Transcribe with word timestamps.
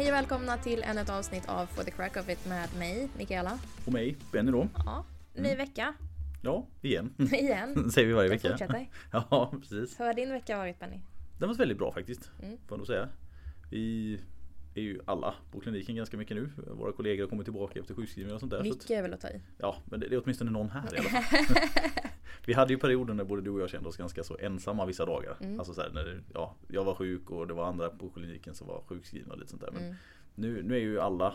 Hej 0.00 0.08
och 0.08 0.14
välkomna 0.14 0.56
till 0.56 0.82
ännu 0.82 1.00
ett 1.00 1.10
avsnitt 1.10 1.48
av 1.48 1.66
For 1.66 1.82
the 1.82 1.90
Crack 1.90 2.16
of 2.16 2.28
It 2.28 2.46
med 2.46 2.68
mig, 2.78 3.08
Mikaela. 3.18 3.58
Och 3.86 3.92
mig, 3.92 4.16
Benny 4.32 4.52
då. 4.52 4.68
Ja, 4.76 5.04
ny 5.34 5.54
vecka. 5.54 5.94
Ja, 6.42 6.66
igen. 6.82 7.14
Igen. 7.32 7.90
Säger 7.94 8.08
vi 8.08 8.12
varje 8.12 8.28
vecka. 8.28 8.48
fortsätter. 8.48 8.88
Ja, 9.12 9.52
precis. 9.60 10.00
Hur 10.00 10.04
har 10.04 10.14
din 10.14 10.32
vecka 10.32 10.56
varit 10.56 10.78
Benny? 10.78 11.00
Den 11.38 11.48
var 11.48 11.56
väldigt 11.56 11.78
bra 11.78 11.92
faktiskt. 11.92 12.30
Mm. 12.42 12.56
Får 12.56 12.68
jag 12.68 12.78
nog 12.78 12.86
säga. 12.86 13.08
Vi 13.70 14.20
är 14.80 14.84
ju 14.84 15.00
alla 15.04 15.34
på 15.52 15.60
kliniken 15.60 15.96
ganska 15.96 16.16
mycket 16.16 16.36
nu. 16.36 16.50
Våra 16.56 16.92
kollegor 16.92 17.22
har 17.24 17.28
kommit 17.30 17.46
tillbaka 17.46 17.80
efter 17.80 17.94
sjukskrivningar 17.94 18.34
och 18.34 18.40
sånt 18.40 18.50
där. 18.52 18.58
Så 18.58 18.70
att, 18.70 18.76
Mycket 18.76 18.90
är 18.90 19.02
väl 19.02 19.14
att 19.14 19.20
ta 19.20 19.28
i. 19.28 19.40
ja, 19.58 19.76
men 19.84 20.00
det 20.00 20.08
det 20.08 20.14
är 20.16 20.22
åtminstone 20.24 20.50
någon 20.50 20.70
här 20.70 20.94
i 20.94 20.98
alla 20.98 21.08
fall. 21.08 21.22
Vi 22.46 22.52
hade 22.54 22.72
ju 22.72 22.78
perioder 22.78 23.14
när 23.14 23.24
både 23.24 23.42
du 23.42 23.50
och 23.50 23.60
jag 23.60 23.70
kände 23.70 23.88
oss 23.88 23.96
ganska 23.96 24.24
så 24.24 24.36
ensamma 24.38 24.86
vissa 24.86 25.06
dagar. 25.06 25.36
Mm. 25.40 25.58
Alltså 25.58 25.74
så 25.74 25.80
här, 25.80 25.90
när 25.90 26.04
det, 26.04 26.20
ja, 26.34 26.54
jag 26.68 26.84
var 26.84 26.94
sjuk 26.94 27.30
och 27.30 27.46
det 27.46 27.54
var 27.54 27.64
andra 27.66 27.88
på 27.90 28.10
kliniken 28.10 28.54
som 28.54 28.66
var 28.66 28.82
sjukskrivna 28.86 29.32
och 29.32 29.38
lite 29.38 29.50
sånt 29.50 29.62
där. 29.62 29.70
Men 29.72 29.82
Mm. 29.84 29.96
nu, 30.34 30.62
nu 30.62 30.74
är 30.74 30.80
ju 30.80 31.00
alla 31.00 31.34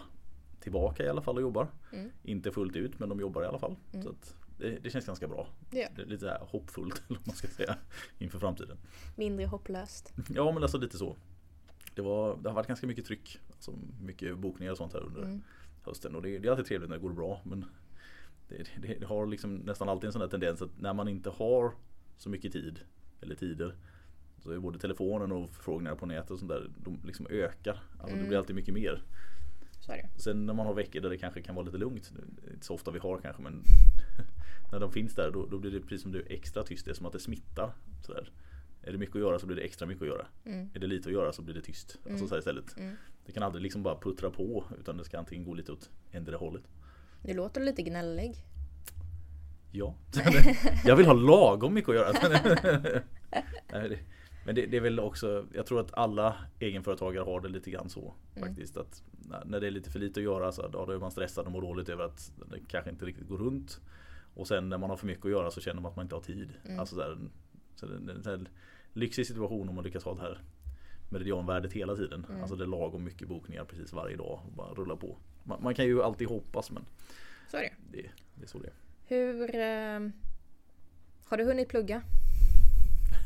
tillbaka 0.60 1.04
i 1.05 1.10
alla 1.10 1.22
fall 1.22 1.36
och 1.36 1.41
jobbar. 1.41 1.68
Mm. 1.94 2.12
Inte 2.24 2.52
fullt 2.52 2.76
ut 2.76 3.00
men 3.00 3.10
de 3.10 3.20
jobbar 3.20 3.44
i 3.44 3.46
alla 3.46 3.60
fall. 3.60 3.76
Mm. 3.94 4.04
Så 4.04 4.10
att 4.10 4.36
det, 4.58 4.80
det 4.84 4.90
känns 4.90 5.05
ganska 5.05 5.27
bra. 5.27 5.48
Gör. 5.72 5.88
Det 5.96 6.02
är 6.02 6.05
lite 6.05 6.22
så 6.22 6.27
här 6.27 6.40
hoppfullt 6.41 7.04
eller 7.10 7.20
man 7.24 7.36
ska 7.36 7.48
säga 7.48 7.76
inför 8.18 8.40
framtiden. 8.40 8.77
Mindre 9.16 9.46
hopplöst. 9.46 10.14
Ja 10.30 10.52
men 10.52 10.64
alltså 10.64 10.77
lite 10.77 10.98
så. 10.98 11.16
Det, 11.95 12.02
var, 12.02 12.38
det 12.41 12.49
har 12.49 12.55
varit 12.55 12.67
ganska 12.67 12.88
mycket 12.88 13.05
tryck. 13.05 13.40
Alltså 13.52 13.73
mycket 14.02 14.38
bokningar 14.38 14.72
och 14.72 14.77
sånt 14.77 14.94
här 14.94 15.04
under 15.04 15.22
Mm. 15.22 15.41
hösten. 15.84 16.16
Och 16.16 16.21
det, 16.21 16.40
det 16.40 16.48
är 16.48 16.52
alltid 16.52 16.66
trevligt 16.66 16.90
när 16.90 16.98
det 16.98 17.02
går 17.02 17.13
bra. 17.13 17.41
Men 17.44 17.66
det, 18.48 18.68
det, 18.81 18.94
det 18.99 19.05
har 19.05 19.26
liksom 19.26 19.55
nästan 19.55 19.90
alltid 19.90 20.08
en 20.08 20.12
sån 20.13 20.21
här 20.21 20.30
tendens 20.30 20.62
att 20.62 20.82
när 20.82 20.93
man 20.93 21.07
inte 21.07 21.29
har 21.29 21.71
så 22.18 22.29
mycket 22.29 22.54
tid 22.54 22.79
eller 23.21 23.35
tider 23.35 23.76
så 24.40 24.52
är 24.52 24.60
både 24.60 24.79
telefonen 24.79 25.32
och 25.32 25.49
förfrågningar 25.52 25.96
på 25.96 26.05
nätet 26.05 26.32
och 26.32 26.40
sånt 26.40 26.49
där 26.52 26.70
de 26.77 26.99
liksom 27.05 27.27
ökar. 27.29 27.84
Alltså 27.91 28.05
det 28.07 28.13
Mm. 28.13 28.27
blir 28.27 28.37
alltid 28.37 28.55
mycket 28.55 28.74
mer. 28.74 29.02
Så 29.82 29.91
det. 29.91 30.09
Sen 30.21 30.46
när 30.46 30.54
man 30.54 30.65
har 30.65 30.74
veckor 30.74 31.02
där 31.02 31.09
det 31.09 31.18
kanske 31.18 31.41
kan 31.41 31.55
vara 31.55 31.65
lite 31.65 31.77
lugnt. 31.77 32.12
Det 32.46 32.54
inte 32.54 32.65
så 32.65 32.74
ofta 32.74 32.91
vi 32.91 32.99
har 32.99 33.18
kanske 33.18 33.41
men 33.41 33.63
när 34.71 34.80
de 34.80 34.91
finns 34.91 35.15
där 35.15 35.32
då, 35.32 35.46
då 35.46 35.59
blir 35.59 35.71
det 35.71 35.80
precis 35.82 36.02
som 36.02 36.12
du 36.12 36.26
extra 36.30 36.63
tyst. 36.63 36.85
Det 36.85 36.91
är 36.91 36.96
som 36.96 37.05
att 37.05 37.13
det 37.13 37.20
smittar. 37.20 37.71
Sådär. 38.02 38.32
Är 38.88 38.91
det 38.91 38.98
mycket 38.98 39.16
att 39.16 39.22
göra 39.22 39.40
så 39.40 39.46
blir 39.46 39.55
det 39.58 39.62
extra 39.64 39.88
mycket 39.88 40.02
att 40.02 40.08
göra. 40.08 40.28
Mm. 40.46 40.70
Är 40.74 40.80
det 40.80 40.88
lite 40.88 41.10
att 41.10 41.14
göra 41.14 41.34
så 41.34 41.41
blir 41.41 41.55
det 41.55 41.62
tyst. 41.62 41.91
Alltså 41.96 42.10
Mm. 42.10 42.28
så 42.28 42.34
här 42.36 42.40
istället. 42.40 42.78
Mm. 42.78 42.96
Det 43.26 43.32
kan 43.32 43.44
aldrig 43.44 43.64
liksom 43.64 43.84
bara 43.84 43.96
puttra 44.00 44.30
på 44.30 44.66
utan 44.80 44.98
det 44.98 45.04
ska 45.05 45.20
antingen 45.20 45.44
gå 45.46 45.54
lite 45.54 45.72
åt 45.72 45.90
endera 46.12 46.38
hållet. 46.38 46.64
Nu 47.24 47.34
låter 47.34 47.60
du 47.60 47.66
lite 47.66 47.82
gnällig. 47.82 48.36
Ja. 49.72 49.96
Jag 50.86 50.96
vill 50.96 51.05
ha 51.05 51.14
lagom 51.14 51.74
mycket 51.74 51.90
att 51.90 51.96
göra. 51.96 53.02
Men 54.46 54.55
det, 54.55 54.66
det 54.66 54.77
är 54.77 54.82
väl 54.82 54.99
också, 54.99 55.46
jag 55.54 55.66
tror 55.66 55.80
att 55.80 55.94
alla 55.94 56.36
egenföretagare 56.60 57.24
har 57.24 57.42
det 57.42 57.49
lite 57.49 57.72
grann 57.72 57.90
så 57.90 58.14
Mm. 58.36 58.48
faktiskt. 58.49 58.77
Att 58.77 59.04
när- 59.46 59.60
det 59.60 59.68
är 59.68 59.72
lite 59.72 59.90
för 59.92 59.99
lite 59.99 60.20
att 60.20 60.24
göra 60.24 60.52
så 60.52 60.68
då 60.68 60.92
är 60.92 60.99
man 60.99 61.12
stressad 61.12 61.46
och 61.46 61.52
mår 61.52 61.62
dåligt 61.62 61.90
över 61.90 62.04
att 62.04 62.32
det 62.52 62.60
kanske 62.68 62.90
inte 62.92 63.05
riktigt 63.05 63.27
går 63.27 63.38
runt. 63.38 63.82
Och 64.34 64.47
sen 64.47 64.70
när 64.70 64.78
man 64.78 64.90
har 64.90 64.97
för 64.97 65.08
mycket 65.08 65.25
att 65.25 65.31
göra 65.31 65.52
så 65.52 65.62
känner 65.62 65.81
man 65.81 65.90
att 65.90 65.96
man 65.96 66.06
inte 66.06 66.16
har 66.16 66.22
tid. 66.22 66.50
Mm. 66.66 66.80
Alltså 66.80 66.96
där, 66.96 67.18
så 67.75 67.86
det 67.86 68.12
är 68.12 68.16
en 68.16 68.24
sån 68.24 68.31
här 68.40 68.50
lyxig 68.96 69.28
situation 69.28 69.69
om 69.69 69.75
man 69.75 69.84
lyckas 69.84 70.03
ha 70.03 70.13
det 70.13 70.22
här 70.22 70.40
medianvärdet 71.09 71.74
hela 71.74 71.96
tiden. 71.96 72.25
Mm. 72.29 72.41
Alltså 72.41 72.56
det 72.56 72.63
är 72.63 72.68
lagom 72.68 73.03
mycket 73.03 73.28
bokningar 73.28 73.66
precis 73.66 73.94
varje 73.94 74.16
dag 74.16 74.40
och 74.46 74.52
bara 74.52 74.74
rulla 74.74 74.96
på. 74.96 75.18
Man, 75.44 75.63
man 75.63 75.75
kan 75.75 75.85
ju 75.85 76.03
alltid 76.03 76.28
hoppas 76.28 76.72
men 76.72 76.85
Så 77.52 77.57
är 77.57 77.62
det. 77.62 77.72
det, 77.91 78.09
det 78.35 78.44
är 78.44 78.47
så 78.47 78.59
det 78.59 78.68
är. 78.68 78.74
Hur... 79.07 79.56
Eh, 79.56 80.12
har 81.25 81.38
du 81.38 81.44
hunnit 81.44 81.69
plugga? 81.69 82.02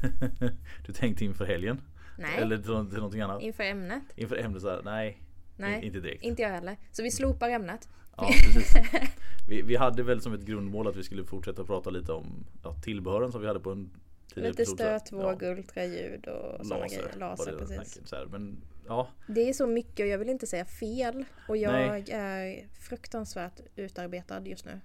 du 0.86 0.94
tänkte 0.94 1.26
inför 1.26 1.46
helgen? 1.46 1.82
Nej. 2.18 2.38
Eller 2.38 2.58
till, 2.58 2.66
till 2.66 2.98
någonting 2.98 3.22
annat? 3.22 3.42
Inför 3.42 3.64
ämnet? 3.64 4.04
Inför 4.16 4.36
ämnet 4.36 4.62
så 4.62 4.70
här, 4.70 4.82
nej. 4.84 5.22
Nej. 5.58 5.86
Inte 5.86 6.00
direkt. 6.00 6.24
Inte 6.24 6.42
jag 6.42 6.50
heller. 6.50 6.78
Så 6.92 7.04
vi 7.04 7.12
slopar 7.12 7.50
ämnet. 7.50 7.90
Ja, 8.18 8.28
precis. 8.28 8.74
Vi, 9.48 9.62
vi 9.62 9.76
hade 9.76 10.04
väl 10.04 10.22
som 10.22 10.34
ett 10.34 10.42
grundmål 10.42 10.88
att 10.88 10.96
vi 10.96 11.04
skulle 11.04 11.24
fortsätta 11.24 11.64
prata 11.64 11.90
lite 11.90 12.12
om 12.12 12.46
ja, 12.64 12.74
tillbehören 12.74 13.32
som 13.32 13.42
vi 13.42 13.48
hade 13.48 13.60
på 13.60 13.72
en 13.72 13.90
Lite 14.36 14.66
tror 14.66 14.82
jag. 14.82 15.02
stöt, 15.02 15.12
våg, 15.12 15.44
ultraljud 15.44 16.28
och 16.28 16.66
sådana 16.66 16.88
grejer. 16.88 17.14
Laser, 17.18 17.52
det 17.52 17.58
precis. 17.58 18.08
så 18.08 18.16
här. 18.16 18.26
Men 18.26 18.58
ja, 18.88 19.10
Det 19.28 19.50
är 19.50 19.54
så 19.54 19.68
mycket 19.68 20.00
och 20.00 20.08
jag 20.08 20.18
vill 20.18 20.30
inte 20.30 20.48
säga 20.48 20.66
fel. 20.66 21.26
Och 21.48 21.58
jag 21.58 21.72
Nej. 21.72 22.06
är 22.12 22.68
fruktansvärt 22.80 23.62
utarbetad 23.76 24.42
just 24.48 24.66
nu. 24.66 24.80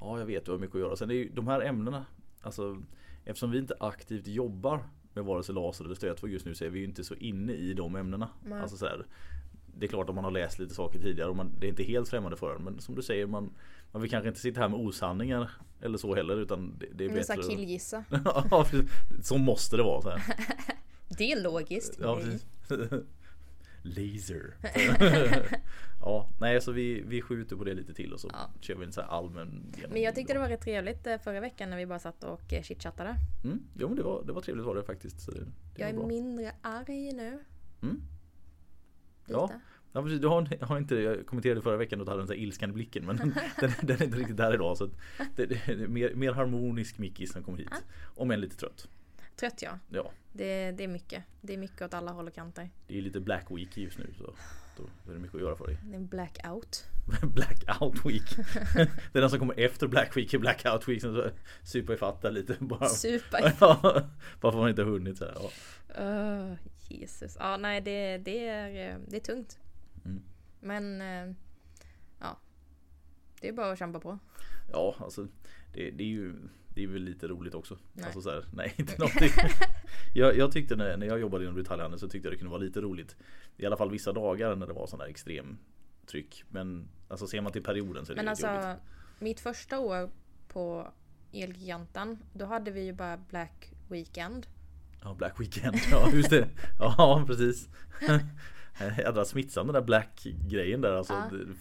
ja, 0.00 0.18
jag 0.18 0.26
vet 0.26 0.44
du 0.44 0.50
har 0.50 0.58
mycket 0.58 0.74
att 0.76 0.80
göra. 0.80 0.96
Sen 0.96 1.10
är 1.10 1.14
ju 1.14 1.28
de 1.28 1.46
här 1.48 1.60
ämnena, 1.60 2.06
alltså 2.40 2.82
eftersom 3.24 3.50
vi 3.50 3.58
inte 3.58 3.74
aktivt 3.80 4.26
jobbar 4.26 4.84
med 5.14 5.24
vare 5.24 5.42
sig 5.42 5.54
laser 5.54 5.84
eller 5.84 5.94
stötvåg 5.94 6.30
just 6.30 6.46
nu 6.46 6.54
så 6.54 6.64
är 6.64 6.70
vi 6.70 6.78
ju 6.78 6.84
inte 6.84 7.04
så 7.04 7.14
inne 7.14 7.52
i 7.52 7.74
de 7.74 7.96
ämnena. 7.96 8.28
Nej. 8.44 8.60
Alltså 8.60 8.76
så 8.76 8.86
här, 8.86 9.06
det 9.78 9.86
är 9.86 9.88
klart 9.88 10.08
att 10.08 10.14
man 10.14 10.24
har 10.24 10.30
läst 10.30 10.58
lite 10.58 10.74
saker 10.74 10.98
tidigare 10.98 11.30
och 11.30 11.36
man, 11.36 11.52
det 11.60 11.66
är 11.66 11.68
inte 11.68 11.82
helt 11.82 12.08
främmande 12.08 12.36
för 12.36 12.56
en. 12.56 12.64
Men 12.64 12.80
som 12.80 12.94
du 12.94 13.02
säger, 13.02 13.26
man, 13.26 13.50
man 13.92 14.02
vill 14.02 14.10
kanske 14.10 14.28
inte 14.28 14.40
sitta 14.40 14.60
här 14.60 14.68
med 14.68 14.80
osanningar 14.80 15.50
eller 15.80 15.98
så 15.98 16.14
heller 16.14 16.36
utan 16.40 16.74
det, 16.78 16.86
det 16.94 17.04
är 17.04 17.08
så 17.08 17.14
bättre 17.32 17.34
att- 17.42 17.48
killgissa. 17.50 18.04
Ja, 18.50 18.66
så 19.22 19.38
måste 19.38 19.76
det 19.76 19.82
vara. 19.82 20.02
Så 20.02 20.10
här. 20.10 20.22
Det 21.18 21.32
är 21.32 21.42
logiskt. 21.42 21.98
Ja. 22.00 22.20
Laser. 23.82 24.54
ja, 26.00 26.28
nej 26.40 26.60
så 26.60 26.72
vi, 26.72 27.02
vi 27.06 27.22
skjuter 27.22 27.56
på 27.56 27.64
det 27.64 27.74
lite 27.74 27.94
till 27.94 28.12
och 28.12 28.20
så 28.20 28.28
Ja. 28.32 28.50
kör 28.60 28.74
vi 28.74 28.84
en 28.84 28.92
så 28.92 29.00
här 29.00 29.08
allmän 29.08 29.72
Men 29.90 30.02
jag 30.02 30.14
tyckte 30.14 30.32
det 30.32 30.38
var 30.38 30.48
rätt 30.48 30.60
trevligt 30.60 31.06
eh, 31.06 31.18
förra 31.18 31.40
veckan 31.40 31.70
när 31.70 31.76
vi 31.76 31.86
bara 31.86 31.98
satt 31.98 32.24
och 32.24 32.52
eh, 32.52 32.62
chitchattade. 32.62 33.16
mm, 33.44 33.60
Jo 33.78 33.88
men 33.88 33.96
det 33.96 34.02
var, 34.02 34.22
det 34.26 34.32
var 34.32 34.40
trevligt 34.40 34.66
var 34.66 34.74
det 34.74 34.82
faktiskt. 34.82 35.20
Så 35.20 35.30
det, 35.30 35.46
Jag 35.76 35.88
är 35.90 35.94
bra. 35.94 36.06
mindre 36.06 36.52
arg 36.62 37.12
nu. 37.12 37.38
Mm. 37.82 38.02
Lite. 39.30 39.52
Ja. 39.52 39.60
Ja 39.92 40.02
precis, 40.02 40.20
du 40.20 40.26
har, 40.26 40.64
har 40.66 40.78
inte, 40.78 40.94
jag 40.94 41.26
kommenterade 41.26 41.62
förra 41.62 41.76
veckan 41.76 42.00
och 42.00 42.06
hade 42.06 42.20
den 42.20 42.26
så 42.26 42.32
här 42.32 42.40
ilskan 42.40 42.70
i 42.70 42.72
blicken 42.72 43.06
men 43.06 43.16
den, 43.60 43.72
den 43.80 43.96
är 43.96 44.02
inte 44.02 44.18
riktigt 44.18 44.36
där 44.36 44.54
idag. 44.54 44.76
Så 44.76 44.90
det, 45.36 45.68
är 45.68 45.88
mer, 45.88 46.14
mer 46.14 46.32
harmonisk 46.32 46.98
Mickis 46.98 47.32
som 47.32 47.42
kommer 47.42 47.58
hit. 47.58 47.84
Om 48.16 48.30
än 48.30 48.40
lite 48.40 48.56
trött. 48.56 48.88
Trött 49.36 49.62
ja. 49.62 49.78
Ja, 49.88 50.12
Det, 50.32 50.70
det 50.70 50.84
är 50.84 50.88
mycket. 50.88 51.24
Det 51.40 51.54
är 51.54 51.58
mycket 51.58 51.82
åt 51.82 51.94
alla 51.94 52.12
håll 52.12 52.26
och 52.26 52.34
kanter. 52.34 52.70
det 52.86 52.98
är 52.98 53.02
lite 53.02 53.20
black 53.20 53.46
week 53.50 53.76
just 53.76 53.98
nu 53.98 54.06
så 54.18 54.34
då, 54.80 54.90
då 55.04 55.10
är 55.10 55.14
det 55.14 55.20
mycket 55.20 55.34
att 55.34 55.40
göra 55.40 55.56
för 55.56 55.66
dig. 55.66 55.78
Det 55.82 55.92
är 55.92 55.96
en 55.96 56.06
blackout. 56.06 56.86
Blackout 57.22 58.06
week. 58.06 58.36
det 59.12 59.18
är 59.18 59.20
den 59.20 59.30
som 59.30 59.38
kommer 59.38 59.60
efter 59.60 59.86
Black 59.86 60.16
Week, 60.16 60.34
är 60.34 60.38
Blackout 60.38 60.88
week. 60.88 61.00
Sen 61.00 61.14
så 61.14 61.30
supa 61.62 61.92
ifatt 61.94 62.22
där 62.22 62.30
lite 62.30 62.56
bara. 62.60 62.88
Super. 62.88 63.52
Ja, 63.60 64.02
bara 64.40 64.52
för 64.52 64.58
man 64.58 64.68
inte 64.68 64.82
har 64.82 64.90
hunnit 64.90 65.18
så 65.18 65.24
här. 65.24 65.34
Ja. 65.34 65.50
Uh, 66.04 66.54
Jesus. 66.88 67.36
Ja, 67.38 67.56
nej 67.56 67.80
det, 67.80 68.18
det, 68.18 68.48
är, 68.48 68.90
eh, 68.90 68.98
det 69.08 69.16
är 69.16 69.20
tungt. 69.20 69.58
Mm. 70.04 70.22
Men 70.60 71.00
eh, 71.00 71.34
ja. 72.20 72.38
Det 73.40 73.48
är 73.48 73.52
bara 73.52 73.72
att 73.72 73.78
kämpa 73.78 74.00
på. 74.00 74.18
ja, 74.72 74.96
alltså 74.98 75.26
det, 75.72 75.90
det 75.90 76.02
är 76.02 76.08
ju 76.08 76.34
det 76.74 76.82
är 76.84 76.88
väl 76.88 77.02
lite 77.02 77.28
roligt 77.28 77.54
också. 77.54 77.78
Nej. 77.92 78.04
Alltså 78.04 78.22
så 78.22 78.30
här, 78.30 78.44
nej 78.52 78.74
inte 78.76 78.98
någonting. 78.98 79.30
Jag, 80.12 80.36
jag 80.36 80.52
tyckte 80.52 80.76
när, 80.76 80.96
när 80.96 81.06
jag 81.06 81.20
jobbade 81.20 81.44
inom 81.44 81.56
detaljhandeln 81.56 81.98
så 82.00 82.08
tyckte 82.08 82.26
jag 82.28 82.32
det 82.32 82.38
kunde 82.38 82.50
vara 82.50 82.60
lite 82.62 82.80
roligt. 82.80 83.16
I 83.56 83.66
alla 83.66 83.76
fall 83.76 83.90
vissa 83.90 84.12
dagar 84.12 84.56
när 84.56 84.66
det 84.66 84.72
var 84.72 84.86
sån 84.86 85.00
här 85.00 85.06
extrem 85.08 85.58
tryck. 86.06 86.44
Men 86.48 86.88
alltså 87.08 87.26
ser 87.26 87.40
man 87.40 87.52
till 87.52 87.62
perioden 87.62 88.06
så 88.06 88.12
är 88.12 88.16
det 88.16 88.22
Men 88.22 88.28
alltså 88.28 88.46
jobbigt. 88.46 88.82
mitt 89.18 89.40
första 89.40 89.78
år 89.78 90.10
på 90.48 90.88
Elgiganten 91.32 92.18
då 92.32 92.44
hade 92.44 92.70
vi 92.70 92.84
ju 92.84 92.92
bara 92.92 93.16
Black 93.16 93.72
Weekend. 93.88 94.46
Ja, 95.02 95.14
Black 95.14 95.40
Weekend. 95.40 95.76
Ja, 95.90 96.10
just 96.12 96.30
det. 96.30 96.48
Ja, 96.78 97.24
precis. 97.26 97.68
Jädra 98.98 99.24
smittsam 99.24 99.66
den 99.66 99.74
där 99.74 99.82
Black 99.82 100.26
grejen 100.48 100.80
där 100.80 100.92
alltså. 100.92 101.12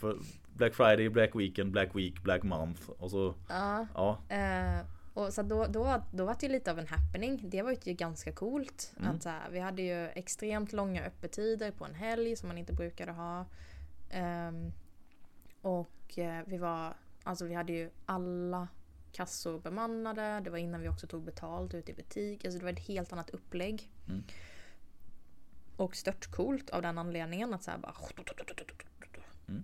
Ja. 0.01 0.13
Black 0.53 0.73
Friday, 0.73 1.09
Black 1.09 1.35
Weekend, 1.35 1.71
Black 1.71 1.89
Week, 1.95 2.23
Black 2.23 2.43
Month 2.43 2.89
och 2.89 3.11
så 3.11 3.35
Ja. 3.49 3.87
ja. 3.93 4.21
Eh, 4.35 4.85
och 5.19 5.33
så 5.33 5.41
då, 5.41 5.65
då, 5.65 6.03
då 6.11 6.25
var 6.25 6.35
det 6.39 6.45
ju 6.45 6.51
lite 6.51 6.71
av 6.71 6.79
en 6.79 6.87
happening. 6.87 7.39
Det 7.43 7.61
var 7.61 7.75
ju 7.83 7.93
ganska 7.93 8.31
coolt. 8.31 8.93
Mm. 8.99 9.15
Att 9.15 9.23
så 9.23 9.29
här, 9.29 9.49
vi 9.49 9.59
hade 9.59 9.81
ju 9.81 10.07
extremt 10.07 10.73
långa 10.73 11.03
öppettider 11.03 11.71
på 11.71 11.85
en 11.85 11.95
helg 11.95 12.35
som 12.35 12.47
man 12.47 12.57
inte 12.57 12.73
brukade 12.73 13.11
ha. 13.11 13.45
Ehm, 14.09 14.71
och 15.61 16.19
eh, 16.19 16.43
vi 16.45 16.57
var, 16.57 16.93
alltså 17.23 17.45
vi 17.45 17.53
hade 17.53 17.73
ju 17.73 17.89
alla 18.05 18.67
kassor 19.11 19.59
bemannade. 19.59 20.41
Det 20.43 20.49
var 20.49 20.57
innan 20.57 20.81
vi 20.81 20.89
också 20.89 21.07
tog 21.07 21.23
betalt 21.23 21.73
ute 21.73 21.91
i 21.91 21.95
butik. 21.95 22.45
Alltså 22.45 22.59
det 22.59 22.65
var 22.65 22.71
ett 22.71 22.87
helt 22.87 23.13
annat 23.13 23.29
upplägg. 23.29 23.91
Mm. 24.07 24.23
Och 25.75 25.95
stört 25.95 26.31
coolt 26.31 26.69
av 26.69 26.81
den 26.81 26.97
anledningen 26.97 27.53
att 27.53 27.63
så 27.63 27.71
här 27.71 27.77
bara... 27.77 27.93
Mm. 29.47 29.63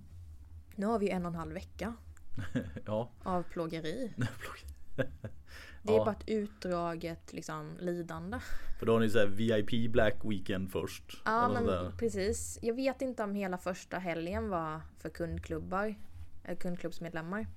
Nu 0.75 0.86
har 0.86 1.00
vi 1.00 1.10
en 1.10 1.25
och 1.25 1.31
en 1.31 1.36
halv 1.36 1.54
vecka 1.54 1.96
ja. 2.86 3.10
av 3.24 3.44
plågeri. 3.44 4.13
Det 4.96 5.94
är 5.94 5.98
Ja. 5.98 6.06
bara 6.06 6.12
ett 6.16 6.24
utdraget 6.30 7.34
liksom, 7.34 7.78
lidande. 7.80 8.40
För 8.80 8.86
då 8.86 8.94
har 8.94 9.00
ni 9.00 9.10
så 9.10 9.20
här 9.20 9.26
VIP 9.28 9.92
Black 9.92 10.16
Weekend 10.24 10.72
först. 10.72 11.22
Ja 11.26 11.50
men 11.50 11.98
precis. 11.98 12.60
Jag 12.62 12.74
vet 12.76 13.02
inte 13.02 13.24
om 13.24 13.36
hela 13.36 13.58
första 13.58 13.98
helgen 13.98 14.50
var 14.50 14.82
för 14.98 15.10
kundklubbar. 15.10 15.96
Eller 16.44 16.56
kundklubbsmedlemmar. 16.56 17.48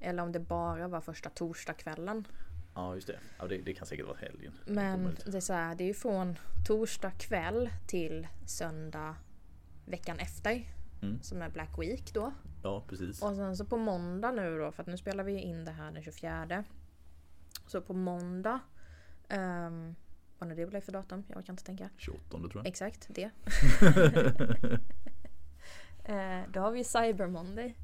Eller 0.00 0.22
om 0.22 0.32
det 0.32 0.40
bara 0.40 0.88
var 0.88 1.00
första 1.00 1.30
torsdagskvällen. 1.30 2.26
Ja 2.74 2.94
just 2.94 3.06
det. 3.06 3.18
Ja, 3.38 3.46
det, 3.46 3.58
det 3.58 3.74
kan 3.74 3.86
säkert 3.86 4.06
vara 4.06 4.16
helgen. 4.16 4.52
Men 4.66 5.16
det 5.26 5.36
är, 5.36 5.40
så 5.40 5.52
här, 5.52 5.74
det 5.74 5.84
är 5.84 5.88
ju 5.88 5.94
från 5.94 6.38
torsdag 6.66 7.10
kväll 7.10 7.70
till 7.86 8.26
söndag 8.46 9.16
veckan 9.86 10.18
efter. 10.18 10.74
Mm. 11.02 11.22
Som 11.22 11.42
är 11.42 11.48
Black 11.50 11.78
Week 11.78 12.14
då. 12.14 12.32
Ja 12.62 12.84
precis. 12.88 13.22
Och 13.22 13.34
sen 13.36 13.56
så 13.56 13.64
på 13.64 13.76
måndag 13.76 14.30
nu 14.30 14.58
då, 14.58 14.72
för 14.72 14.82
att 14.82 14.86
nu 14.88 14.96
spelar 14.96 15.24
vi 15.24 15.38
in 15.40 15.64
det 15.64 15.70
här 15.70 15.92
den 15.92 16.02
24. 16.02 16.64
Så 17.70 17.80
på 17.80 17.92
måndag. 17.92 18.60
Um, 19.28 19.96
vad 20.38 20.48
nu 20.48 20.54
det 20.54 20.66
blev 20.66 20.80
för 20.80 20.92
datum? 20.92 21.24
Jag 21.28 21.46
kan 21.46 21.52
inte 21.52 21.64
tänka. 21.64 21.90
28 21.96 22.28
tror 22.28 22.50
jag. 22.54 22.66
Exakt, 22.66 23.08
det. 23.08 23.22
eh, 26.04 26.42
då 26.52 26.60
har 26.60 26.70
vi 26.70 26.84
Cyber 26.84 27.26
Monday. 27.26 27.76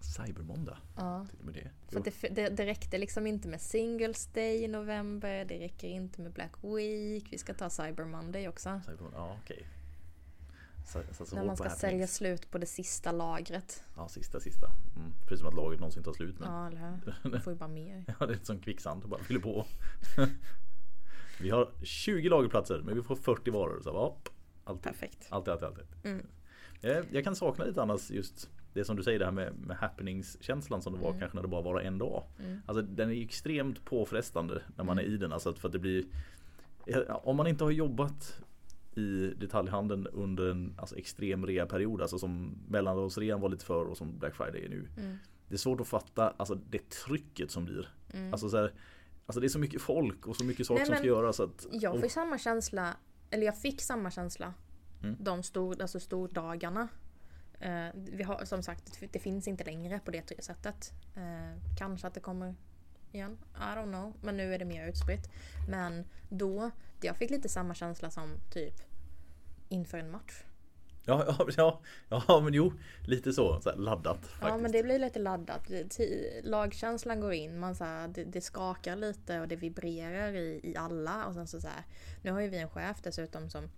Cybermåndag. 0.00 0.78
Ja. 0.96 1.26
Till 1.30 1.38
och 1.38 1.44
med 1.44 1.54
det. 1.54 1.70
För 1.88 2.00
det, 2.00 2.34
det, 2.34 2.48
det 2.48 2.66
räckte 2.66 2.98
liksom 2.98 3.26
inte 3.26 3.48
med 3.48 3.60
Singles 3.60 4.26
Day 4.26 4.64
i 4.64 4.68
november. 4.68 5.44
Det 5.44 5.58
räcker 5.58 5.88
inte 5.88 6.20
med 6.20 6.32
Black 6.32 6.52
Week. 6.62 7.26
Vi 7.30 7.38
ska 7.38 7.54
ta 7.54 7.70
Cyber 7.70 8.04
Monday 8.04 8.48
också. 8.48 8.80
Cybermåndag. 8.84 9.18
Ja 9.18 9.38
okej. 9.42 9.66
Så, 9.66 9.83
så, 10.84 10.98
När 11.34 11.44
man 11.44 11.56
ska 11.56 11.70
sälja 11.70 12.06
slut 12.06 12.50
på 12.50 12.58
det 12.58 12.66
sista 12.66 13.12
lagret. 13.12 13.84
Ja 13.96 14.08
sista 14.08 14.40
sista. 14.40 14.66
Mm. 14.96 15.12
Precis 15.22 15.38
som 15.38 15.48
att 15.48 15.54
laget 15.54 15.80
någonsin 15.80 16.02
tar 16.02 16.12
slut. 16.12 16.38
Men... 16.38 16.48
Ja, 16.52 16.66
eller 16.66 16.78
hur? 17.22 17.30
Man 17.30 17.40
får 17.42 17.52
ju 17.52 17.58
bara 17.58 17.68
mer. 17.68 18.04
Ja, 18.20 18.26
det 18.26 18.32
är 18.34 18.38
som 18.44 18.58
kvicksand, 18.60 19.02
du 19.02 19.08
bara 19.08 19.20
fyller 19.22 19.40
på. 19.40 19.66
vi 21.40 21.50
har 21.50 21.70
20 21.82 22.28
lagerplatser 22.28 22.82
men 22.84 22.94
vi 22.96 23.02
får 23.02 23.16
40 23.16 23.50
varor. 23.50 23.80
Så 23.82 23.88
ja, 23.88 24.16
alltid. 24.64 24.82
Perfekt. 24.82 25.26
Alltid, 25.30 25.52
alltid, 25.52 25.66
alltid. 25.68 25.84
Mm. 26.04 26.26
Jag, 26.80 27.04
jag 27.10 27.24
kan 27.24 27.36
sakna 27.36 27.64
lite 27.64 27.82
annars 27.82 28.10
just 28.10 28.50
det 28.72 28.84
som 28.84 28.96
du 28.96 29.02
säger 29.02 29.18
det 29.18 29.24
här 29.24 29.32
med, 29.32 29.54
med 29.58 29.76
happeningskänslan 29.76 30.82
som 30.82 30.92
det 30.92 30.98
var 30.98 31.08
Mm. 31.08 31.20
kanske 31.20 31.36
när 31.36 31.42
det 31.42 31.48
bara 31.48 31.62
var 31.62 31.80
en 31.80 31.98
dag. 31.98 32.24
Mm. 32.38 32.60
Alltså 32.66 32.82
den 32.82 33.08
är 33.10 33.14
ju 33.14 33.24
extremt 33.24 33.84
påfrestande 33.84 34.62
när 34.76 34.84
man 34.84 34.98
Mm. 34.98 35.10
är 35.10 35.14
i 35.14 35.16
den. 35.16 35.32
Alltså 35.32 35.54
för 35.54 35.68
att 35.68 35.72
det 35.72 35.78
blir 35.78 36.04
Om 37.08 37.36
man 37.36 37.46
inte 37.46 37.64
har 37.64 37.70
jobbat 37.70 38.40
i 38.96 39.34
detaljhandeln 39.36 40.06
under 40.06 40.50
en 40.50 40.74
alltså, 40.78 40.96
extrem 40.96 41.46
reaperiod, 41.46 42.02
alltså 42.02 42.18
som 42.18 42.58
mellandagsrean 42.68 43.40
var 43.40 43.48
lite 43.48 43.64
för 43.64 43.84
och 43.84 43.96
som 43.96 44.18
Black 44.18 44.34
Friday 44.34 44.64
är 44.64 44.68
nu. 44.68 44.88
Mm. 44.98 45.16
Det 45.48 45.54
är 45.54 45.58
svårt 45.58 45.80
att 45.80 45.88
fatta 45.88 46.34
alltså, 46.36 46.54
det 46.54 46.90
trycket 46.90 47.50
som 47.50 47.64
blir. 47.64 47.88
Mm. 48.12 48.32
Alltså, 48.32 48.48
så 48.48 48.56
här, 48.56 48.72
alltså 49.26 49.40
det 49.40 49.46
är 49.46 49.48
så 49.48 49.58
mycket 49.58 49.82
folk 49.82 50.26
och 50.26 50.36
så 50.36 50.44
mycket 50.44 50.66
saker 50.66 50.78
Nej, 50.80 50.86
som 50.86 50.96
ska 50.96 51.06
göras. 51.06 51.40
Att, 51.40 51.66
Jag 51.72 51.94
och- 51.94 52.00
fick 52.00 52.12
samma 52.12 52.38
känsla, 52.38 52.96
eller 53.30 53.46
jag 53.46 53.58
fick 53.58 53.80
samma 53.82 54.10
känsla 54.10 54.54
Mm. 55.02 55.16
de 55.20 55.42
stor, 55.42 55.82
alltså 55.82 56.00
stordagarna. 56.00 56.88
Eh, 57.60 57.86
vi 57.94 58.22
har, 58.22 58.44
som 58.44 58.62
sagt, 58.62 59.00
det 59.12 59.18
finns 59.18 59.48
inte 59.48 59.64
längre 59.64 60.00
på 60.04 60.10
det 60.10 60.44
sättet. 60.44 60.92
Eh, 61.16 61.60
kanske 61.78 62.06
att 62.06 62.14
det 62.14 62.20
kommer 62.20 62.54
igen. 63.14 63.38
I 63.54 63.76
don't 63.76 63.88
know. 63.88 64.12
Men 64.20 64.36
nu 64.36 64.54
är 64.54 64.58
det 64.58 64.64
mer 64.64 64.88
utspritt. 64.88 65.30
Men 65.68 66.04
då, 66.28 66.70
jag 67.00 67.16
fick 67.16 67.30
lite 67.30 67.48
samma 67.48 67.74
känsla 67.74 68.10
som 68.10 68.36
typ 68.50 68.74
inför 69.68 69.98
en 69.98 70.10
match. 70.10 70.42
Ja, 71.06 71.24
ja, 71.56 71.80
ja, 72.08 72.22
ja 72.28 72.40
men 72.40 72.54
jo, 72.54 72.72
lite 73.06 73.32
så, 73.32 73.60
så 73.60 73.76
laddat 73.76 74.16
faktiskt. 74.16 74.42
Ja 74.42 74.56
men 74.56 74.72
det 74.72 74.82
blir 74.82 74.98
lite 74.98 75.18
laddat. 75.18 75.70
Lagkänslan 76.42 77.20
går 77.20 77.32
in, 77.32 77.58
man 77.58 77.74
så 77.74 77.84
här, 77.84 78.08
det, 78.08 78.24
det 78.24 78.40
skakar 78.40 78.96
lite 78.96 79.40
och 79.40 79.48
det 79.48 79.56
vibrerar 79.56 80.32
i, 80.32 80.60
i 80.62 80.76
alla. 80.76 81.26
Och 81.26 81.34
sen 81.34 81.46
så, 81.46 81.60
så 81.60 81.68
här, 81.68 81.84
nu 82.22 82.30
har 82.30 82.40
ju 82.40 82.48
vi 82.48 82.58
en 82.58 82.70
chef 82.70 83.02
dessutom 83.02 83.50
som 83.50 83.68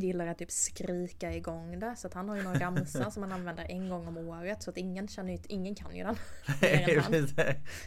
gillar 0.00 0.26
att 0.26 0.38
typ 0.38 0.50
skrika 0.50 1.32
igång 1.32 1.80
det. 1.80 1.94
Så 1.96 2.06
att 2.06 2.14
han 2.14 2.28
har 2.28 2.36
ju 2.36 2.42
någon 2.42 2.58
ramsa 2.60 3.10
som 3.10 3.22
han 3.22 3.32
använder 3.32 3.64
en 3.68 3.88
gång 3.88 4.08
om 4.08 4.16
året. 4.16 4.62
Så 4.62 4.70
att 4.70 4.76
ingen 4.76 5.08
känner 5.08 5.32
ju, 5.32 5.38
ingen 5.48 5.74
kan 5.74 5.96
ju 5.96 6.04
den. 6.04 6.16
än 6.60 7.00
han. 7.00 7.12
det, 7.12 7.36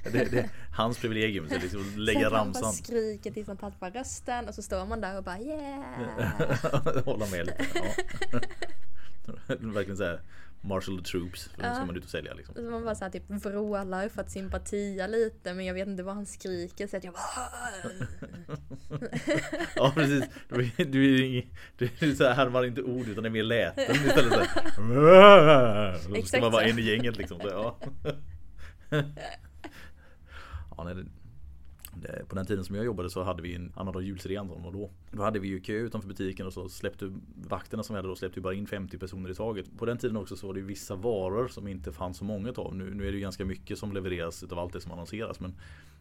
det, 0.04 0.40
är 0.40 0.50
hans 0.72 0.98
privilegium, 0.98 1.50
så 1.50 1.56
liksom 1.56 1.84
Så 1.94 2.00
lägga 2.00 2.28
att 2.28 2.34
han 2.34 2.52
bara 2.52 2.62
ramsan. 2.62 2.74
skriker 2.74 3.32
tills 3.32 3.48
han 3.48 3.58
tappar 3.58 3.92
rösten 3.92 4.48
och 4.48 4.56
så 4.56 4.62
står 4.62 4.86
man 4.86 5.02
där 5.02 5.18
och 5.18 5.24
bara 5.24 5.40
yeah. 5.40 7.06
Hålla 7.06 7.26
med 7.26 7.46
lite. 7.46 7.66
Ja. 8.32 8.40
Verkligen 9.60 9.98
såhär 9.98 10.22
Marshall 10.68 10.98
the 10.98 11.04
troops, 11.04 11.50
nu 11.58 11.64
ska 11.64 11.68
Ja. 11.74 11.86
man 11.86 11.96
ut 11.96 12.04
och 12.04 12.10
sälja 12.10 12.34
liksom. 12.34 12.56
Så 12.56 12.62
man 12.62 12.84
bara 12.84 12.96
så 12.96 13.04
här 13.04 13.12
typ 13.12 13.24
vrålar 13.30 14.10
för 14.10 14.22
att 14.22 14.32
sympatia 14.32 15.08
lite 15.08 15.54
men 15.54 15.66
jag 15.66 15.74
vet 15.74 15.88
inte 15.88 16.04
vad 16.04 16.16
han 16.16 16.26
skriker 16.26 16.88
så 16.88 16.98
att 16.98 17.04
jag 17.04 17.14
bara 17.14 17.22
Ja 19.76 19.92
precis, 19.96 20.24
du, 20.50 20.72
du 20.78 21.42
du 22.00 22.10
är 22.12 22.16
så 22.16 22.24
här, 22.24 22.34
härmar 22.34 22.66
inte 22.66 22.82
ord 22.82 23.08
utan 23.08 23.26
är 23.26 23.30
mer 23.30 23.44
läten 23.44 23.96
istället 23.96 24.34
så 24.34 24.40
här. 24.40 25.98
Så 26.22 26.26
ska 26.28 26.40
man 26.42 26.52
vara 26.52 26.64
en 26.64 26.80
i 26.80 26.82
gänget 26.82 27.18
liksom. 27.18 27.40
Så, 27.40 27.48
ja. 27.48 27.78
Ja, 30.78 30.84
nej, 30.84 30.96
det, 30.96 31.04
det, 31.04 31.10
på 32.28 32.36
den 32.36 32.46
tiden 32.46 32.66
som 32.66 32.76
jag 32.76 32.86
jobbade 32.86 33.10
så 33.10 33.24
hade 33.24 33.42
vi 33.42 33.56
en 33.56 33.74
annan 33.76 33.94
dag 33.94 34.04
julsrean 34.04 34.48
som 34.48 34.64
var 34.64 34.72
då. 34.72 34.92
Då 35.12 35.24
hade 35.24 35.40
vi 35.40 35.48
ju 35.48 35.60
kö 35.60 35.74
utanför 35.74 36.08
butiken 36.08 36.48
och 36.48 36.54
så 36.54 36.70
släppte 36.70 37.14
vakterna 37.36 37.84
som 37.84 37.94
vi 37.94 37.98
hade 37.98 38.08
då 38.08 38.16
släppte 38.16 38.42
bara 38.42 38.54
in 38.54 38.68
50 38.68 38.98
personer 38.98 39.30
i 39.30 39.36
taget. 39.36 39.78
På 39.78 39.86
den 39.86 39.98
tiden 39.98 40.18
också 40.18 40.36
så 40.36 40.48
var 40.48 40.54
det 40.54 40.62
vissa 40.62 40.96
varor 40.96 41.48
som 41.48 41.68
inte 41.68 41.92
fanns 41.92 42.18
så 42.18 42.26
många 42.26 42.54
av. 42.58 42.76
Nu, 42.76 42.94
nu 42.94 43.08
är 43.08 43.12
det 43.12 43.16
ju 43.18 43.22
ganska 43.22 43.46
mycket 43.46 43.80
som 43.80 43.94
levereras 43.94 44.44
utav 44.44 44.60
allt 44.60 44.74
det 44.74 44.82
som 44.82 44.92
annonseras 44.92 45.40
men 45.40 45.56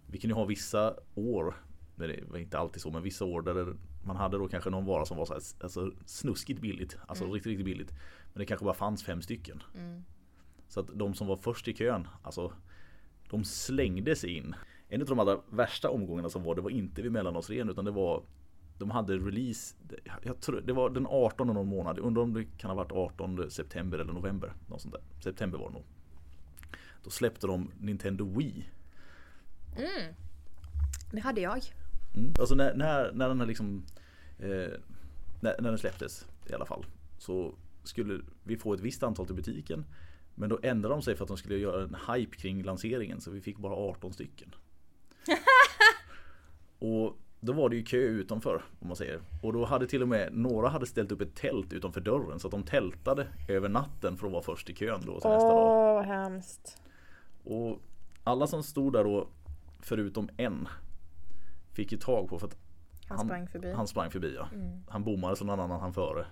vi 0.07 0.19
kan 0.19 0.31
ju 0.31 0.35
ha 0.35 0.45
vissa 0.45 0.95
år 1.15 1.55
det 1.97 2.25
var 2.31 2.39
inte 2.39 2.59
alltid 2.59 2.83
så, 2.83 2.91
men 2.91 3.03
vissa 3.03 3.25
år 3.25 3.43
där 3.43 3.75
man 4.07 4.17
hade 4.17 4.39
då 4.39 4.49
kanske 4.49 4.71
någon 4.71 4.85
vara 4.85 5.05
som 5.05 5.17
var 5.17 5.27
så 5.27 5.33
här, 5.33 5.43
alltså, 5.61 5.93
snuskigt 6.07 6.61
billigt. 6.61 6.97
Alltså 7.07 7.25
Mm. 7.25 7.35
riktigt, 7.35 7.51
riktigt 7.51 7.65
billigt. 7.65 7.91
Men 8.33 8.39
det 8.41 8.47
kanske 8.47 8.65
bara 8.65 8.75
fanns 8.75 9.03
fem 9.05 9.23
stycken. 9.23 9.63
mm. 9.75 10.05
Så 10.69 10.81
att 10.81 10.91
de 10.95 11.15
som 11.15 11.27
var 11.27 11.37
först 11.37 11.69
i 11.69 11.75
kön, 11.75 12.09
alltså 12.23 12.53
de 13.31 13.45
slängde 13.45 14.17
sig 14.17 14.31
in. 14.31 14.55
En 14.89 15.01
av 15.01 15.07
de 15.07 15.19
allra 15.19 15.41
värsta 15.51 15.91
omgångarna 15.91 16.29
som 16.29 16.43
var, 16.43 16.55
det 16.55 16.61
var 16.61 16.71
inte 16.71 17.03
vid 17.03 17.13
mellandagsrean 17.13 17.69
utan 17.69 17.85
det 17.85 17.91
var 17.91 18.23
De 18.79 18.91
hade 18.91 19.17
release, 19.17 19.77
jag 20.23 20.41
tror, 20.41 20.61
det 20.61 20.73
var 20.73 20.91
den 20.91 21.07
18 21.07 21.47
någon 21.47 21.69
månad, 21.69 21.99
undrar 21.99 22.23
om 22.23 22.35
det 22.35 22.45
kan 22.59 22.71
ha 22.71 22.77
varit 22.77 22.93
18 22.93 23.51
september 23.51 23.99
eller 23.99 24.13
november. 24.13 24.53
Något 24.67 24.81
sånt 24.81 24.95
där. 24.95 25.03
September 25.23 25.59
var 25.59 25.69
det 25.69 25.75
nog. 25.75 25.85
Då 27.05 27.11
släppte 27.11 27.47
de 27.47 27.71
Nintendo 27.81 28.39
Wii. 28.39 28.71
Mm. 29.77 30.15
Det 31.13 31.21
hade 31.21 31.41
jag. 31.41 31.63
Mm. 32.17 32.33
Alltså 32.41 32.55
när, 32.55 32.75
när, 32.75 33.13
när 33.13 33.29
den 33.29 33.41
här 33.41 33.47
liksom 33.47 33.85
eh, 34.39 34.71
när, 35.41 35.61
när 35.61 35.69
den 35.71 35.79
släpptes 35.79 36.27
i 36.51 36.53
alla 36.53 36.67
fall 36.67 36.87
Så 37.19 37.55
skulle 37.83 38.21
vi 38.43 38.57
få 38.57 38.75
ett 38.75 38.81
visst 38.81 39.03
antal 39.03 39.27
till 39.27 39.35
butiken 39.35 39.85
Men 40.35 40.49
då 40.49 40.59
ändrade 40.63 40.95
de 40.95 41.03
sig 41.03 41.17
för 41.17 41.25
att 41.25 41.29
de 41.29 41.37
skulle 41.37 41.57
göra 41.57 41.83
en 41.83 41.97
hype 42.09 42.37
kring 42.37 42.63
lanseringen 42.63 43.21
så 43.21 43.31
vi 43.31 43.41
fick 43.41 43.59
bara 43.59 43.75
18 43.75 44.13
stycken 44.13 44.55
Och 46.79 47.17
då 47.41 47.53
var 47.53 47.69
det 47.69 47.77
ju 47.77 47.83
kö 47.85 47.97
utanför 47.97 48.63
om 48.81 48.87
man 48.89 48.97
säger 48.97 49.21
Och 49.43 49.53
då 49.53 49.65
hade 49.65 49.87
till 49.87 50.03
och 50.03 50.09
med 50.09 50.33
några 50.33 50.69
hade 50.69 50.87
ställt 50.87 51.13
upp 51.13 51.21
ett 51.21 51.35
tält 51.35 51.73
utanför 51.73 52.01
dörren 52.01 52.39
så 52.41 52.47
att 52.49 52.53
de 52.53 52.63
tältade 52.63 53.27
över 53.49 53.69
natten 53.69 54.17
för 54.17 54.27
att 54.27 54.33
vara 54.33 54.43
först 54.43 54.71
i 54.71 54.75
kön 54.75 55.01
då 55.07 55.21
till 55.21 55.31
nästa 55.31 55.49
dag 55.49 55.95
vad 55.95 56.05
hemskt. 56.05 56.83
och 57.45 57.79
alla 58.25 58.47
som 58.47 58.63
stod 58.63 58.93
där 58.93 59.05
då 59.05 59.29
Förutom 59.81 60.29
en 60.37 60.69
Fick 61.73 61.93
ju 61.93 61.99
tag 61.99 62.29
på 62.29 62.39
för 62.39 62.47
att 62.47 62.57
Han 63.09 63.17
Han- 63.19 63.27
sprang 63.27 63.49
förbi. 63.49 63.73
han 63.73 63.87
sprang 63.87 64.11
förbi 64.11 64.35
ja. 64.37 64.49
Mm. 64.55 64.83
Han 64.89 65.05
bommade 65.05 65.37
så 65.37 65.45
någon 65.45 65.61
annan 65.61 65.81
han 65.81 65.95
före. 65.95 66.27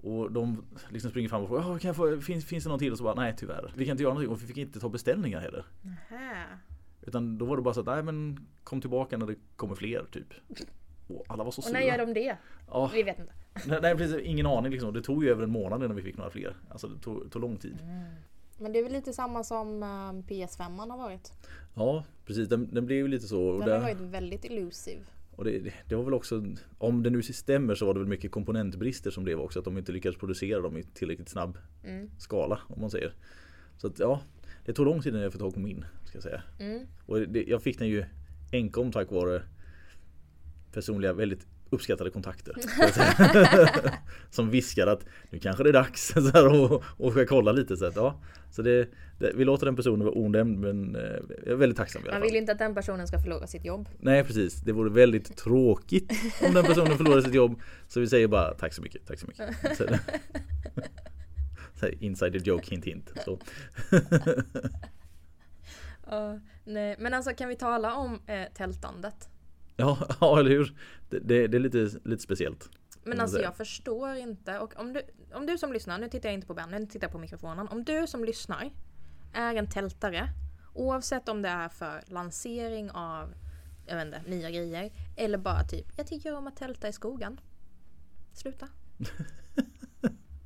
Och 0.00 0.32
de 0.32 0.64
liksom 0.90 1.10
springer 1.10 1.28
fram 1.28 1.42
och 1.42 1.48
frågar 1.48 1.62
"Ja, 1.62 1.78
kan 1.78 1.88
jag 1.88 1.96
få, 1.96 2.20
finns, 2.20 2.44
finns 2.44 2.64
det 2.64 2.70
någon 2.70 2.78
till? 2.78 2.92
Och 2.92 2.98
så 2.98 3.04
bara 3.04 3.14
nej 3.14 3.34
tyvärr. 3.38 3.72
Vi 3.76 3.84
kan 3.84 3.90
inte 3.92 4.02
göra 4.02 4.14
någonting 4.14 4.32
och 4.34 4.42
vi 4.42 4.46
fick 4.46 4.56
inte 4.56 4.80
ta 4.80 4.88
beställningar 4.88 5.40
heller. 5.40 5.64
Nähä. 5.82 6.44
Utan 7.08 7.38
då 7.38 7.44
var 7.44 7.56
det 7.56 7.62
bara 7.62 7.74
så 7.74 7.80
att 7.80 7.86
nej 7.86 8.02
men 8.02 8.46
kom 8.64 8.80
tillbaka 8.80 9.16
när 9.18 9.26
det 9.26 9.34
kommer 9.56 9.74
fler 9.74 10.04
typ. 10.12 10.34
Och 11.08 11.24
alla 11.28 11.44
var 11.44 11.50
så 11.50 11.58
Och 11.60 11.64
sura. 11.64 11.78
när 11.78 11.86
gör 11.86 11.98
de 12.06 12.14
det? 12.14 12.36
Ja, 12.68 12.90
Vi 12.94 13.02
vet 13.02 13.18
inte. 13.18 13.32
nej, 13.66 13.78
nej 13.82 13.96
precis, 13.96 14.20
ingen 14.22 14.46
aning 14.46 14.72
liksom. 14.72 14.92
Det 14.94 15.02
tog 15.02 15.24
ju 15.24 15.30
över 15.30 15.42
en 15.42 15.50
månad 15.50 15.82
innan 15.84 15.96
vi 15.96 16.02
fick 16.02 16.16
några 16.16 16.30
fler. 16.30 16.56
Alltså 16.70 16.88
det 16.88 16.98
tog, 17.00 17.30
tog 17.32 17.42
lång 17.42 17.56
tid. 17.56 17.78
Men 18.60 18.72
det 18.72 18.78
är 18.78 18.82
väl 18.82 18.92
lite 18.92 19.12
samma 19.12 19.44
som 19.44 19.82
eh, 19.82 19.86
PS5 20.34 20.90
har 20.90 20.98
varit. 20.98 21.32
Ja 21.74 22.04
precis, 22.26 22.48
den, 22.48 22.74
den 22.74 22.86
blev 22.86 22.98
ju 22.98 23.08
lite 23.08 23.26
så. 23.26 23.42
Och 23.42 23.58
Den 23.60 23.68
där- 23.68 23.74
har 23.80 23.82
varit 23.94 24.00
väldigt 24.00 24.44
elusive. 24.44 25.00
Och 25.36 25.44
det, 25.44 25.58
det- 25.58 25.72
det 25.88 25.94
var 25.94 26.04
väl 26.04 26.14
också, 26.14 26.44
om 26.78 27.02
det 27.02 27.10
nu 27.10 27.22
stämmer 27.22 27.74
så 27.74 27.86
var 27.86 27.94
det 27.94 28.00
väl 28.00 28.08
mycket 28.08 28.30
komponentbrister 28.30 29.10
som 29.10 29.24
blev 29.24 29.40
också. 29.40 29.58
Att 29.58 29.64
de 29.64 29.78
inte 29.78 29.92
lyckades 29.92 30.18
producera 30.18 30.60
dem 30.60 30.76
i 30.76 30.82
tillräckligt 30.82 31.28
snabb 31.28 31.58
Mm. 31.84 32.10
skala 32.18 32.58
om 32.68 32.80
man 32.80 32.90
säger. 32.90 33.12
Så 33.76 33.86
att 33.86 33.98
ja, 33.98 34.20
det 34.68 34.74
tog 34.74 34.86
lång 34.86 35.02
tid 35.02 35.12
innan 35.12 35.22
jag 35.22 35.32
fick 35.32 35.40
tag 35.40 35.54
på 35.54 35.60
min. 35.60 35.84
Ska 36.04 36.16
jag 36.16 36.22
säga. 36.22 36.42
Mm. 36.58 36.86
Och 37.06 37.20
det, 37.20 37.42
jag 37.42 37.62
fick 37.62 37.78
den 37.78 37.88
ju 37.88 38.04
enkom 38.52 38.92
tack 38.92 39.10
vare 39.10 39.42
personliga 40.72 41.12
väldigt 41.12 41.46
uppskattade 41.70 42.10
kontakter. 42.10 42.54
som 44.30 44.50
viskar 44.50 44.86
att 44.86 45.04
nu 45.30 45.38
kanske 45.38 45.62
det 45.62 45.70
är 45.70 45.72
dags 45.72 46.08
så 46.14 46.20
här, 46.20 46.46
och, 46.46 46.82
och 46.86 47.12
ska 47.12 47.26
kolla 47.26 47.52
lite. 47.52 47.76
Så, 47.76 47.84
att, 47.86 47.96
ja, 47.96 48.20
så 48.50 48.62
det, 48.62 48.88
det, 49.18 49.32
vi 49.34 49.44
låter 49.44 49.66
den 49.66 49.76
personen 49.76 50.06
vara 50.06 50.18
onämnd 50.18 50.58
men 50.58 50.96
eh, 50.96 51.02
jag 51.44 51.52
är 51.52 51.54
väldigt 51.54 51.78
tacksam 51.78 52.02
i 52.02 52.04
alla 52.04 52.12
Man 52.12 52.20
fall. 52.20 52.26
vill 52.26 52.34
ju 52.34 52.40
inte 52.40 52.52
att 52.52 52.58
den 52.58 52.74
personen 52.74 53.08
ska 53.08 53.18
förlora 53.18 53.46
sitt 53.46 53.64
jobb. 53.64 53.88
Nej 53.98 54.24
precis, 54.24 54.60
det 54.60 54.72
vore 54.72 54.90
väldigt 54.90 55.36
tråkigt 55.36 56.12
om 56.46 56.54
den 56.54 56.64
personen 56.64 56.96
förlorar 56.96 57.20
sitt 57.20 57.34
jobb. 57.34 57.60
Så 57.88 58.00
vi 58.00 58.06
säger 58.06 58.28
bara 58.28 58.54
tack 58.54 58.72
så 58.72 58.82
mycket, 58.82 59.06
tack 59.06 59.18
så 59.18 59.26
mycket. 59.26 59.76
Så, 59.76 59.84
insider 61.82 62.38
joke, 62.38 62.70
hint 62.70 62.84
hint. 62.84 63.12
Så. 63.24 63.38
Ja, 66.10 66.40
nej. 66.64 66.96
Men 66.98 67.14
alltså 67.14 67.34
kan 67.34 67.48
vi 67.48 67.56
tala 67.56 67.94
om 67.94 68.20
eh, 68.26 68.52
tältandet? 68.54 69.28
Ja, 69.76 69.98
ja, 70.20 70.40
eller 70.40 70.50
hur? 70.50 70.74
Det, 71.10 71.18
det, 71.18 71.46
det 71.46 71.56
är 71.56 71.60
lite, 71.60 71.90
lite 72.04 72.22
speciellt. 72.22 72.70
Men 73.04 73.20
alltså 73.20 73.40
jag 73.40 73.56
förstår 73.56 74.16
inte. 74.16 74.58
Och 74.58 74.76
om 74.76 74.92
du, 74.92 75.02
om 75.32 75.46
du 75.46 75.58
som 75.58 75.72
lyssnar, 75.72 75.98
nu 75.98 76.08
tittar 76.08 76.28
jag 76.28 76.34
inte 76.34 76.46
på 76.46 76.54
Ben, 76.54 76.70
nu 76.70 76.86
tittar 76.86 77.06
jag 77.06 77.12
på 77.12 77.18
mikrofonen. 77.18 77.68
Om 77.68 77.84
du 77.84 78.06
som 78.06 78.24
lyssnar 78.24 78.70
är 79.32 79.54
en 79.54 79.70
tältare, 79.70 80.28
oavsett 80.74 81.28
om 81.28 81.42
det 81.42 81.48
är 81.48 81.68
för 81.68 82.02
lansering 82.06 82.90
av 82.90 83.34
jag 83.86 83.96
vet 83.96 84.06
inte, 84.06 84.22
nya 84.26 84.50
grejer. 84.50 84.92
Eller 85.16 85.38
bara 85.38 85.64
typ, 85.64 85.86
jag 85.96 86.06
tycker 86.06 86.34
om 86.34 86.46
att 86.46 86.56
tälta 86.56 86.88
i 86.88 86.92
skogen. 86.92 87.40
Sluta. 88.32 88.68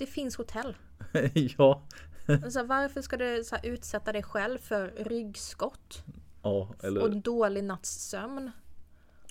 det 0.02 0.06
finns 0.06 0.36
hotell. 0.36 0.76
ja. 1.58 1.82
Alltså, 2.26 2.62
varför 2.62 3.02
ska 3.02 3.16
du 3.16 3.44
så 3.44 3.56
utsätta 3.62 4.12
dig 4.12 4.22
själv 4.22 4.58
för 4.58 4.88
ryggskott? 4.88 6.04
Ja, 6.42 6.74
eller... 6.82 7.02
Och 7.02 7.16
dålig 7.16 7.64
nattsömn. 7.64 8.50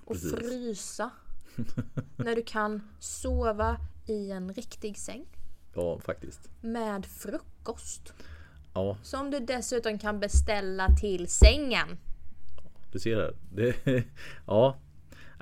Och 0.04 0.14
Precis. 0.14 0.34
frysa. 0.34 1.10
när 2.16 2.36
du 2.36 2.44
kan 2.44 2.82
sova 3.00 3.78
i 4.08 4.32
en 4.32 4.54
riktig 4.54 4.98
säng. 4.98 5.26
Ja, 5.76 6.00
faktiskt. 6.00 6.50
Med 6.62 7.06
frukost. 7.06 8.14
Ja. 8.74 8.98
Som 9.04 9.32
du 9.32 9.40
dessutom 9.40 10.00
kan 10.00 10.20
beställa 10.20 10.88
till 11.02 11.28
sängen. 11.28 11.98
Du 12.92 13.00
ser 13.00 13.16
här. 13.16 13.36
Det, 13.54 13.76
ja. 14.48 14.78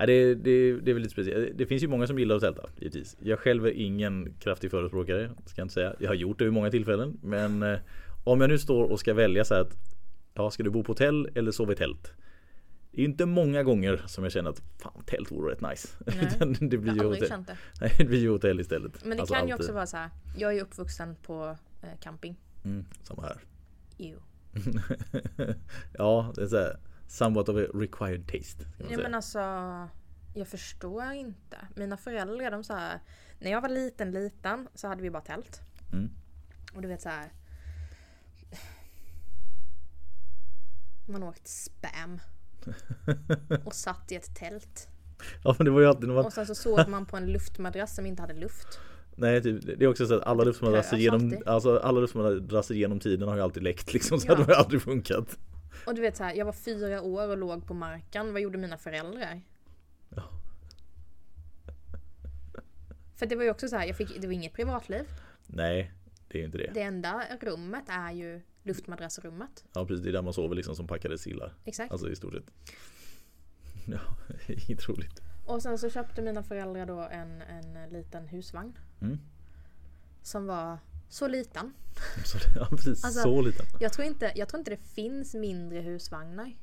Det, 0.06 0.36
det, 0.36 0.79
det 0.79 0.91
är 0.91 0.94
väldigt 0.94 1.12
speciellt. 1.12 1.58
Det 1.58 1.65
finns 1.65 1.84
ju 1.84 1.88
många 1.88 2.08
som 2.08 2.20
gillar 2.20 2.39
tälta 2.39 2.70
givetvis. 2.77 3.18
Jag 3.20 3.39
själv 3.39 3.65
är 3.65 3.72
ingen 3.72 4.34
kraftig 4.39 4.72
förespråkare. 4.72 5.29
Ska 5.46 5.62
jag 5.62 5.65
inte 5.65 5.74
säga. 5.74 5.96
Jag 6.00 6.10
har 6.10 6.15
gjort 6.15 6.39
det 6.39 6.46
vid 6.46 6.53
många 6.53 6.72
tillfällen. 6.72 7.20
Men 7.22 7.63
eh, 7.63 7.79
om 8.24 8.41
jag 8.41 8.50
nu 8.50 8.58
står 8.58 8.84
och 8.84 9.00
ska 9.00 9.13
välja 9.13 9.46
så 9.46 9.53
att 9.56 9.77
Ja, 10.39 10.51
ska 10.51 10.63
du 10.63 10.70
bo 10.70 10.84
på 10.84 10.91
hotell 10.91 11.29
eller 11.36 11.51
sova 11.51 11.74
i 11.74 11.75
tält? 11.75 12.13
Det 12.91 13.01
är 13.01 13.06
inte 13.06 13.25
många 13.25 13.63
gånger 13.63 14.03
som 14.08 14.24
jag 14.24 14.34
känner 14.34 14.50
att 14.50 14.62
fan 14.77 15.03
tält 15.06 15.32
vore 15.32 15.51
rätt 15.51 15.62
nice. 15.62 15.88
det 16.60 16.77
blir 16.77 16.94
ju 16.94 17.03
hotell. 17.03 17.29
Det. 17.29 17.58
Nej, 17.82 17.96
det 17.98 18.06
blir 18.06 18.20
ju 18.20 18.29
hotell 18.29 18.60
istället. 18.60 19.06
Men 19.06 19.18
det 19.18 19.22
alltså 19.22 19.36
kan 19.36 19.48
ju 19.48 19.53
också 19.53 19.74
vara 19.74 19.86
så 19.86 19.98
här. 19.98 20.10
Jag 20.38 20.58
är 20.58 20.62
uppvuxen 20.62 21.15
på 21.15 21.58
eh, 21.82 21.89
camping. 22.01 22.36
Mm, 22.65 22.86
samma 23.03 23.22
här. 23.22 23.38
Ew. 23.98 24.20
ja, 25.98 26.34
det 26.36 26.41
är 26.41 26.48
så 26.48 26.58
här, 26.58 26.77
somewhat 27.09 27.49
of 27.49 27.55
a 27.55 27.67
required 27.73 28.27
taste. 28.27 28.65
Ja 28.89 28.97
men 28.97 29.15
alltså 29.15 29.39
Jag 30.33 30.47
förstår 30.47 31.11
inte. 31.11 31.57
Mina 31.75 31.97
föräldrar 31.97 32.51
de 32.51 32.63
så 32.63 32.73
här, 32.73 32.99
När 33.39 33.51
jag 33.51 33.61
var 33.61 33.69
liten 33.69 34.11
liten 34.11 34.67
så 34.75 34.87
hade 34.87 35.01
vi 35.01 35.09
bara 35.09 35.23
tält. 35.23 35.61
Mm. 35.93 36.09
Och 36.73 36.81
du 36.81 36.87
vet 36.87 37.01
så 37.01 37.09
här. 37.09 37.33
Man 41.07 41.23
åkt 41.23 41.47
spam. 41.47 42.19
och 43.65 43.73
satt 43.73 44.11
i 44.11 44.15
ett 44.15 44.35
tält. 44.35 44.87
Ja 45.43 45.55
men 45.57 45.65
det 45.65 45.71
var 45.71 45.81
ju 45.81 45.87
alltid 45.87 46.07
när 46.07 46.15
man... 46.15 46.25
Och 46.25 46.33
sen 46.33 46.47
så 46.47 46.55
sov 46.55 46.89
man 46.89 47.05
på 47.05 47.17
en 47.17 47.31
luftmadrass 47.31 47.95
som 47.95 48.05
inte 48.05 48.21
hade 48.21 48.33
luft. 48.33 48.79
Nej, 49.15 49.43
typ, 49.43 49.65
det 49.65 49.85
är 49.85 49.87
också 49.87 50.05
så 50.05 50.15
att 50.15 50.23
alla 50.23 50.43
luftmadrasser 50.43 50.97
genom, 50.97 51.41
alltså, 51.45 51.77
alla 51.77 52.07
genom 52.69 52.99
tiden 52.99 53.27
har 53.27 53.35
ju 53.35 53.41
alltid 53.41 53.63
läckt 53.63 53.93
liksom. 53.93 54.19
Så 54.19 54.27
ja. 54.27 54.35
det 54.35 54.43
har 54.43 54.53
aldrig 54.53 54.81
funkat. 54.81 55.37
Och 55.86 55.95
du 55.95 56.01
vet 56.01 56.17
så 56.17 56.24
här, 56.24 56.33
jag 56.33 56.45
var 56.45 56.53
fyra 56.53 57.01
år 57.01 57.27
och 57.27 57.38
låg 57.38 57.67
på 57.67 57.74
marken. 57.74 58.33
Vad 58.33 58.41
gjorde 58.41 58.57
mina 58.57 58.77
föräldrar? 58.77 59.41
Ja. 60.09 60.24
För 63.15 63.25
det 63.25 63.36
var 63.36 63.43
ju 63.43 63.50
också 63.50 63.67
så 63.67 63.75
här, 63.75 63.88
jag 63.88 63.98
fick, 63.98 64.21
det 64.21 64.27
var 64.27 64.33
inget 64.33 64.53
privatliv. 64.53 65.05
Nej, 65.48 65.91
det 66.27 66.41
är 66.41 66.45
inte 66.45 66.57
det. 66.57 66.71
Det 66.74 66.81
enda 66.81 67.24
rummet 67.41 67.83
är 67.88 68.12
ju 68.12 68.41
luftmadrassrummet. 68.63 69.65
Ja 69.74 69.86
precis, 69.86 70.03
det 70.03 70.09
är 70.09 70.13
där 70.13 70.21
man 70.21 70.33
sover 70.33 70.55
liksom 70.55 70.75
som 70.75 70.88
packade 70.88 71.17
sillar. 71.17 71.53
Exakt. 71.65 71.91
Alltså 71.91 72.09
i 72.09 72.15
stort 72.15 72.33
sett. 72.33 72.51
Ja, 73.86 74.00
inget 74.48 74.89
roligt. 74.89 75.21
Och 75.45 75.62
sen 75.62 75.77
så 75.77 75.89
köpte 75.89 76.21
mina 76.21 76.43
föräldrar 76.43 76.86
då 76.86 77.00
en, 77.00 77.41
en 77.41 77.89
liten 77.89 78.27
husvagn. 78.27 78.77
Mm. 79.01 79.19
Som 80.21 80.45
var 80.45 80.77
så 81.09 81.27
liten. 81.27 81.73
Så, 82.25 82.37
ja 82.55 82.67
precis, 82.69 83.03
alltså, 83.03 83.21
så 83.21 83.41
liten. 83.41 83.65
Jag 83.79 83.93
tror, 83.93 84.07
inte, 84.07 84.31
jag 84.35 84.49
tror 84.49 84.59
inte 84.59 84.71
det 84.71 84.93
finns 84.95 85.33
mindre 85.33 85.79
husvagnar. 85.79 86.55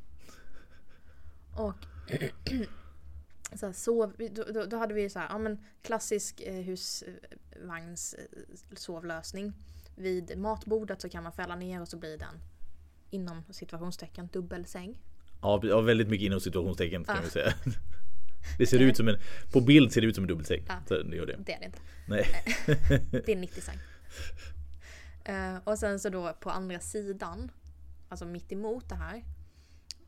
Och 1.53 1.75
så 3.59 3.67
här, 3.67 3.73
sov, 3.73 4.13
då, 4.55 4.65
då, 4.65 4.77
hade 4.77 4.95
vi 4.95 5.11
så 5.11 5.19
här, 5.19 5.29
ja 5.31 5.39
men 5.39 5.65
klassisk 5.83 6.41
eh, 6.41 6.55
husvagns 6.55 8.15
eh, 8.15 9.51
vid 9.95 10.39
matbordet 10.39 11.01
så 11.01 11.09
kan 11.09 11.23
man 11.23 11.33
fälla 11.33 11.57
ner 11.57 11.81
och 11.81 11.89
så 11.89 11.97
blir 11.97 12.19
den 12.19 12.41
inom 13.11 13.45
situationstecken 13.51 14.29
dubbelsäng. 14.33 14.99
Ja, 15.43 15.81
väldigt 15.81 16.09
mycket 16.09 16.27
inom 16.27 16.41
situationstecken 16.41 17.05
kan 17.05 17.17
ja. 17.17 17.23
vi 17.25 17.31
säga. 17.31 17.55
Det 18.59 18.67
ser 18.67 18.79
ut 18.79 18.97
som 18.97 19.09
en, 19.09 19.19
på 19.53 19.61
bild 19.61 19.93
ser 19.93 20.01
det 20.01 20.07
ut 20.07 20.15
som 20.15 20.25
en 20.25 20.29
dubbelsäng. 20.29 20.65
Ja. 20.69 20.97
Det 21.03 21.17
gör 21.17 21.27
det. 21.27 21.37
Det 21.47 21.53
är 21.53 21.61
det 21.61 21.67
inte. 21.67 21.79
Nej. 22.09 22.27
det 23.11 23.33
är 23.33 23.37
90 23.37 23.61
säng. 23.61 23.79
Uh, 25.29 25.59
och 25.65 25.79
sen 25.79 26.01
så 26.01 26.09
då 26.09 26.33
på 26.41 26.51
andra 26.51 26.81
sidan, 26.81 27.51
alltså 28.09 28.25
mitt 28.25 28.53
emot 28.53 28.89
det 28.89 28.95
här. 28.95 29.25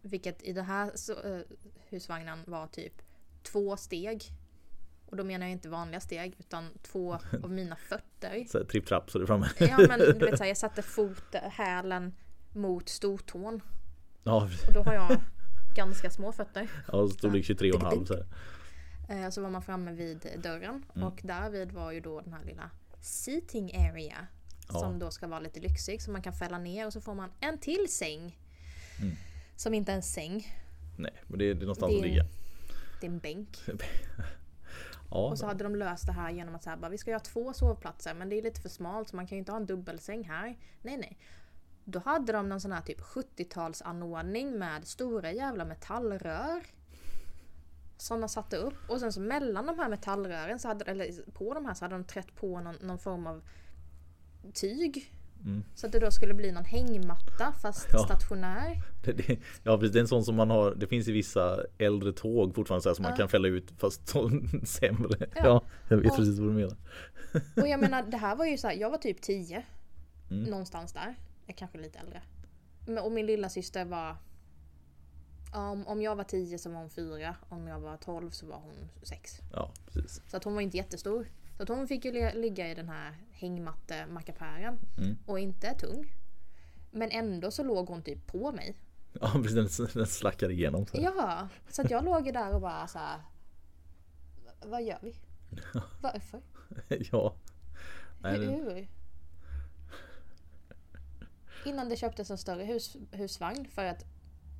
Vilket 0.02 0.42
i 0.42 0.52
den 0.52 0.64
här 0.64 0.90
så, 0.94 1.12
uh, 1.12 1.40
husvagnen 1.88 2.38
var 2.46 2.66
typ 2.66 3.02
två 3.42 3.76
steg 3.76 4.22
och 5.06 5.16
då 5.16 5.24
menar 5.24 5.46
jag 5.46 5.52
inte 5.52 5.68
vanliga 5.68 6.00
steg 6.00 6.34
utan 6.38 6.68
två 6.82 7.12
av 7.42 7.50
mina 7.50 7.76
fötter. 7.76 8.44
Så 8.48 8.64
tripp-trapp 8.64 9.10
så 9.10 9.18
du 9.18 9.26
framme. 9.26 9.48
ja 9.58 9.78
men 9.88 9.98
du 9.98 10.26
vet 10.26 10.38
så 10.38 10.44
här, 10.44 10.48
jag 10.50 10.56
satte 10.56 10.82
fot, 10.96 11.34
hälen 11.34 12.14
mot 12.52 12.88
stortån. 12.88 13.60
Ja. 14.24 14.48
Och 14.66 14.72
då 14.72 14.82
har 14.82 14.94
jag 14.94 15.20
ganska 15.76 16.10
små 16.10 16.32
fötter. 16.32 16.70
Ja, 16.92 17.08
storlek 17.08 17.44
23,5 17.44 18.04
så 18.04 18.14
här. 18.14 18.26
Eh, 19.08 19.30
så 19.30 19.42
var 19.42 19.50
man 19.50 19.62
framme 19.62 19.92
vid 19.92 20.26
dörren 20.42 20.84
mm. 20.94 21.08
och 21.08 21.20
därvid 21.22 21.72
var 21.72 21.92
ju 21.92 22.00
då 22.00 22.20
den 22.20 22.32
här 22.32 22.44
lilla 22.44 22.70
seating 23.00 23.76
area. 23.76 24.26
Ja. 24.68 24.80
Som 24.80 24.98
då 24.98 25.10
ska 25.10 25.26
vara 25.26 25.40
lite 25.40 25.60
lyxig 25.60 26.02
så 26.02 26.10
man 26.10 26.22
kan 26.22 26.32
fälla 26.32 26.58
ner 26.58 26.86
och 26.86 26.92
så 26.92 27.00
får 27.00 27.14
man 27.14 27.30
en 27.40 27.58
till 27.58 27.86
säng. 27.92 28.38
Mm. 29.00 29.16
Som 29.56 29.74
inte 29.74 29.92
är 29.92 29.96
en 29.96 30.02
säng. 30.02 30.54
Nej, 30.98 31.12
men 31.26 31.38
det 31.38 31.44
är, 31.44 31.54
det 31.54 31.60
är 31.60 31.60
någonstans 31.60 31.92
det 31.92 31.96
är, 31.96 31.98
att 31.98 32.06
ligga. 32.10 32.26
Det 33.00 33.06
är 33.06 33.10
en 33.10 33.18
bänk. 33.18 33.58
Ja. 35.10 35.30
Och 35.30 35.38
så 35.38 35.46
hade 35.46 35.64
de 35.64 35.76
löst 35.76 36.06
det 36.06 36.12
här 36.12 36.30
genom 36.30 36.54
att 36.54 36.62
säga 36.62 36.88
vi 36.90 36.98
ska 36.98 37.10
göra 37.10 37.20
två 37.20 37.52
sovplatser 37.52 38.14
men 38.14 38.28
det 38.28 38.38
är 38.38 38.42
lite 38.42 38.60
för 38.60 38.68
smalt 38.68 39.08
så 39.08 39.16
man 39.16 39.26
kan 39.26 39.36
ju 39.36 39.38
inte 39.38 39.52
ha 39.52 39.56
en 39.56 39.66
dubbelsäng 39.66 40.24
här. 40.24 40.58
Nej 40.82 40.96
nej. 40.96 41.18
Då 41.84 41.98
hade 41.98 42.32
de 42.32 42.48
någon 42.48 42.60
sån 42.60 42.72
här 42.72 42.80
typ 42.80 43.00
70-talsanordning 43.00 44.58
med 44.58 44.86
stora 44.86 45.32
jävla 45.32 45.64
metallrör. 45.64 46.62
Som 47.98 48.20
de 48.20 48.28
satte 48.28 48.56
upp 48.56 48.90
och 48.90 49.00
sen 49.00 49.12
så 49.12 49.20
mellan 49.20 49.66
de 49.66 49.78
här 49.78 49.88
metallrören, 49.88 50.58
så 50.58 50.68
hade, 50.68 50.84
eller 50.84 51.30
på 51.32 51.54
de 51.54 51.66
här 51.66 51.74
så 51.74 51.84
hade 51.84 51.94
de 51.94 52.04
trätt 52.04 52.34
på 52.34 52.60
någon, 52.60 52.74
någon 52.80 52.98
form 52.98 53.26
av 53.26 53.42
tyg 54.54 55.12
Mm. 55.44 55.64
Så 55.74 55.86
att 55.86 55.92
det 55.92 55.98
då 55.98 56.10
skulle 56.10 56.34
bli 56.34 56.52
någon 56.52 56.64
hängmatta 56.64 57.52
fast 57.62 57.88
ja. 57.92 57.98
stationär. 57.98 58.82
Det, 59.04 59.12
det, 59.12 59.38
ja 59.62 59.78
precis, 59.78 59.92
det 59.92 59.98
är 59.98 60.00
en 60.00 60.08
sån 60.08 60.24
som 60.24 60.34
man 60.34 60.50
har, 60.50 60.74
det 60.74 60.86
finns 60.86 61.08
i 61.08 61.12
vissa 61.12 61.60
äldre 61.78 62.12
tåg 62.12 62.54
fortfarande 62.54 62.82
så 62.82 62.88
här, 62.88 62.94
som 62.94 63.04
ja. 63.04 63.10
man 63.10 63.18
kan 63.18 63.28
fälla 63.28 63.48
ut 63.48 63.70
fast 63.78 64.08
sämre. 64.64 65.26
Ja. 65.34 65.40
ja, 65.44 65.62
jag 65.88 65.96
vet 65.96 66.10
och, 66.10 66.16
precis 66.16 66.38
vad 66.38 66.48
du 66.48 66.54
menar. 66.54 66.76
Och 67.56 67.68
jag 67.68 67.80
menar 67.80 68.02
det 68.10 68.16
här 68.16 68.36
var 68.36 68.46
ju 68.46 68.58
så 68.58 68.68
här, 68.68 68.74
jag 68.74 68.90
var 68.90 68.98
typ 68.98 69.20
10. 69.20 69.62
Mm. 70.30 70.44
Någonstans 70.44 70.92
där. 70.92 71.14
Jag 71.46 71.56
kanske 71.56 71.78
lite 71.78 71.98
äldre. 71.98 72.22
Och 73.02 73.12
min 73.12 73.26
lilla 73.26 73.48
syster 73.48 73.84
var 73.84 74.16
om, 75.52 75.86
om 75.86 76.02
jag 76.02 76.16
var 76.16 76.24
10 76.24 76.58
så 76.58 76.70
var 76.70 76.78
hon 76.78 76.90
4. 76.90 77.36
Om 77.48 77.68
jag 77.68 77.80
var 77.80 77.96
12 77.96 78.30
så 78.30 78.46
var 78.46 78.56
hon 78.56 78.88
6. 79.02 79.40
Ja, 79.52 79.72
precis. 79.86 80.22
Så 80.26 80.36
att 80.36 80.44
hon 80.44 80.54
var 80.54 80.60
inte 80.60 80.76
jättestor. 80.76 81.28
Så 81.56 81.62
att 81.62 81.68
hon 81.68 81.88
fick 81.88 82.04
ju 82.04 82.30
ligga 82.32 82.70
i 82.70 82.74
den 82.74 82.88
här 82.88 83.14
hängmatte-mackapären 83.32 84.78
mm. 84.98 85.18
och 85.26 85.38
inte 85.38 85.74
tung. 85.74 86.12
Men 86.90 87.10
ändå 87.10 87.50
så 87.50 87.62
låg 87.62 87.88
hon 87.88 88.02
typ 88.02 88.26
på 88.26 88.52
mig. 88.52 88.76
Ja 89.20 89.32
precis, 89.32 89.76
den, 89.76 89.88
den 89.94 90.06
slackade 90.06 90.52
igenom. 90.52 90.86
Så. 90.86 90.98
Ja, 91.00 91.48
så 91.68 91.82
att 91.82 91.90
jag 91.90 92.04
låg 92.04 92.32
där 92.32 92.54
och 92.54 92.60
bara 92.60 92.86
så 92.86 92.98
här, 92.98 93.20
Vad 94.64 94.82
gör 94.82 94.98
vi? 95.02 95.14
Varför? 96.00 96.40
ja. 96.88 97.34
Nej, 98.20 98.46
Hur? 98.46 98.88
Innan 101.64 101.88
det 101.88 101.96
köptes 101.96 102.30
en 102.30 102.38
större 102.38 102.64
hus, 102.64 102.96
husvagn 103.10 103.68
för 103.68 103.84
att 103.84 104.04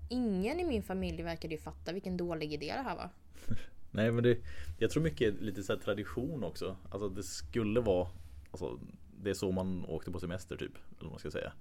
ingen 0.09 0.61
i 0.61 0.65
min 0.65 0.83
familj 0.83 1.23
verkade 1.23 1.55
ju 1.55 1.61
fatta 1.61 1.93
vilken 1.93 2.17
dålig 2.17 2.53
idé 2.53 2.75
det 2.77 2.83
här 2.83 2.97
var. 2.97 3.11
Nej 3.91 4.13
men 4.13 4.25
det, 4.25 4.39
jag 4.79 4.91
tror 4.91 5.03
mycket 5.03 5.41
lite 5.41 5.63
så 5.63 5.77
tradition 5.77 6.45
också. 6.45 6.77
Alltså 6.91 7.09
det 7.09 7.23
skulle 7.23 7.81
vara 7.81 8.09
alltså, 8.51 8.81
Det 9.23 9.31
är 9.31 9.35
så 9.35 9.53
man 9.53 9.85
åkte 9.85 10.11
på 10.11 10.21
semester 10.21 10.57
typ. 10.57 10.75
Eller 10.75 11.03
vad 11.03 11.11
man 11.11 11.19
ska 11.19 11.31
säga. 11.31 11.53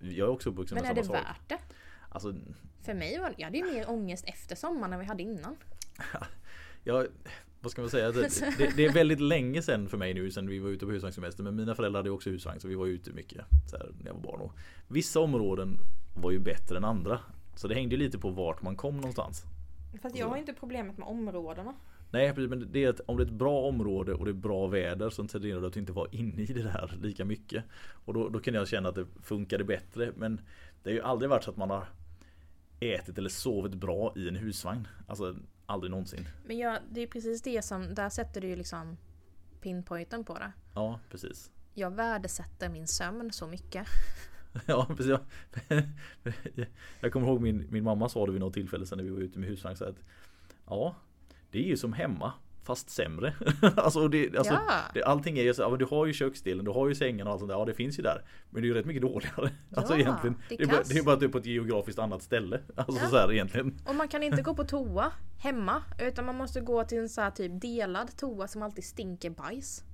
Jag 0.00 0.28
är 0.28 0.32
också 0.32 0.50
uppvuxen 0.50 0.78
Men 0.78 0.90
är 0.90 0.94
det 0.94 1.04
sak. 1.04 1.14
värt 1.14 1.48
det? 1.48 1.58
Alltså, 2.08 2.34
För 2.82 2.94
mig 2.94 3.18
var 3.18 3.34
jag 3.36 3.44
hade 3.44 3.58
ju 3.58 3.64
mer 3.64 3.90
ångest 3.90 4.24
efter 4.26 4.56
sommaren 4.56 4.92
än 4.92 5.00
vi 5.00 5.06
hade 5.06 5.22
innan. 5.22 5.56
ja, 6.84 7.06
vad 7.60 7.72
ska 7.72 7.82
man 7.82 7.90
säga? 7.90 8.12
Det, 8.12 8.28
det, 8.58 8.76
det, 8.76 8.84
är 8.84 8.92
väldigt 8.92 9.20
länge 9.20 9.62
sedan 9.62 9.88
för 9.88 9.98
mig 9.98 10.14
nu 10.14 10.30
sen 10.30 10.48
vi 10.48 10.58
var 10.58 10.70
ute 10.70 10.86
på 10.86 10.92
husvagnssemester. 10.92 11.42
Men 11.42 11.56
mina 11.56 11.74
föräldrar 11.74 11.98
hade 11.98 12.10
också 12.10 12.30
husvagn 12.30 12.60
så 12.60 12.68
vi 12.68 12.74
var 12.74 12.86
ute 12.86 13.12
mycket 13.12 13.44
så 13.70 13.76
här, 13.76 13.92
när 13.98 14.06
jag 14.06 14.14
var 14.14 14.20
barn. 14.20 14.40
Och 14.40 14.52
vissa 14.88 15.20
områden 15.20 15.78
var 16.14 16.30
ju 16.30 16.38
bättre 16.38 16.76
än 16.76 16.84
andra. 16.84 17.20
Så 17.56 17.68
det 17.68 17.74
hängde 17.74 17.96
lite 17.96 18.18
på 18.18 18.30
vart 18.30 18.62
man 18.62 18.76
kom 18.76 18.96
någonstans. 18.96 19.44
Fast 20.02 20.16
jag 20.16 20.28
har 20.28 20.36
inte 20.36 20.52
problemet 20.52 20.98
med 20.98 21.08
områdena. 21.08 21.74
Nej 22.10 22.34
precis, 22.34 22.50
men 22.50 22.72
det 22.72 22.84
är 22.84 22.88
att 22.88 23.00
om 23.00 23.16
det 23.16 23.22
är 23.22 23.26
ett 23.26 23.32
bra 23.32 23.60
område 23.60 24.14
och 24.14 24.24
det 24.24 24.30
är 24.30 24.32
bra 24.32 24.66
väder 24.66 25.10
så 25.10 25.26
tenderar 25.26 25.60
du 25.60 25.66
att 25.66 25.76
inte 25.76 25.92
vara 25.92 26.08
inne 26.10 26.42
i 26.42 26.46
det 26.46 26.62
där 26.62 26.98
lika 27.02 27.24
mycket. 27.24 27.64
Och 28.04 28.14
då, 28.14 28.28
då 28.28 28.40
kan 28.40 28.54
jag 28.54 28.68
känna 28.68 28.88
att 28.88 28.94
det 28.94 29.06
funkade 29.22 29.64
bättre. 29.64 30.12
Men 30.16 30.40
det 30.82 30.90
har 30.90 30.94
ju 30.94 31.02
aldrig 31.02 31.30
varit 31.30 31.44
så 31.44 31.50
att 31.50 31.56
man 31.56 31.70
har 31.70 31.86
ätit 32.80 33.18
eller 33.18 33.28
sovit 33.28 33.74
bra 33.74 34.12
i 34.16 34.28
en 34.28 34.36
husvagn. 34.36 34.88
Alltså 35.06 35.36
aldrig 35.66 35.90
någonsin. 35.90 36.28
Men 36.46 36.58
ja, 36.58 36.78
det 36.90 37.00
är 37.00 37.06
precis 37.06 37.42
det 37.42 37.64
som, 37.64 37.94
där 37.94 38.08
sätter 38.08 38.40
du 38.40 38.48
ju 38.48 38.56
liksom 38.56 38.96
pinpointen 39.60 40.24
på 40.24 40.34
det. 40.34 40.52
Ja, 40.74 41.00
precis. 41.10 41.50
Jag 41.74 41.90
värdesätter 41.90 42.68
min 42.68 42.86
sömn 42.86 43.32
så 43.32 43.46
mycket. 43.46 43.86
Ja, 44.66 44.86
precis. 44.96 45.16
Jag 47.00 47.12
kommer 47.12 47.26
ihåg 47.26 47.40
min, 47.40 47.66
min 47.70 47.84
mamma 47.84 48.08
sa 48.08 48.26
det 48.26 48.32
vid 48.32 48.40
något 48.40 48.54
tillfälle 48.54 48.86
sen 48.86 48.98
när 48.98 49.04
vi 49.04 49.10
var 49.10 49.20
ute 49.20 49.38
med 49.38 49.48
husvagn 49.48 49.76
så 49.76 49.84
att 49.84 49.96
Ja, 50.66 50.94
det 51.50 51.58
är 51.58 51.62
ju 51.68 51.76
som 51.76 51.92
hemma 51.92 52.32
fast 52.62 52.90
sämre. 52.90 53.34
alltså, 53.76 54.08
det, 54.08 54.36
alltså 54.36 54.52
Ja. 54.54 54.80
det, 54.94 55.02
allting 55.04 55.38
är 55.38 55.42
ju 55.42 55.54
så, 55.54 55.62
ja, 55.62 55.68
men 55.70 55.78
du 55.78 55.84
har 55.84 56.06
ju 56.06 56.12
köksdelen, 56.12 56.64
du 56.64 56.70
har 56.70 56.88
ju 56.88 56.94
sängen 56.94 57.26
och 57.26 57.32
allt 57.32 57.40
sånt 57.40 57.48
där. 57.50 57.56
Ja, 57.58 57.64
det 57.64 57.74
finns 57.74 57.98
ju 57.98 58.02
där. 58.02 58.24
Men 58.50 58.62
det 58.62 58.66
är 58.66 58.68
ju 58.68 58.74
rätt 58.74 58.86
mycket 58.86 59.02
dåligare. 59.02 59.50
alltså 59.76 59.92
Ja, 59.94 60.00
egentligen. 60.00 60.36
det 60.48 60.54
är 60.54 60.58
Det 60.58 60.64
är, 60.64 60.68
bara, 60.68 60.76
kass. 60.76 60.88
det 60.88 60.98
är 60.98 61.02
bara 61.02 61.14
att 61.14 61.20
du 61.20 61.26
är 61.26 61.30
på 61.30 61.38
ett 61.38 61.46
geografiskt 61.46 61.98
annat 61.98 62.22
ställe. 62.22 62.60
Alltså 62.76 63.02
Ja. 63.04 63.08
så 63.10 63.16
här 63.16 63.32
egentligen. 63.32 63.80
Och 63.86 63.94
man 63.94 64.08
kan 64.08 64.22
inte 64.22 64.42
gå 64.42 64.54
på 64.54 64.64
toa 64.64 65.12
hemma. 65.38 65.82
Utan 65.98 66.24
man 66.26 66.34
måste 66.36 66.60
gå 66.60 66.84
till 66.84 66.98
en 66.98 67.08
så 67.08 67.20
här 67.20 67.30
typ 67.30 67.60
delad 67.60 68.16
toa 68.16 68.48
som 68.48 68.62
alltid 68.62 68.84
stinker 68.84 69.30
bajs. 69.30 69.84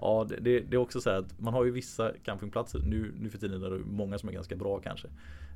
Ja, 0.00 0.26
det, 0.28 0.36
det, 0.36 0.60
det 0.60 0.76
är 0.76 0.80
också 0.80 1.00
så 1.00 1.10
här 1.10 1.16
att 1.18 1.40
man 1.40 1.54
har 1.54 1.64
ju 1.64 1.70
vissa 1.70 2.12
campingplatser. 2.24 2.78
Nu, 2.78 3.14
nu 3.18 3.30
för 3.30 3.38
tiden 3.38 3.62
är 3.62 3.70
det 3.70 3.78
många 3.78 4.18
som 4.18 4.28
är 4.28 4.32
ganska 4.32 4.56
bra 4.56 4.80
kanske. 4.80 5.08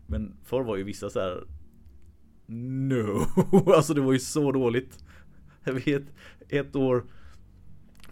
Men 0.06 0.34
förr 0.42 0.62
var 0.62 0.76
ju 0.76 0.82
vissa 0.82 1.11
så 1.11 1.20
här 1.20 1.44
No, 2.46 3.18
alltså 3.76 3.94
det 3.94 4.00
var 4.00 4.12
ju 4.12 4.18
så 4.18 4.52
dåligt. 4.52 5.04
Jag 5.64 5.72
vet 5.72 6.02
ett 6.49 6.76
år 6.76 7.04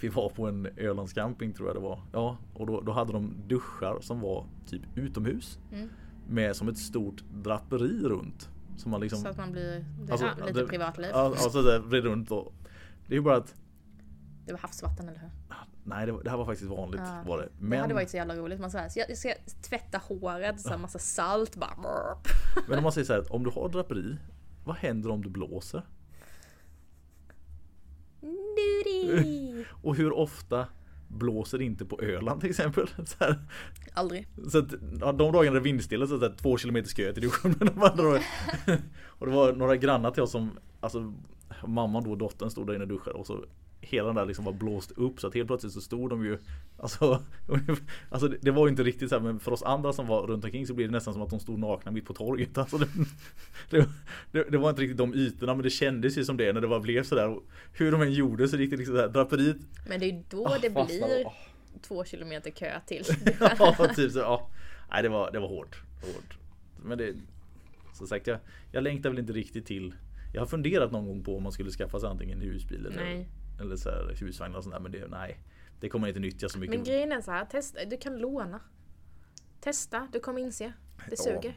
Vi 0.01 0.09
var 0.09 0.29
på 0.31 0.47
en 0.47 0.69
Ölandscamping 0.77 1.53
tror 1.53 1.69
jag 1.69 1.77
det 1.77 1.81
var. 1.81 2.03
Ja, 2.13 2.39
och 2.55 2.67
då, 2.67 2.81
då 2.81 2.93
hade 2.93 3.13
de 3.13 3.35
duschar 3.49 3.99
som 4.01 4.21
var 4.21 4.47
typ 4.67 4.83
utomhus. 4.95 5.59
Mm. 5.73 5.89
Med 6.29 6.57
som 6.57 6.69
ett 6.69 6.79
stort 6.79 7.25
draperi 7.35 8.03
runt. 8.03 8.49
Som 8.77 8.91
man 8.91 9.01
liksom 9.01 9.19
Så 9.19 9.29
att 9.29 9.37
man 9.37 9.53
blir 9.53 9.85
det, 10.07 10.13
Alltså, 10.13 10.27
ja, 10.39 10.47
lite 10.47 10.61
det- 10.61 10.67
privatliv. 10.67 11.11
Ja, 11.13 11.19
alltså 11.25 11.63
där 11.63 11.79
vred 11.79 12.05
runt 12.05 12.31
och 12.31 12.53
Det 13.07 13.15
är 13.15 13.17
ju 13.17 13.23
bara 13.23 13.37
att 13.37 13.55
Det 14.47 14.53
var 14.53 14.59
havsvatten 14.59 15.09
eller 15.09 15.19
hur? 15.21 15.31
Nej 15.91 16.07
det, 16.07 16.23
det 16.23 16.31
här 16.31 16.37
var 16.37 16.45
faktiskt 16.45 16.71
vanligt 16.71 17.01
Ja. 17.05 17.23
var 17.27 17.39
det. 17.39 17.49
Det 17.71 17.77
hade 17.77 17.95
varit 17.95 18.11
så 18.11 18.17
jävla 18.17 18.35
roligt. 18.37 18.61
Man 18.61 18.71
så 18.71 18.79
här, 18.79 18.89
så 18.89 18.99
jag 18.99 19.17
ska 19.19 19.33
tvätta 19.63 19.99
håret, 19.99 20.61
så 20.61 20.69
här 20.69 20.79
massa 20.79 20.99
salt 20.99 21.57
bara. 21.57 21.75
burp. 21.77 22.29
Men 22.69 22.79
om 22.79 22.83
man 22.83 22.93
säger 22.93 23.05
så 23.05 23.13
här, 23.13 23.21
att 23.21 23.31
om 23.31 23.45
du 23.45 23.51
har 23.51 23.69
draperi 23.69 24.17
Vad 24.65 24.77
händer 24.77 25.11
om 25.11 25.23
du 25.23 25.29
blåser? 25.29 25.83
Nudie. 28.21 29.65
Och 29.83 29.97
hur 29.97 30.13
ofta 30.13 30.67
blåser 31.09 31.63
inte 31.63 31.85
på 31.85 32.01
Öland 32.03 32.41
till 32.41 32.51
exempel? 32.51 32.89
Så, 33.05 33.17
här, 33.21 33.45
Aldrig. 33.95 34.29
så 34.51 34.59
att 34.59 34.73
ja, 35.01 35.13
de 35.13 35.33
dagarna 35.33 35.55
det 35.55 35.61
är 35.61 35.65
vindstilla 35.65 36.07
så 36.07 36.15
är 36.15 36.19
det 36.19 36.37
två 36.37 36.59
kilometer 36.59 36.91
kö 36.91 37.13
till 37.13 37.23
duschen. 37.23 37.55
Men 37.59 37.69
och 39.05 39.27
det 39.27 39.33
var 39.33 39.53
några 39.53 39.77
grannar 39.77 40.11
till 40.11 40.23
oss 40.23 40.31
som 40.31 40.59
Alltså 40.81 41.13
Mamman 41.67 42.05
då 42.05 42.11
och 42.11 42.19
dottern 42.19 42.51
stod 42.51 42.67
där 42.67 42.75
inne 42.75 42.83
och 42.83 42.89
duschade 42.89 43.17
och 43.17 43.27
så 43.27 43.45
Hela 43.83 44.07
den 44.07 44.17
där 44.17 44.27
liksom 44.27 44.45
var 44.45 44.53
blåst 44.53 44.91
upp 44.91 45.21
så 45.21 45.27
att 45.27 45.35
helt 45.35 45.47
plötsligt 45.47 45.73
så 45.73 45.81
stod 45.81 46.11
de 46.11 46.25
ju 46.25 46.39
Alltså, 46.79 47.23
alltså 48.11 48.29
det, 48.29 48.37
det 48.41 48.51
var 48.51 48.67
ju 48.67 48.71
inte 48.71 48.83
riktigt 48.83 49.09
så 49.09 49.15
här 49.15 49.23
men 49.23 49.41
för 49.41 49.53
oss 49.53 49.63
andra 49.63 49.93
som 49.93 50.07
var 50.07 50.27
runt 50.27 50.45
omkring 50.45 50.67
så 50.67 50.75
blev 50.75 50.89
det 50.89 50.93
nästan 50.93 51.15
som 51.15 51.23
att 51.23 51.31
de 51.31 51.41
stod 51.41 51.59
nakna 51.59 51.91
mitt 51.91 52.05
på 52.07 52.15
torget. 52.15 52.59
Alltså 52.59 52.79
det, 52.79 52.87
det, 53.71 53.89
det, 54.33 54.45
det 54.51 54.59
var 54.59 54.71
inte 54.71 54.83
riktigt 54.83 54.97
de 54.99 55.15
ytorna 55.15 55.55
men 55.55 55.63
det 55.63 55.71
kändes 55.71 56.19
ju 56.19 56.25
som 56.25 56.37
det 56.37 56.53
när 56.53 56.61
det 56.61 56.69
bara 56.69 56.81
blev 56.81 57.03
sådär. 57.03 57.29
Och 57.29 57.43
Hur 57.73 57.93
de 57.93 58.03
än 58.03 58.13
gjorde 58.13 58.49
så 58.49 58.57
gick 58.57 58.71
det 58.71 58.77
liksom 58.77 58.95
såhär 58.95 59.09
draperiet 59.09 59.57
Men 59.89 60.01
det 60.01 60.07
är 60.07 60.13
ju 60.13 60.23
då 60.31 60.47
ah, 60.47 60.59
det 60.63 60.71
fastnade. 60.71 61.15
blir 61.15 61.27
Ah. 61.27 61.33
två 61.83 62.05
kilometer 62.05 62.51
kö 62.51 62.81
till. 62.87 63.05
ja, 63.41 63.89
typ 63.97 64.13
så, 64.13 64.19
ja. 64.19 64.51
Nej, 64.91 65.03
det 65.03 65.09
var, 65.09 65.31
det 65.33 65.39
var 65.39 65.49
hårt. 65.49 65.83
hårt. 66.03 66.39
Men 66.85 66.99
det, 66.99 67.15
som 67.95 68.07
sagt, 68.07 68.27
jag, 68.27 68.39
jag 68.73 68.83
längtar 68.85 69.11
väl 69.11 69.19
inte 69.19 69.33
riktigt 69.33 69.67
till. 69.67 69.95
Jag 70.35 70.41
har 70.41 70.47
funderat 70.47 70.93
någon 70.93 71.07
gång 71.07 71.23
på 71.25 71.37
om 71.37 71.43
man 71.43 71.53
skulle 71.53 71.71
skaffa 71.71 72.01
sig 72.01 72.09
antingen 72.09 72.41
husbil 72.41 72.87
eller, 72.87 73.05
Nej. 73.05 73.29
Eller 73.61 73.77
så 73.77 73.91
här, 73.91 74.17
husvagn 74.21 74.55
och 74.55 74.63
sånt 74.63 74.75
där. 74.75 74.81
Men 74.81 74.93
det, 74.93 75.09
nej, 75.09 75.41
det 75.81 75.89
kommer 75.89 76.09
inte 76.09 76.21
nyttja 76.21 76.49
så 76.49 76.59
mycket. 76.59 76.77
Men 76.77 76.85
grejen 76.85 77.13
är 77.13 77.21
så 77.21 77.31
här, 77.31 77.45
testa, 77.45 77.85
du 77.85 77.97
kan 77.97 78.19
låna. 78.19 78.61
Testa, 79.61 80.09
du 80.13 80.21
kommer 80.21 80.41
inse. 80.41 80.73
Det 81.11 81.17
suger. 81.17 81.55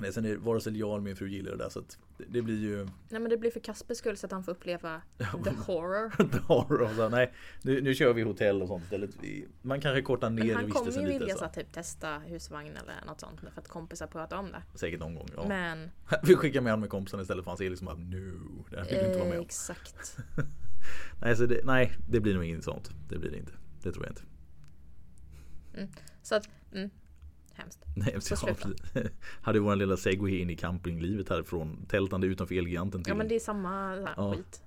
Nej, 0.00 0.12
sen 0.12 0.24
är 0.24 0.36
vare 0.36 0.60
sig 0.60 0.78
jag 0.78 0.90
eller 0.90 1.00
min 1.00 1.16
fru 1.16 1.28
gillar 1.28 1.50
det 1.50 1.56
där 1.56 1.68
så 1.68 1.78
att 1.78 1.98
det, 2.18 2.24
det 2.28 2.42
blir 2.42 2.58
ju 2.58 2.84
Nej 3.08 3.20
men 3.20 3.28
det 3.28 3.36
blir 3.36 3.50
för 3.50 3.60
Kaspers 3.60 3.98
skull 3.98 4.16
så 4.16 4.26
att 4.26 4.32
han 4.32 4.44
får 4.44 4.52
uppleva 4.52 5.02
the 5.18 5.50
horror. 5.66 6.12
horror 6.46 6.82
och 6.82 6.90
så, 6.90 7.08
Nej, 7.08 7.32
nu, 7.62 7.80
nu 7.80 7.94
kör 7.94 8.12
vi 8.12 8.22
hotell 8.22 8.62
och 8.62 8.68
sånt 8.68 8.84
istället. 8.84 9.10
Man 9.62 9.80
kanske 9.80 10.02
kortar 10.02 10.30
ner 10.30 10.54
han 10.54 10.70
kommer 10.70 10.84
vistelsen 10.84 11.02
ju 11.02 11.08
lite. 11.08 11.18
vilja 11.18 11.36
Så. 11.36 11.48
typ 11.48 11.72
testa 11.72 12.18
husvagn 12.18 12.76
eller 12.76 13.06
något 13.06 13.20
sånt 13.20 13.40
för 13.40 13.60
att 13.60 13.68
kompisar 13.68 14.06
pratar 14.06 14.36
om 14.36 14.52
det. 14.52 14.78
Säkert 14.78 15.00
någon 15.00 15.14
gång. 15.14 15.28
Ja. 15.36 15.48
Men 15.48 15.90
Vi 16.22 16.36
skickar 16.36 16.60
med 16.60 16.72
honom 16.72 16.80
med 16.80 16.90
kompisen 16.90 17.20
istället 17.20 17.44
för 17.44 17.50
han 17.50 17.58
ser 17.58 17.70
liksom 17.70 17.86
bara 17.86 17.96
no, 17.96 18.64
det 18.70 18.76
här 18.76 18.84
vill 18.84 18.98
vi 18.98 19.06
inte 19.06 19.18
vara 19.18 19.28
med 19.28 19.38
om. 19.38 19.44
exakt. 19.44 20.16
Nej, 21.20 21.36
så 21.36 21.46
det, 21.46 21.60
nej, 21.64 21.92
det 22.08 22.20
blir 22.20 22.34
nog 22.34 22.44
inget 22.44 22.64
sånt. 22.64 22.90
Det 23.08 23.18
blir 23.18 23.30
det 23.30 23.38
inte. 23.38 23.52
Det 23.82 23.92
tror 23.92 24.04
jag 24.06 24.12
inte. 24.12 24.22
Så 26.22 26.34
att, 26.34 26.48
mm, 26.72 26.90
hemskt. 27.52 27.84
Nej, 27.96 28.16
Så 28.20 28.48
ja, 28.48 28.54
hade 29.42 29.60
vår 29.60 29.76
lilla 29.76 29.96
segway 29.96 30.38
in 30.38 30.50
i 30.50 30.56
campinglivet 30.56 31.28
härifrån 31.28 31.86
tältande 31.88 32.26
utanför 32.26 32.54
Elgiganten 32.54 33.04
till 33.04 33.10
Ja 33.10 33.14
men 33.14 33.28
det 33.28 33.34
är 33.34 33.40
samma 33.40 33.68
här, 33.68 34.08
Ja. 34.16 34.34
skit. 34.34 34.62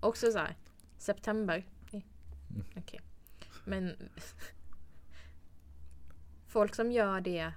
Också 0.00 0.32
så 0.32 0.38
här, 0.38 0.56
september. 0.98 1.66
Mm. 1.92 2.04
Okej. 2.76 3.00
Men 3.64 3.92
folk 6.46 6.74
som 6.74 6.92
gör 6.92 7.20
det 7.20 7.52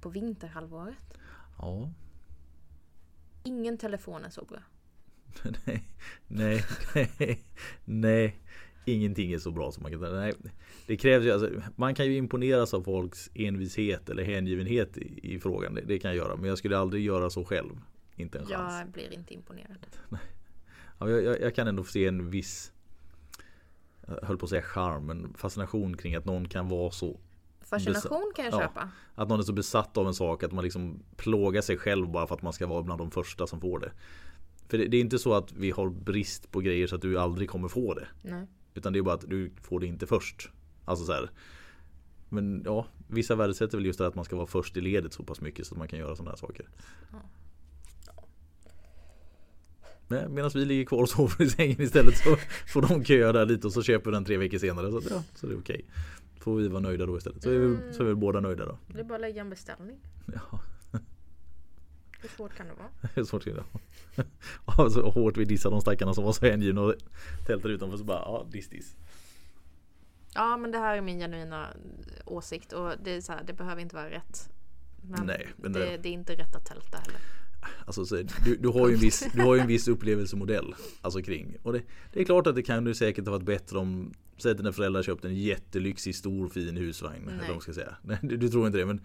på 0.00 0.08
vinterhalvåret. 0.08 1.18
Ja, 1.58 1.92
Ingen 3.44 3.78
telefon 3.78 4.24
är 4.24 4.30
så 4.30 4.44
bra. 4.44 4.58
nej, 5.66 5.84
nej, 6.26 6.64
nej, 7.18 7.44
nej. 7.84 8.36
Ingenting 8.84 9.32
är 9.32 9.38
så 9.38 9.50
bra 9.50 9.72
som 9.72 9.82
man 9.82 9.92
kan 9.92 10.00
säga. 10.00 10.12
Nej, 10.12 10.32
det 10.86 10.96
krävs 10.96 11.24
ju, 11.24 11.30
alltså, 11.32 11.50
man 11.76 11.94
kan 11.94 12.06
ju 12.06 12.16
imponeras 12.16 12.74
av 12.74 12.82
folks 12.82 13.30
envishet 13.34 14.08
eller 14.08 14.24
hängivenhet 14.24 14.98
i, 14.98 15.34
i 15.34 15.40
frågan. 15.40 15.74
Det, 15.74 15.80
det 15.80 15.98
kan 15.98 16.10
jag 16.10 16.16
göra. 16.16 16.36
Men 16.36 16.48
jag 16.48 16.58
skulle 16.58 16.78
aldrig 16.78 17.04
göra 17.04 17.30
så 17.30 17.44
själv. 17.44 17.80
Inte 18.16 18.38
en 18.38 18.46
chans. 18.46 18.74
Jag 18.78 18.88
blir 18.88 19.14
inte 19.14 19.34
imponerad. 19.34 19.86
Ja, 20.98 21.10
jag, 21.10 21.24
jag, 21.24 21.40
jag 21.40 21.54
kan 21.54 21.68
ändå 21.68 21.84
se 21.84 22.06
en 22.06 22.30
viss 22.30 22.72
jag 24.06 24.26
höll 24.26 24.38
på 24.38 24.46
att 24.46 24.50
säga 24.50 24.62
charm, 24.62 25.06
men 25.06 25.34
fascination 25.34 25.96
kring 25.96 26.14
att 26.14 26.24
någon 26.24 26.48
kan 26.48 26.68
vara 26.68 26.90
så 26.90 27.20
Fascination 27.60 28.32
kan 28.36 28.44
jag 28.44 28.54
Ja. 28.54 28.60
köpa. 28.60 28.90
Att 29.14 29.28
någon 29.28 29.38
är 29.38 29.42
så 29.44 29.52
besatt 29.52 29.96
av 29.96 30.06
en 30.06 30.14
sak 30.14 30.42
att 30.42 30.52
man 30.52 30.64
liksom 30.64 31.02
plågar 31.16 31.62
sig 31.62 31.76
själv 31.78 32.08
bara 32.08 32.26
för 32.26 32.34
att 32.34 32.42
man 32.42 32.52
ska 32.52 32.66
vara 32.66 32.82
bland 32.82 33.00
de 33.00 33.10
första 33.10 33.46
som 33.46 33.60
får 33.60 33.78
det. 33.78 33.92
För 34.68 34.78
det, 34.78 34.88
det 34.88 34.96
är 34.96 35.00
inte 35.00 35.18
så 35.18 35.34
att 35.34 35.52
vi 35.52 35.70
har 35.70 35.90
brist 35.90 36.50
på 36.50 36.60
grejer 36.60 36.86
så 36.86 36.96
att 36.96 37.02
du 37.02 37.18
aldrig 37.18 37.50
kommer 37.50 37.68
få 37.68 37.94
det. 37.94 38.08
Nej. 38.22 38.46
Utan 38.74 38.92
det 38.92 38.98
är 38.98 39.02
bara 39.02 39.14
att 39.14 39.30
du 39.30 39.50
får 39.62 39.80
det 39.80 39.86
inte 39.86 40.06
först. 40.06 40.50
Alltså 40.84 41.04
så 41.04 41.12
här. 41.12 41.30
Men 42.28 42.62
ja, 42.64 42.86
vissa 43.08 43.36
värdesätter 43.36 43.78
väl 43.78 43.86
just 43.86 43.98
det 43.98 44.06
att 44.06 44.14
man 44.14 44.24
ska 44.24 44.36
vara 44.36 44.46
först 44.46 44.76
i 44.76 44.80
ledet 44.80 45.12
så 45.12 45.22
pass 45.22 45.40
mycket 45.40 45.66
så 45.66 45.74
att 45.74 45.78
man 45.78 45.88
kan 45.88 45.98
göra 45.98 46.16
sådana 46.16 46.30
här 46.30 46.36
saker. 46.36 46.68
Ja. 47.12 47.18
Men 50.08 50.34
Medan 50.34 50.50
vi 50.54 50.64
ligger 50.64 50.84
kvar 50.84 51.02
och 51.02 51.08
sover 51.08 51.42
i 51.42 51.50
sängen 51.50 51.82
istället 51.82 52.16
så 52.16 52.36
får 52.72 52.82
de 52.82 53.04
köa 53.04 53.32
där 53.32 53.46
lite 53.46 53.66
och 53.66 53.72
så 53.72 53.82
köper 53.82 54.10
den 54.10 54.24
tre 54.24 54.36
veckor 54.36 54.58
senare. 54.58 54.90
Så, 54.90 54.98
att, 54.98 55.10
ja, 55.10 55.22
så 55.34 55.46
det 55.46 55.54
är 55.54 55.58
okej. 55.58 55.84
Får 56.40 56.56
vi 56.56 56.68
vara 56.68 56.80
nöjda 56.80 57.06
då 57.06 57.16
istället. 57.16 57.42
Så 57.42 57.50
är 57.50 57.58
vi, 57.58 57.92
så 57.92 58.02
är 58.02 58.06
vi 58.06 58.14
båda 58.14 58.40
nöjda 58.40 58.66
då. 58.66 58.78
Det 58.88 59.00
är 59.00 59.04
bara 59.04 59.14
att 59.14 59.20
lägga 59.20 59.40
en 59.40 59.50
beställning. 59.50 59.98
Ja. 60.34 60.60
Hur 62.28 62.36
svårt 62.36 62.54
kan 62.54 62.66
det 62.66 62.72
vara? 62.74 62.88
Det 63.14 63.20
är 63.20 63.24
svårt 63.24 63.40
att 63.42 63.46
göra. 63.46 63.64
Ja, 64.66 64.90
så 64.90 65.10
hårt 65.10 65.36
vi 65.36 65.44
dissar 65.44 65.70
de 65.70 65.80
stackarna 65.80 66.14
som 66.14 66.24
var 66.24 66.32
så 66.32 66.46
hängivna 66.46 66.80
och 66.80 66.94
tältade 67.46 67.74
utanför 67.74 67.96
så 67.96 68.04
bara 68.04 68.18
ja 68.18 68.46
diss 68.52 68.68
diss. 68.68 68.96
Ja 70.34 70.56
men 70.56 70.70
det 70.72 70.78
här 70.78 70.96
är 70.96 71.00
min 71.00 71.18
genuina 71.18 71.66
åsikt 72.24 72.72
och 72.72 72.92
det, 73.04 73.10
är 73.10 73.20
så 73.20 73.32
här, 73.32 73.44
det 73.46 73.52
behöver 73.52 73.82
inte 73.82 73.96
vara 73.96 74.10
rätt. 74.10 74.48
Men, 75.02 75.26
Nej, 75.26 75.48
men 75.56 75.72
det, 75.72 75.78
det- 75.78 75.96
det 75.96 76.08
är 76.08 76.12
inte 76.12 76.32
rätt 76.34 76.56
att 76.56 76.64
tälta 76.66 76.98
heller. 76.98 77.20
Alltså, 77.86 78.06
så, 78.06 78.22
du, 78.44 78.56
du, 78.56 78.68
har 78.68 78.88
ju 78.88 78.94
en 78.94 79.00
viss, 79.00 79.28
du 79.32 79.42
har 79.42 79.54
ju 79.54 79.60
en 79.60 79.66
viss 79.66 79.88
upplevelsemodell 79.88 80.74
alltså 81.00 81.22
kring. 81.22 81.56
Och 81.62 81.72
det, 81.72 81.82
det 82.12 82.20
är 82.20 82.24
klart 82.24 82.46
att 82.46 82.54
det 82.54 82.62
kan 82.62 82.86
ju 82.86 82.94
säkert 82.94 83.24
ha 83.24 83.32
varit 83.32 83.46
bättre 83.46 83.78
om 83.78 84.12
Säg 84.38 84.50
att 84.50 84.56
dina 84.56 84.72
föräldrar 84.72 85.02
köpte 85.02 85.28
en 85.28 85.34
jättelyxig 85.34 86.14
stor 86.14 86.48
fin 86.48 86.76
husvagn. 86.76 87.28
Eller 87.28 87.38
vad 87.38 87.48
man 87.50 87.60
ska 87.60 87.72
säga. 87.72 87.96
Nej, 88.02 88.18
du, 88.22 88.36
du 88.36 88.48
tror 88.48 88.66
inte 88.66 88.78
det 88.78 88.86
men 88.86 89.00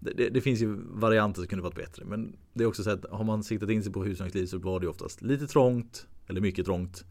det, 0.00 0.12
det, 0.12 0.28
det 0.30 0.40
finns 0.40 0.60
ju 0.60 0.76
varianter 0.84 1.40
som 1.40 1.48
kunde 1.48 1.62
varit 1.62 1.74
bättre. 1.74 2.04
Men 2.04 2.36
det 2.52 2.64
är 2.64 2.68
också 2.68 2.82
så 2.82 2.90
att 2.90 3.04
har 3.10 3.24
man 3.24 3.44
siktat 3.44 3.70
in 3.70 3.82
sig 3.82 3.92
på 3.92 4.04
husvagnsliv 4.04 4.46
så 4.46 4.58
var 4.58 4.80
det 4.80 4.84
ju 4.84 4.90
oftast 4.90 5.22
lite 5.22 5.46
trångt. 5.46 6.06
Eller 6.26 6.40
mycket 6.40 6.66
trångt. 6.66 7.04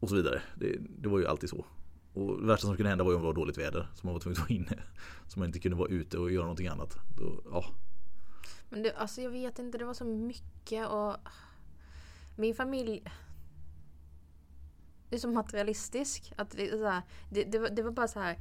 Och 0.00 0.08
så 0.08 0.14
vidare. 0.14 0.42
Det, 0.56 0.78
det 0.98 1.08
var 1.08 1.18
ju 1.18 1.26
alltid 1.26 1.50
så. 1.50 1.66
Och 2.12 2.40
det 2.40 2.46
värsta 2.46 2.66
som 2.66 2.76
kunde 2.76 2.88
hända 2.88 3.04
var 3.04 3.10
ju 3.10 3.16
om 3.16 3.22
det 3.22 3.26
var 3.26 3.34
dåligt 3.34 3.58
väder. 3.58 3.88
Så 3.94 4.06
man 4.06 4.12
var 4.12 4.20
tvungen 4.20 4.40
att 4.40 4.50
vara 4.50 4.56
inne. 4.56 4.82
Så 5.28 5.38
man 5.38 5.48
inte 5.48 5.58
kunde 5.58 5.76
vara 5.76 5.88
ute 5.88 6.18
och 6.18 6.32
göra 6.32 6.42
någonting 6.42 6.66
annat. 6.66 6.98
Då, 7.16 7.42
ja, 7.50 7.64
Men 8.68 8.82
det, 8.82 8.92
alltså 8.92 9.20
jag 9.20 9.30
vet 9.30 9.58
inte, 9.58 9.78
det 9.78 9.84
var 9.84 9.94
så 9.94 10.04
mycket 10.04 10.88
och 10.88 11.16
min 12.36 12.54
familj 12.54 13.04
är 15.10 15.18
så 15.18 15.28
materialistisk. 15.28 16.32
Att 16.36 16.50
det, 16.50 16.68
är 16.68 16.78
så 16.78 16.88
här, 16.88 17.02
det, 17.30 17.44
det, 17.44 17.58
var, 17.58 17.70
det 17.70 17.82
var 17.82 17.90
bara 17.90 18.08
så 18.08 18.20
här. 18.20 18.38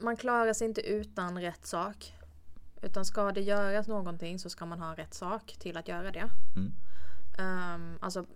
Man 0.00 0.16
klarar 0.16 0.52
sig 0.52 0.68
inte 0.68 0.80
utan 0.80 1.40
rätt 1.40 1.66
sak. 1.66 2.14
Utan 2.82 3.04
ska 3.04 3.32
det 3.32 3.40
göras 3.40 3.88
någonting 3.88 4.38
så 4.38 4.50
ska 4.50 4.66
man 4.66 4.80
ha 4.80 4.94
rätt 4.94 5.14
sak 5.14 5.56
till 5.58 5.76
att 5.76 5.88
göra 5.88 6.10
det. 6.10 6.30
Mm. 6.56 6.72
Um, 7.38 7.98
alltså 8.00 8.26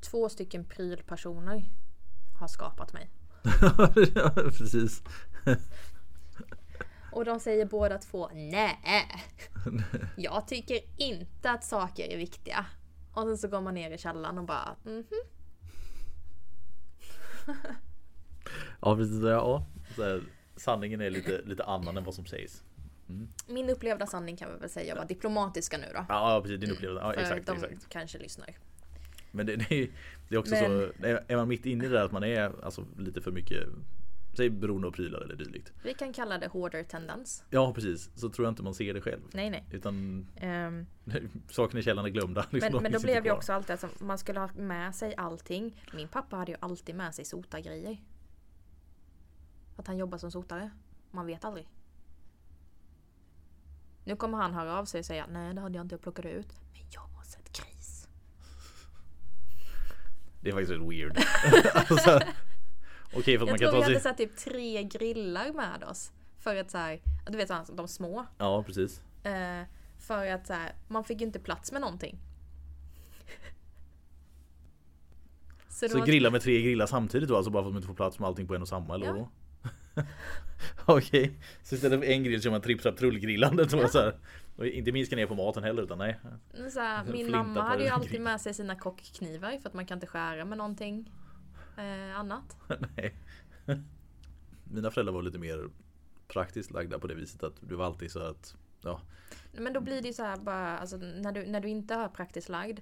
två 0.00 0.28
stycken 0.28 0.64
prylpersoner 0.64 1.64
har 2.40 2.48
skapat 2.48 2.92
mig. 2.92 3.10
ja, 4.14 4.30
precis. 4.34 5.02
Och 7.12 7.24
de 7.24 7.40
säger 7.40 7.66
båda 7.66 7.98
två 7.98 8.30
nej. 8.32 8.78
Jag 10.16 10.48
tycker 10.48 10.78
inte 10.96 11.50
att 11.50 11.64
saker 11.64 12.04
är 12.04 12.16
viktiga. 12.16 12.66
Och 13.12 13.22
sen 13.22 13.38
så 13.38 13.48
går 13.48 13.60
man 13.60 13.74
ner 13.74 13.90
i 13.90 13.98
källaren 13.98 14.38
och 14.38 14.44
bara 14.44 14.76
mhm. 14.84 15.04
Ja 18.80 18.96
precis, 18.96 19.22
ja. 19.22 19.66
Så 19.96 20.02
här, 20.02 20.22
sanningen 20.60 21.00
är 21.00 21.10
lite, 21.10 21.40
lite 21.44 21.64
annan 21.64 21.96
än 21.96 22.04
vad 22.04 22.14
som 22.14 22.26
sägs. 22.26 22.64
Min 23.46 23.70
upplevda 23.70 24.06
sanning 24.06 24.36
kan 24.36 24.52
vi 24.54 24.60
väl 24.60 24.70
säga 24.70 24.94
var 24.94 25.04
diplomatiska 25.04 25.78
nu 25.78 25.86
då. 25.94 26.04
Ja 26.08 26.40
precis, 26.42 26.60
din 26.60 26.70
upplevelse. 26.70 27.02
Ja, 27.06 27.12
För 27.12 27.20
exakt, 27.20 27.46
de 27.46 27.52
exakt. 27.52 27.88
kanske 27.88 28.18
lyssnar. 28.18 28.56
Men 29.30 29.46
det, 29.46 29.56
det, 29.56 29.74
är, 29.82 29.88
det 30.28 30.34
är 30.34 30.38
också 30.38 30.54
Men- 30.54 30.92
så, 31.00 31.32
är 31.32 31.36
man 31.36 31.48
mitt 31.48 31.66
inne 31.66 31.84
i 31.84 31.88
det 31.88 31.94
där 31.94 32.04
att 32.04 32.12
man 32.12 32.24
är 32.24 32.64
alltså, 32.64 32.86
lite 32.98 33.20
för 33.20 33.30
mycket 33.30 33.68
Säg 34.36 34.50
beroende 34.50 34.88
av 34.88 34.92
prylar 34.92 35.20
eller 35.20 35.34
dylikt. 35.34 35.72
Vi 35.82 35.94
kan 35.94 36.12
kalla 36.12 36.38
det 36.38 36.48
hoarder 36.48 36.82
tendens. 36.82 37.44
Ja 37.50 37.72
precis, 37.74 38.10
så 38.14 38.28
tror 38.28 38.46
jag 38.46 38.52
inte 38.52 38.62
man 38.62 38.74
ser 38.74 38.94
det 38.94 39.00
själv. 39.00 39.20
Nej 39.32 39.50
nej. 39.50 39.64
Utan 39.72 40.26
Ehm, 40.36 40.86
saken 41.50 41.78
i 41.78 41.82
källaren 41.82 42.06
är 42.06 42.10
glömda. 42.10 42.46
liksom, 42.50 42.72
men, 42.72 42.82
men 42.82 42.92
då 42.92 43.00
blev 43.00 43.22
det 43.22 43.30
också 43.32 43.52
alltid 43.52 43.74
att 43.74 44.00
man 44.00 44.18
skulle 44.18 44.40
ha 44.40 44.48
med 44.56 44.94
sig 44.94 45.14
allting. 45.16 45.84
Min 45.94 46.08
pappa 46.08 46.36
hade 46.36 46.52
ju 46.52 46.58
alltid 46.60 46.94
med 46.94 47.14
sig 47.14 47.24
sotargrejer. 47.24 47.98
Att 49.76 49.86
han 49.86 49.96
jobbar 49.98 50.18
som 50.18 50.30
sotare. 50.30 50.70
Man 51.10 51.26
vet 51.26 51.44
aldrig. 51.44 51.68
Nu 54.04 54.16
kommer 54.16 54.38
han 54.38 54.54
höra 54.54 54.78
av 54.78 54.84
sig 54.84 54.98
och 54.98 55.04
säga 55.04 55.26
nej 55.30 55.54
det 55.54 55.60
hade 55.60 55.74
jag 55.76 55.84
inte, 55.84 55.94
jag 55.94 56.02
plockade 56.02 56.30
ut. 56.30 56.60
Men 56.72 56.82
jag 56.90 57.00
har 57.00 57.24
sett 57.24 57.52
gris. 57.58 58.08
Det 60.40 60.48
är 60.50 60.52
faktiskt 60.52 60.72
rätt 60.72 60.90
weird. 60.90 61.18
alltså, 61.74 62.20
Okej 63.14 63.38
för 63.38 63.46
man 63.46 63.48
Jag 63.48 63.58
kan 63.60 63.70
tror 63.70 63.72
vi 63.72 63.80
ta 63.80 63.82
hade 63.82 63.94
sig... 63.94 64.00
så 64.02 64.08
här, 64.08 64.16
typ 64.16 64.36
tre 64.36 64.82
grillar 64.84 65.52
med 65.52 65.84
oss. 65.84 66.12
För 66.38 66.56
att 66.56 66.70
så 66.70 66.78
här, 66.78 67.00
du 67.30 67.36
vet 67.36 67.50
de 67.76 67.88
små. 67.88 68.26
Ja 68.38 68.62
precis. 68.62 69.02
Eh, 69.24 69.62
för 69.98 70.26
att 70.26 70.46
så 70.46 70.52
här, 70.52 70.72
man 70.88 71.04
fick 71.04 71.20
ju 71.20 71.26
inte 71.26 71.38
plats 71.40 71.72
med 71.72 71.80
någonting. 71.80 72.18
Så, 75.68 75.88
Så 75.88 75.98
var- 75.98 76.06
grilla 76.06 76.30
med 76.30 76.42
tre 76.42 76.62
grillar 76.62 76.86
samtidigt 76.86 77.28
då 77.28 77.36
alltså 77.36 77.50
bara 77.50 77.62
för 77.62 77.68
att 77.68 77.72
man 77.72 77.78
inte 77.78 77.86
får 77.86 77.94
plats 77.94 78.18
med 78.18 78.26
allting 78.28 78.46
på 78.46 78.54
en 78.54 78.62
och 78.62 78.68
samma 78.68 78.94
eller 78.94 79.06
Ja. 79.06 79.12
vadå? 79.12 79.28
Okej, 80.86 81.40
så 81.62 81.74
istället 81.74 82.00
för 82.00 82.06
en 82.06 82.24
grill 82.24 82.42
kör 82.42 82.50
man 82.50 82.60
tripp 82.60 82.82
trapp 82.82 82.96
trullgrillandet 82.96 83.72
ja. 83.72 83.88
så 83.88 84.12
inte 84.64 84.92
minska 84.92 85.16
ner 85.16 85.26
på 85.26 85.34
maten 85.34 85.62
heller 85.62 85.82
utan 85.82 85.98
nej. 85.98 86.20
Så 86.72 86.80
här, 86.80 87.04
min 87.04 87.30
mamma 87.30 87.62
hade 87.62 87.82
ju 87.82 87.88
alltid 87.88 88.20
med 88.20 88.40
sig 88.40 88.54
sina 88.54 88.76
kockknivar 88.76 89.58
för 89.62 89.68
att 89.68 89.74
man 89.74 89.86
kan 89.86 89.96
inte 89.96 90.06
skära 90.06 90.44
med 90.44 90.58
någonting 90.58 91.12
eh, 91.76 92.18
annat. 92.18 92.56
nej. 92.96 93.14
Mina 94.64 94.90
föräldrar 94.90 95.12
var 95.14 95.22
lite 95.22 95.38
mer 95.38 95.68
praktiskt 96.28 96.70
lagda 96.70 96.98
på 96.98 97.06
det 97.06 97.14
viset 97.14 97.42
att 97.42 97.54
det 97.60 97.74
var 97.74 97.86
alltid 97.86 98.10
så 98.10 98.20
att 98.20 98.56
Ja, 98.82 99.00
Men 99.52 99.72
då 99.72 99.80
blir 99.80 100.02
det 100.02 100.08
ju 100.08 100.14
så 100.14 100.22
här 100.22 100.36
bara, 100.36 100.78
alltså, 100.78 100.96
när, 100.96 101.32
du, 101.32 101.46
när 101.46 101.60
du 101.60 101.68
inte 101.68 101.94
är 101.94 102.08
praktiskt 102.08 102.48
lagd 102.48 102.80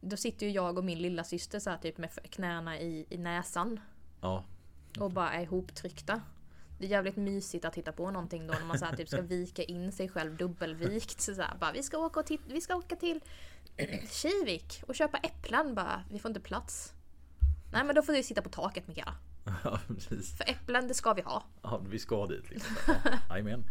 Då 0.00 0.16
sitter 0.16 0.46
ju 0.46 0.52
jag 0.52 0.78
och 0.78 0.84
min 0.84 0.98
lilla 0.98 1.24
syster 1.24 1.58
så 1.58 1.70
här, 1.70 1.78
typ 1.78 1.98
med 1.98 2.10
knäna 2.30 2.80
i, 2.80 3.06
i 3.10 3.18
näsan 3.18 3.80
ja, 4.20 4.44
och 4.98 5.10
bara 5.10 5.32
är 5.32 5.42
ihoptryckta. 5.42 6.20
Det 6.80 6.86
är 6.86 6.90
jävligt 6.90 7.16
mysigt 7.16 7.64
att 7.64 7.72
titta 7.72 7.92
på 7.92 8.10
någonting 8.10 8.46
då 8.46 8.54
när 8.54 8.64
man 8.64 8.78
så 8.78 8.84
här, 8.84 8.96
typ 8.96 9.08
ska 9.08 9.20
vika 9.22 9.62
in 9.62 9.92
sig 9.92 10.08
själv 10.08 10.36
dubbelvikt. 10.36 11.20
Så 11.20 11.34
så 11.34 11.42
här, 11.42 11.56
bara, 11.60 11.72
vi, 11.72 11.82
ska 11.82 11.98
åka 11.98 12.20
och 12.20 12.26
vi 12.46 12.60
ska 12.60 12.76
åka 12.76 12.96
till 12.96 13.20
Kivik 14.10 14.82
och 14.86 14.94
köpa 14.94 15.18
äpplen 15.18 15.74
bara. 15.74 16.04
Vi 16.10 16.18
får 16.18 16.28
inte 16.28 16.40
plats. 16.40 16.92
Nej 17.72 17.84
men 17.84 17.94
då 17.94 18.02
får 18.02 18.12
vi 18.12 18.22
sitta 18.22 18.42
på 18.42 18.48
taket 18.48 18.88
Mikaela. 18.88 19.14
ja 19.64 19.80
precis. 19.88 20.36
För 20.36 20.50
äpplen 20.50 20.88
det 20.88 20.94
ska 20.94 21.14
vi 21.14 21.22
ha. 21.22 21.44
Ja, 21.62 21.82
vi 21.90 21.98
ska 21.98 22.26
dit 22.26 22.50
liksom. 22.50 22.76
Ja, 22.86 23.18
Jajamän. 23.30 23.64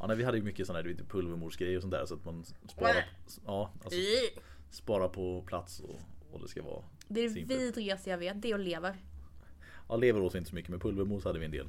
Ja, 0.00 0.06
nej, 0.06 0.16
vi 0.16 0.24
hade 0.24 0.38
ju 0.38 0.44
mycket 0.44 0.66
sådana 0.66 0.78
här 0.78 0.88
du 0.88 0.94
vet, 0.94 1.08
pulvermorsgrejer 1.08 1.76
och 1.76 1.82
sånt 1.82 1.92
där 1.92 2.06
så 2.06 2.14
att 2.14 2.24
man 2.24 2.44
sparar, 2.68 3.04
ja, 3.46 3.72
alltså, 3.84 4.00
sparar 4.70 5.08
på 5.08 5.42
plats 5.42 5.80
och, 5.80 6.00
och 6.32 6.40
det 6.40 6.48
ska 6.48 6.62
vara 6.62 6.84
Det 7.08 7.20
är 7.20 7.28
det 7.28 7.44
vidrigaste 7.44 8.10
jag 8.10 8.18
vet, 8.18 8.42
det 8.42 8.54
och 8.54 8.60
lever. 8.60 8.96
Ja, 9.88 9.96
lever 9.96 10.20
åt 10.20 10.34
vi 10.34 10.38
inte 10.38 10.50
så 10.50 10.56
mycket 10.56 10.70
men 10.70 10.80
pulvermos 10.80 11.24
hade 11.24 11.38
vi 11.38 11.44
en 11.44 11.50
del. 11.50 11.68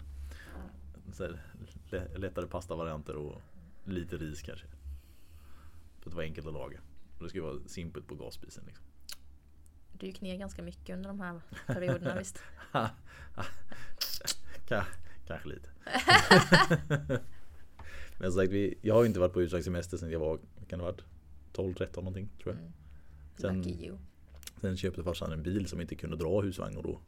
Så 1.14 1.24
här, 1.24 1.42
lä- 1.90 2.18
lättare 2.18 2.48
pastavarianter 2.48 3.16
och 3.16 3.42
lite 3.86 4.18
ris 4.18 4.42
kanske. 4.42 4.66
För 6.00 6.10
att 6.10 6.12
det 6.12 6.16
var 6.16 6.24
enkelt 6.24 6.48
att 6.48 6.54
laga. 6.54 6.80
Och 7.18 7.24
det 7.24 7.30
skulle 7.30 7.44
vara 7.44 7.60
simpelt 7.66 8.08
på 8.08 8.16
gasspisen 8.16 8.64
liksom. 8.68 8.86
Du 9.94 10.06
gick 10.06 10.22
ner 10.22 10.38
ganska 10.38 10.62
mycket 10.64 10.96
under 10.96 11.10
de 11.10 11.20
här 11.20 11.42
perioderna 11.68 12.16
visst. 12.20 12.40
Ka- 14.68 14.86
kanske 15.28 15.50
lite. 15.50 15.70
men 18.20 18.32
som 18.32 18.42
sagt, 18.42 18.52
vi, 18.52 18.76
jag 18.82 18.94
har 18.96 19.06
inte 19.06 19.20
varit 19.20 19.34
på 19.34 19.42
utslagssemester 19.42 19.98
sedan 19.98 20.12
jag 20.12 20.20
var, 20.20 20.40
kan 20.68 20.80
det 20.80 20.86
varit? 20.86 21.02
12-13 21.54 21.96
någonting 21.96 22.30
tror 22.44 22.56
jag. 22.56 22.72
Sen- 23.42 23.58
Lucky 23.58 23.86
you. 23.86 23.98
Sen 24.62 24.78
köpte 24.78 25.04
farsan 25.04 25.32
en 25.32 25.44
bil 25.44 25.68
som 25.68 25.82
inte 25.82 25.96
kunde 25.96 26.18
dra 26.18 26.42
husvagn 26.42 26.78
och 26.78 26.84
då 26.84 27.00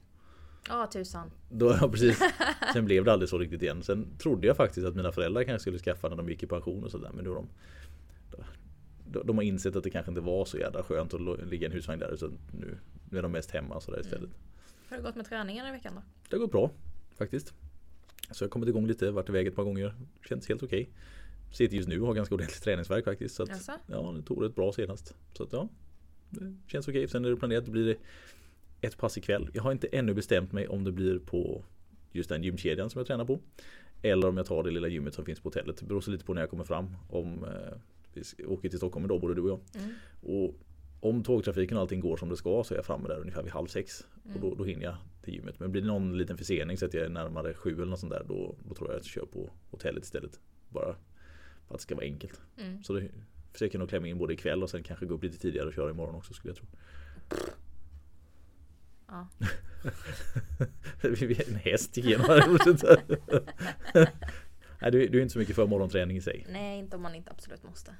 Ja 0.67 0.87
tusan. 0.87 1.31
Då, 1.49 1.77
ja, 1.81 1.89
precis. 1.89 2.19
Sen 2.73 2.85
blev 2.85 3.03
det 3.03 3.13
aldrig 3.13 3.29
så 3.29 3.37
riktigt 3.37 3.61
igen. 3.61 3.83
Sen 3.83 4.17
trodde 4.17 4.47
jag 4.47 4.57
faktiskt 4.57 4.87
att 4.87 4.95
mina 4.95 5.11
föräldrar 5.11 5.43
kanske 5.43 5.59
skulle 5.59 5.79
skaffa 5.79 6.09
när 6.09 6.15
de 6.15 6.29
gick 6.29 6.43
i 6.43 6.47
pension 6.47 6.83
och 6.83 6.91
sådär. 6.91 7.11
Men 7.13 7.25
då 7.25 7.33
de, 7.33 7.47
de, 9.05 9.27
de 9.27 9.37
har 9.37 9.43
insett 9.43 9.75
att 9.75 9.83
det 9.83 9.89
kanske 9.89 10.11
inte 10.11 10.21
var 10.21 10.45
så 10.45 10.57
jävla 10.57 10.83
skönt 10.83 11.13
att 11.13 11.21
ligga 11.21 11.63
i 11.63 11.65
en 11.65 11.71
husvagn 11.71 11.99
där. 11.99 12.15
Så 12.15 12.27
nu, 12.27 12.77
nu 13.09 13.17
är 13.17 13.21
de 13.21 13.31
mest 13.31 13.51
hemma 13.51 13.79
sådär 13.79 13.99
istället. 13.99 14.29
Hur 14.89 14.97
har 14.97 14.97
det 14.97 15.03
gått 15.03 15.15
med 15.15 15.25
träningen 15.25 15.67
i 15.67 15.71
veckan 15.71 15.93
då? 15.95 16.01
Det 16.29 16.35
har 16.35 16.41
gått 16.41 16.51
bra 16.51 16.71
faktiskt. 17.17 17.53
Så 18.31 18.43
jag 18.43 18.47
har 18.47 18.51
kommit 18.51 18.69
igång 18.69 18.87
lite, 18.87 19.11
varit 19.11 19.29
iväg 19.29 19.47
ett 19.47 19.55
par 19.55 19.63
gånger. 19.63 19.93
Känns 20.29 20.49
helt 20.49 20.63
okej. 20.63 20.89
Sitter 21.53 21.77
just 21.77 21.89
nu 21.89 22.01
och 22.01 22.07
har 22.07 22.13
ganska 22.13 22.35
ordentligt 22.35 22.63
träningsverk 22.63 23.05
faktiskt. 23.05 23.35
Så 23.35 23.43
att, 23.43 23.49
Jaså? 23.49 23.71
ja, 23.87 24.13
det 24.17 24.21
tog 24.21 24.43
rätt 24.43 24.55
bra 24.55 24.71
senast. 24.73 25.15
Så 25.33 25.43
att 25.43 25.53
ja, 25.53 25.69
det 26.29 26.55
känns 26.67 26.87
okej. 26.87 27.07
Sen 27.07 27.25
är 27.25 27.29
det 27.29 27.35
planerat 27.35 27.63
att 27.63 27.69
blir 27.69 27.85
det 27.85 27.97
ett 28.81 28.97
pass 28.97 29.17
ikväll. 29.17 29.49
Jag 29.53 29.63
har 29.63 29.71
inte 29.71 29.87
ännu 29.87 30.13
bestämt 30.13 30.51
mig 30.51 30.67
om 30.67 30.83
det 30.83 30.91
blir 30.91 31.19
på 31.19 31.63
just 32.11 32.29
den 32.29 32.43
gymkedjan 32.43 32.89
som 32.89 32.99
jag 32.99 33.07
tränar 33.07 33.25
på. 33.25 33.39
Eller 34.01 34.27
om 34.27 34.37
jag 34.37 34.45
tar 34.45 34.63
det 34.63 34.71
lilla 34.71 34.87
gymmet 34.87 35.13
som 35.13 35.25
finns 35.25 35.39
på 35.39 35.49
hotellet. 35.49 35.77
Det 35.77 35.85
beror 35.85 36.01
så 36.01 36.11
lite 36.11 36.25
på 36.25 36.33
när 36.33 36.41
jag 36.41 36.49
kommer 36.49 36.63
fram. 36.63 36.95
Om 37.09 37.43
eh, 37.43 37.77
vi 38.13 38.45
åker 38.45 38.69
till 38.69 38.77
Stockholm 38.77 39.05
idag 39.05 39.21
både 39.21 39.33
du 39.33 39.41
och 39.41 39.49
jag. 39.49 39.83
Mm. 39.83 39.93
Och 40.21 40.55
om 40.99 41.23
tågtrafiken 41.23 41.77
och 41.77 41.81
allting 41.81 41.99
går 41.99 42.17
som 42.17 42.29
det 42.29 42.37
ska 42.37 42.63
så 42.63 42.73
är 42.73 42.77
jag 42.77 42.85
framme 42.85 43.07
där 43.07 43.19
ungefär 43.19 43.43
vid 43.43 43.51
halv 43.51 43.67
sex. 43.67 44.07
Och 44.35 44.41
då, 44.41 44.55
då 44.55 44.63
hinner 44.63 44.83
jag 44.83 44.95
till 45.21 45.33
gymmet. 45.33 45.59
Men 45.59 45.71
blir 45.71 45.81
det 45.81 45.87
någon 45.87 46.17
liten 46.17 46.37
försening 46.37 46.77
så 46.77 46.85
att 46.85 46.93
jag 46.93 47.05
är 47.05 47.09
närmare 47.09 47.53
sju 47.53 47.73
eller 47.73 47.85
något 47.85 47.99
sånt 47.99 48.11
där. 48.11 48.25
Då, 48.27 48.55
då 48.67 48.75
tror 48.75 48.89
jag 48.89 48.97
att 48.97 49.05
jag 49.05 49.11
kör 49.11 49.25
på 49.25 49.49
hotellet 49.71 50.03
istället. 50.03 50.39
Bara 50.69 50.95
för 51.67 51.75
att 51.75 51.79
det 51.79 51.83
ska 51.83 51.95
vara 51.95 52.05
enkelt. 52.05 52.41
Mm. 52.57 52.83
Så 52.83 52.93
det 52.93 53.09
försöker 53.53 53.75
jag 53.75 53.79
nog 53.79 53.89
klämma 53.89 54.07
in 54.07 54.17
både 54.17 54.33
ikväll 54.33 54.63
och 54.63 54.69
sen 54.69 54.83
kanske 54.83 55.05
gå 55.05 55.13
upp 55.13 55.23
lite 55.23 55.37
tidigare 55.37 55.67
och 55.67 55.73
köra 55.73 55.89
imorgon 55.89 56.15
också 56.15 56.33
skulle 56.33 56.49
jag 56.49 56.57
tro. 56.57 56.67
Ja. 59.11 59.27
En 61.47 61.55
häst 61.55 61.97
ordet. 61.97 62.83
Nej, 64.81 64.91
du, 64.91 65.07
du 65.07 65.17
är 65.17 65.21
inte 65.21 65.33
så 65.33 65.39
mycket 65.39 65.55
för 65.55 65.67
morgonträning 65.67 66.17
i 66.17 66.21
sig. 66.21 66.45
Nej, 66.49 66.79
inte 66.79 66.95
om 66.95 67.01
man 67.01 67.15
inte 67.15 67.31
absolut 67.31 67.63
måste. 67.63 67.95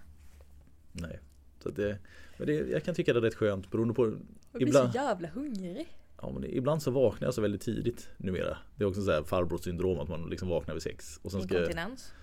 Nej. 0.92 1.20
Så 1.64 1.70
det, 1.70 1.98
men 2.38 2.48
det, 2.48 2.54
jag 2.54 2.84
kan 2.84 2.96
tycka 2.96 3.14
det 3.14 3.20
är 3.20 3.22
rätt 3.22 3.36
skönt 3.36 3.72
beroende 3.72 3.94
på 3.94 4.06
Jag 4.06 4.14
blir 4.54 4.68
ibland, 4.68 4.92
så 4.92 4.98
jävla 4.98 5.28
hungrig. 5.28 5.88
ja, 6.22 6.32
men 6.32 6.44
ibland 6.46 6.82
så 6.84 6.92
vaknar 6.92 7.28
jag 7.28 7.34
så 7.34 7.42
väldigt 7.42 7.62
tidigt 7.62 8.10
numera. 8.18 8.58
Det 8.76 8.84
är 8.84 8.88
också 8.88 9.02
så 9.02 9.12
här 9.12 9.24
farbrorsyndrom 9.24 10.00
att 10.00 10.10
man 10.10 10.30
liksom 10.30 10.50
vaknar 10.50 10.74
vid 10.74 10.84
sex. 10.84 11.20
Och 11.24 11.32
sen 11.32 11.42
ska, 11.42 11.58
Inkontinens. 11.58 12.14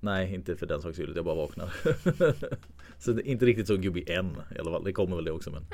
nej, 0.00 0.34
inte 0.34 0.56
för 0.56 0.66
den 0.66 0.80
sakens 0.82 0.96
skull, 0.96 1.12
jag 1.16 1.24
bara 1.24 1.34
vaknar. 1.34 1.74
så 2.98 3.12
det 3.12 3.28
är 3.28 3.30
inte 3.30 3.46
riktigt 3.46 3.66
så 3.66 3.76
gubbig 3.76 4.10
än 4.10 4.36
i 4.56 4.58
alla 4.58 4.70
fall. 4.70 4.84
Det 4.84 4.92
kommer 4.92 5.16
väl 5.16 5.24
det 5.24 5.32
också 5.32 5.50
men 5.50 5.66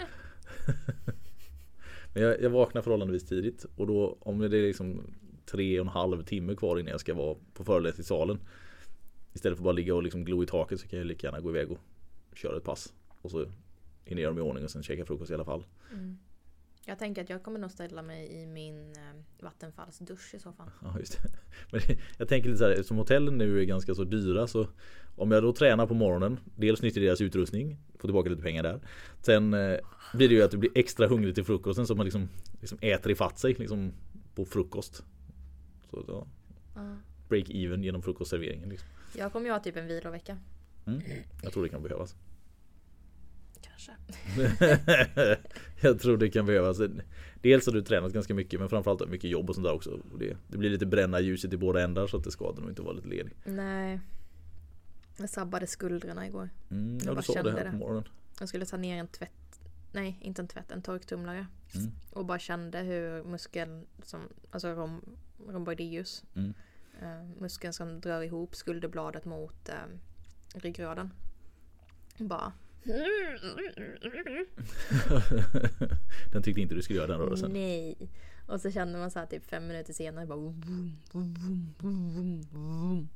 men 2.14 2.22
jag, 2.22 2.42
jag 2.42 2.50
vaknar 2.50 2.82
förhållandevis 2.82 3.24
tidigt 3.24 3.66
och 3.76 3.86
då 3.86 4.18
om 4.20 4.38
det 4.38 4.58
är 4.58 4.62
liksom 4.62 5.02
tre 5.46 5.80
och 5.80 5.86
en 5.86 5.92
halv 5.92 6.22
timme 6.22 6.54
kvar 6.54 6.78
innan 6.78 6.90
jag 6.90 7.00
ska 7.00 7.14
vara 7.14 7.36
på 7.54 7.64
föreläsningssalen. 7.64 8.38
Istället 9.32 9.58
för 9.58 9.62
att 9.62 9.64
bara 9.64 9.72
ligga 9.72 9.94
och 9.94 10.02
liksom 10.02 10.24
glo 10.24 10.42
i 10.42 10.46
taket 10.46 10.80
så 10.80 10.88
kan 10.88 10.98
jag 10.98 11.06
lika 11.06 11.26
gärna 11.26 11.40
gå 11.40 11.50
iväg 11.50 11.70
och 11.70 11.78
köra 12.34 12.56
ett 12.56 12.64
pass. 12.64 12.92
Och 13.22 13.30
så 13.30 13.38
hinner 14.04 14.22
jag 14.22 14.26
göra 14.28 14.32
mig 14.32 14.44
i 14.44 14.48
ordning 14.48 14.64
och 14.64 14.70
sen 14.70 14.82
käka 14.82 15.04
frukost 15.04 15.30
i 15.30 15.34
alla 15.34 15.44
fall. 15.44 15.64
Mm. 15.92 16.18
Jag 16.86 16.98
tänker 16.98 17.22
att 17.22 17.30
jag 17.30 17.42
kommer 17.42 17.58
nog 17.58 17.70
ställa 17.70 18.02
mig 18.02 18.42
i 18.42 18.46
min 18.46 18.92
eh, 18.92 19.44
vattenfallsdusch 19.44 20.34
i 20.34 20.38
så 20.38 20.52
fall. 20.52 20.70
Ja, 20.82 20.98
just 20.98 21.22
det. 21.22 21.28
Men 21.72 21.80
jag 22.18 22.28
tänker 22.28 22.48
lite 22.48 22.58
så 22.58 22.64
här, 22.64 22.70
eftersom 22.70 22.96
hotellen 22.96 23.38
nu 23.38 23.60
är 23.60 23.64
ganska 23.64 23.94
så 23.94 24.04
dyra 24.04 24.46
så 24.46 24.66
om 25.16 25.30
jag 25.30 25.42
då 25.42 25.52
tränar 25.52 25.86
på 25.86 25.94
morgonen, 25.94 26.40
dels 26.56 26.82
nyttjar 26.82 27.02
deras 27.02 27.20
utrustning, 27.20 27.78
får 27.98 28.08
tillbaka 28.08 28.30
lite 28.30 28.42
pengar 28.42 28.62
där. 28.62 28.80
Sen 29.22 29.54
eh, 29.54 29.78
blir 30.14 30.28
det 30.28 30.34
ju 30.34 30.42
att 30.42 30.50
du 30.50 30.56
blir 30.58 30.70
extra 30.74 31.06
hungrig 31.06 31.34
till 31.34 31.44
frukosten 31.44 31.86
så 31.86 31.94
man 31.94 32.06
liksom, 32.06 32.28
liksom 32.60 32.78
äter 32.80 33.12
ifatt 33.12 33.38
sig 33.38 33.54
liksom, 33.54 33.92
på 34.34 34.44
frukost. 34.44 35.04
Så 35.90 36.26
Ja. 36.74 36.96
break 37.28 37.50
even 37.50 37.82
genom 37.84 38.02
frukostserveringen. 38.02 38.68
Liksom. 38.68 38.88
Jag 39.18 39.32
kommer 39.32 39.46
ju 39.46 39.52
ha 39.52 39.58
typ 39.60 39.76
en 39.76 39.86
vilovecka. 39.86 40.38
Mm. 40.86 41.00
Jag 41.42 41.52
tror 41.52 41.62
det 41.62 41.68
kan 41.68 41.82
behövas. 41.82 42.16
Kanske. 43.86 45.38
jag 45.80 46.00
tror 46.00 46.16
det 46.16 46.30
kan 46.30 46.46
behövas. 46.46 46.78
Dels 47.42 47.66
har 47.66 47.72
du 47.72 47.82
tränat 47.82 48.12
ganska 48.12 48.34
mycket 48.34 48.60
men 48.60 48.68
framförallt 48.68 49.08
mycket 49.08 49.30
jobb 49.30 49.48
och 49.48 49.54
sånt 49.54 49.64
där 49.66 49.72
också. 49.74 50.00
Det, 50.18 50.36
det 50.48 50.58
blir 50.58 50.70
lite 50.70 50.86
bränna 50.86 51.20
ljuset 51.20 51.52
i 51.52 51.56
båda 51.56 51.82
ändar 51.82 52.06
så 52.06 52.16
att 52.16 52.24
det 52.24 52.30
skadar 52.30 52.60
nog 52.60 52.70
inte 52.70 52.82
att 52.82 52.86
vara 52.86 52.96
lite 52.96 53.08
ledig. 53.08 53.32
Nej. 53.44 54.00
Jag 55.16 55.30
sabbade 55.30 55.66
skuldrorna 55.66 56.26
igår. 56.26 56.50
Mm, 56.70 56.98
Jag 56.98 57.06
ja, 57.06 57.14
bara 57.14 57.20
det 57.20 57.32
kände 57.32 57.52
det. 57.52 57.70
på 57.70 57.76
morgonen. 57.76 58.04
Jag 58.40 58.48
skulle 58.48 58.66
ta 58.66 58.76
ner 58.76 58.96
en 58.96 59.08
tvätt. 59.08 59.60
Nej, 59.92 60.18
inte 60.20 60.42
en 60.42 60.48
tvätt, 60.48 60.70
en 60.70 60.82
torktumlare. 60.82 61.46
Mm. 61.74 61.90
Och 62.10 62.24
bara 62.24 62.38
kände 62.38 62.78
hur 62.78 63.24
muskeln 63.24 63.86
som, 64.02 64.20
alltså 64.50 64.68
rom, 64.68 65.00
rhomboideus. 65.48 66.24
Mm. 66.34 66.54
Eh, 67.02 67.40
muskeln 67.40 67.72
som 67.72 68.00
drar 68.00 68.22
ihop 68.22 68.54
skulderbladet 68.54 69.24
mot 69.24 69.68
eh, 69.68 69.74
ryggraden. 70.54 71.10
Bara. 72.18 72.52
den 76.32 76.42
tyckte 76.42 76.60
inte 76.60 76.74
du 76.74 76.82
skulle 76.82 76.98
göra 76.98 77.06
den 77.06 77.18
rörelsen. 77.18 77.52
Nej. 77.52 78.10
Och 78.46 78.60
så 78.60 78.70
kände 78.70 78.98
man 78.98 79.10
så 79.10 79.18
här 79.18 79.26
typ 79.26 79.46
fem 79.46 79.66
minuter 79.66 79.92
senare 79.92 80.26
bara. 80.26 80.38
Vroom, 80.38 80.96
vroom, 81.12 81.74
vroom, 82.50 83.08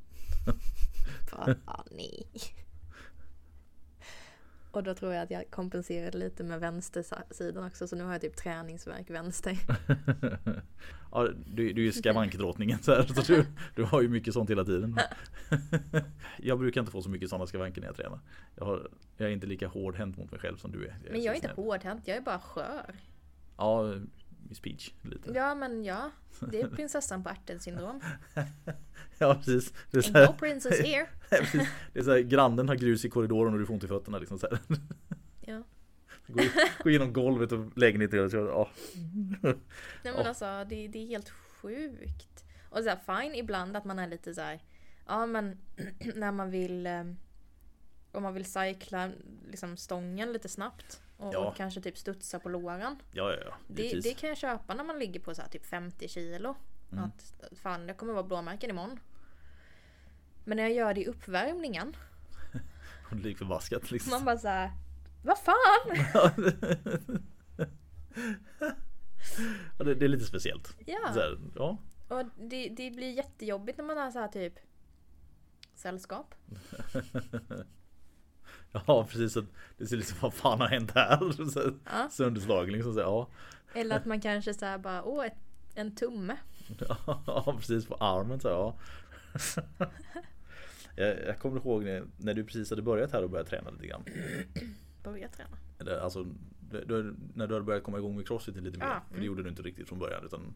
ah, 1.64 1.82
nej. 1.90 2.26
Och 4.76 4.82
då 4.82 4.94
tror 4.94 5.12
jag 5.12 5.22
att 5.22 5.30
jag 5.30 5.50
kompenserade 5.50 6.18
lite 6.18 6.44
med 6.44 6.60
vänstersidan 6.60 7.64
också 7.64 7.88
så 7.88 7.96
nu 7.96 8.04
har 8.04 8.12
jag 8.12 8.20
typ 8.20 8.36
träningsverk 8.36 9.10
vänster. 9.10 9.58
ja, 11.12 11.28
du, 11.46 11.72
du 11.72 11.80
är 11.80 11.84
ju 11.84 11.92
skavankdrottningen 11.92 12.78
så, 12.82 12.92
här, 12.92 13.02
så 13.02 13.32
du, 13.32 13.46
du 13.74 13.84
har 13.84 14.02
ju 14.02 14.08
mycket 14.08 14.34
sånt 14.34 14.50
hela 14.50 14.64
tiden. 14.64 14.98
jag 16.38 16.58
brukar 16.58 16.80
inte 16.80 16.92
få 16.92 17.02
så 17.02 17.10
mycket 17.10 17.30
sådana 17.30 17.46
skavanker 17.46 17.80
när 17.80 17.88
jag 17.88 17.96
tränar. 17.96 18.20
Jag, 18.54 18.64
har, 18.64 18.88
jag 19.16 19.28
är 19.28 19.32
inte 19.32 19.46
lika 19.46 19.68
hårdhänt 19.68 20.16
mot 20.18 20.30
mig 20.30 20.40
själv 20.40 20.56
som 20.56 20.72
du 20.72 20.86
är. 20.86 20.96
Men 21.10 21.22
jag 21.22 21.32
är 21.32 21.36
inte 21.36 21.46
snäll. 21.46 21.64
hårdhänt, 21.64 22.08
jag 22.08 22.16
är 22.16 22.20
bara 22.20 22.38
skör. 22.38 22.94
Ja, 23.56 23.94
Miss 24.48 24.60
Peach 24.60 24.92
lite. 25.02 25.30
Ja 25.34 25.54
men 25.54 25.84
ja, 25.84 26.10
det 26.50 26.60
är 26.60 26.68
prinsessan 26.68 27.22
på 27.22 27.28
ärten 27.28 27.60
syndrom. 27.60 28.00
Ja 29.18 29.34
precis. 29.34 29.72
Det 29.90 29.98
är, 29.98 30.02
så 30.02 30.12
här, 30.12 30.26
no 30.26 30.32
princess 30.32 30.80
here. 30.84 31.06
det 31.92 31.98
är 31.98 32.02
så 32.02 32.10
här, 32.10 32.18
grannen 32.20 32.68
har 32.68 32.74
grus 32.76 33.04
i 33.04 33.10
korridoren 33.10 33.52
och 33.52 33.58
du 33.58 33.66
får 33.66 33.74
ont 33.74 33.84
i 33.84 33.88
fötterna 33.88 34.18
liksom 34.18 34.38
så 34.38 34.48
här. 34.50 34.58
Ja. 35.46 35.62
Gå, 36.26 36.42
gå 36.82 36.90
igenom 36.90 37.12
golvet 37.12 37.52
och 37.52 37.78
lägenheten 37.78 38.24
och 38.24 38.30
så, 38.30 38.36
ja. 38.36 38.70
Nej 39.42 39.54
men 40.02 40.14
Ja. 40.16 40.28
alltså 40.28 40.44
det, 40.68 40.88
det 40.88 40.98
är 40.98 41.06
helt 41.06 41.28
sjukt. 41.30 42.44
Och 42.70 42.82
så 42.82 42.88
här, 42.88 43.22
fine 43.22 43.34
ibland 43.34 43.76
att 43.76 43.84
man 43.84 43.98
är 43.98 44.08
lite 44.08 44.34
så 44.34 44.40
här. 44.40 44.60
Ja 45.06 45.26
men 45.26 45.58
när 46.14 46.32
man 46.32 46.50
vill 46.50 46.86
eh, 46.86 47.04
om 48.12 48.22
man 48.22 48.34
vill 48.34 48.44
cykla 48.44 49.10
liksom 49.50 49.76
stången 49.76 50.32
lite 50.32 50.48
snabbt 50.48 51.02
och, 51.16 51.34
Ja. 51.34 51.38
och 51.38 51.56
kanske 51.56 51.80
typ 51.80 51.98
studsa 51.98 52.38
på 52.38 52.48
låren. 52.48 52.96
Ja, 53.12 53.32
ja, 53.32 53.38
ja. 53.44 53.54
Det, 53.66 54.00
det 54.02 54.14
kan 54.14 54.28
jag 54.28 54.38
köpa 54.38 54.74
när 54.74 54.84
man 54.84 54.98
ligger 54.98 55.20
på 55.20 55.34
så 55.34 55.42
typ 55.50 55.66
50 55.66 56.08
kilo. 56.08 56.56
Mm. 56.92 57.04
Att 57.04 57.34
fan 57.56 57.86
det 57.86 57.94
kommer 57.94 58.12
vara 58.12 58.22
blåmärken 58.22 58.70
imorgon. 58.70 59.00
Men 60.44 60.56
när 60.56 60.64
jag 60.64 60.72
gör 60.72 60.94
det 60.94 61.00
i 61.00 61.06
uppvärmningen. 61.06 61.96
Hon 63.10 63.18
är 63.18 63.22
lik 63.22 63.38
förbaskat 63.38 63.90
liksom. 63.90 64.10
Man 64.10 64.24
bara 64.24 64.38
så 64.38 64.48
här. 64.48 64.72
Vad 65.22 65.38
fan! 65.38 65.96
ja, 69.78 69.84
det, 69.84 69.94
det 69.94 70.04
är 70.04 70.08
lite 70.08 70.24
speciellt. 70.24 70.76
Ja. 70.86 70.98
här, 71.14 71.38
ja. 71.54 71.78
Och 72.08 72.24
det, 72.36 72.68
det 72.68 72.90
blir 72.90 73.10
jättejobbigt 73.10 73.78
när 73.78 73.84
man 73.84 73.96
har 73.98 74.10
så 74.10 74.18
här 74.18 74.28
typ 74.28 74.54
sällskap. 75.74 76.34
ja, 78.86 79.06
precis. 79.10 79.32
Så 79.32 79.42
det 79.78 79.86
ser 79.86 79.96
liksom, 79.96 80.18
vad 80.20 80.34
fan 80.34 80.60
har 80.60 80.68
hänt 80.68 80.90
här? 80.94 81.32
Så, 81.50 81.72
Ja. 81.84 82.08
Sönderslagen 82.10 82.72
liksom. 82.72 82.94
Så, 82.94 83.00
ja. 83.00 83.28
Eller 83.74 83.96
att 83.96 84.04
man 84.04 84.20
kanske 84.20 84.54
så 84.54 84.64
här 84.64 84.78
bara, 84.78 85.02
åh, 85.04 85.26
ett, 85.26 85.36
en 85.74 85.94
tumme. 85.94 86.36
ja, 87.26 87.54
precis 87.58 87.86
på 87.86 87.94
armen 87.94 88.40
så 88.40 88.48
ja. 88.48 88.76
jag, 90.96 91.24
jag 91.26 91.38
kommer 91.38 91.60
ihåg 91.60 91.84
när, 91.84 92.04
när 92.16 92.34
du 92.34 92.44
precis 92.44 92.70
hade 92.70 92.82
börjat 92.82 93.12
här 93.12 93.22
och 93.22 93.30
börjat 93.30 93.46
träna 93.48 93.70
lite 93.70 93.86
grann. 93.86 94.04
Börja 95.02 95.28
träna. 95.28 95.56
Eller, 95.78 95.98
alltså, 95.98 96.26
du, 96.86 97.16
när 97.34 97.46
du 97.46 97.54
hade 97.54 97.64
börjat 97.64 97.82
komma 97.82 97.98
igång 97.98 98.16
med 98.16 98.28
crossfit 98.28 98.56
lite 98.56 98.78
mer. 98.78 98.86
Ja, 98.86 99.00
För 99.08 99.14
det 99.14 99.16
mm. 99.16 99.26
gjorde 99.26 99.42
du 99.42 99.48
inte 99.48 99.62
riktigt 99.62 99.88
från 99.88 99.98
början. 99.98 100.24
Utan 100.24 100.54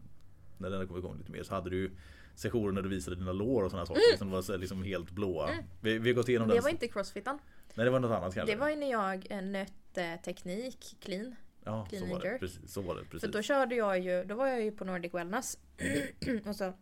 när 0.58 0.70
den 0.70 0.78
hade 0.78 0.88
kommit 0.88 1.04
igång 1.04 1.18
lite 1.18 1.32
mer 1.32 1.42
så 1.42 1.54
hade 1.54 1.70
du 1.70 1.90
sessioner 2.34 2.72
när 2.72 2.82
du 2.82 2.88
visade 2.88 3.16
dina 3.16 3.32
lår 3.32 3.62
och 3.62 3.70
sådana 3.70 3.86
saker 3.86 4.16
som 4.18 4.30
var 4.30 4.58
liksom 4.58 4.82
helt 4.82 5.10
blåa. 5.10 5.48
Mm. 5.48 5.64
Vi, 5.80 5.98
vi 5.98 6.08
har 6.08 6.16
gått 6.16 6.28
igenom 6.28 6.48
Det 6.48 6.54
den. 6.54 6.62
var 6.62 6.70
inte 6.70 6.88
crossfiten. 6.88 7.38
Nej 7.78 7.84
det 7.84 7.90
var 7.90 8.00
något 8.00 8.10
annat 8.10 8.34
kanske. 8.34 8.54
Det 8.54 8.60
var 8.60 8.70
ju 8.70 8.76
när 8.76 8.90
jag 8.90 9.26
eh, 9.30 9.42
nötte 9.42 10.18
teknik, 10.24 10.96
clean. 11.00 11.36
ja, 11.64 11.86
så 11.90 11.96
clean 11.96 12.08
var 12.08 12.16
and 12.16 12.24
det. 12.24 12.38
Precis, 12.38 12.72
så 12.72 12.80
var 12.80 12.94
det. 12.94 13.04
För 13.04 13.10
Precis. 13.10 13.30
då 13.30 13.42
körde 13.42 13.74
jag 13.74 13.98
ju, 13.98 14.24
då 14.24 14.34
var 14.34 14.46
jag 14.46 14.62
ju 14.62 14.72
på 14.72 14.84
Nordic 14.84 15.14
Wellness. 15.14 15.58
och 16.46 16.56
så, 16.56 16.72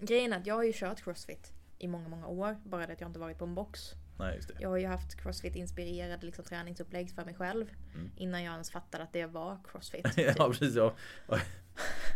grejen 0.00 0.32
är 0.32 0.36
att 0.38 0.46
jag 0.46 0.54
har 0.54 0.62
ju 0.62 0.72
kört 0.74 1.04
crossfit 1.04 1.52
i 1.78 1.88
många, 1.88 2.08
många 2.08 2.26
år. 2.26 2.56
Bara 2.64 2.86
det 2.86 2.92
att 2.92 3.00
jag 3.00 3.10
inte 3.10 3.18
varit 3.18 3.38
på 3.38 3.44
en 3.44 3.54
box. 3.54 3.80
Nej 4.18 4.36
just 4.36 4.48
det. 4.48 4.54
Jag 4.60 4.68
har 4.68 4.76
ju 4.76 4.86
haft 4.86 5.16
crossfit-inspirerade 5.16 6.24
liksom, 6.24 6.44
träningsupplägg 6.44 7.10
för 7.10 7.24
mig 7.24 7.34
själv. 7.34 7.70
Mm. 7.94 8.10
Innan 8.16 8.42
jag 8.42 8.52
ens 8.52 8.70
fattade 8.70 9.04
att 9.04 9.12
det 9.12 9.26
var 9.26 9.58
crossfit. 9.70 10.04
typ. 10.16 10.34
ja 10.38 10.48
precis 10.48 10.74
ja. 10.74 10.94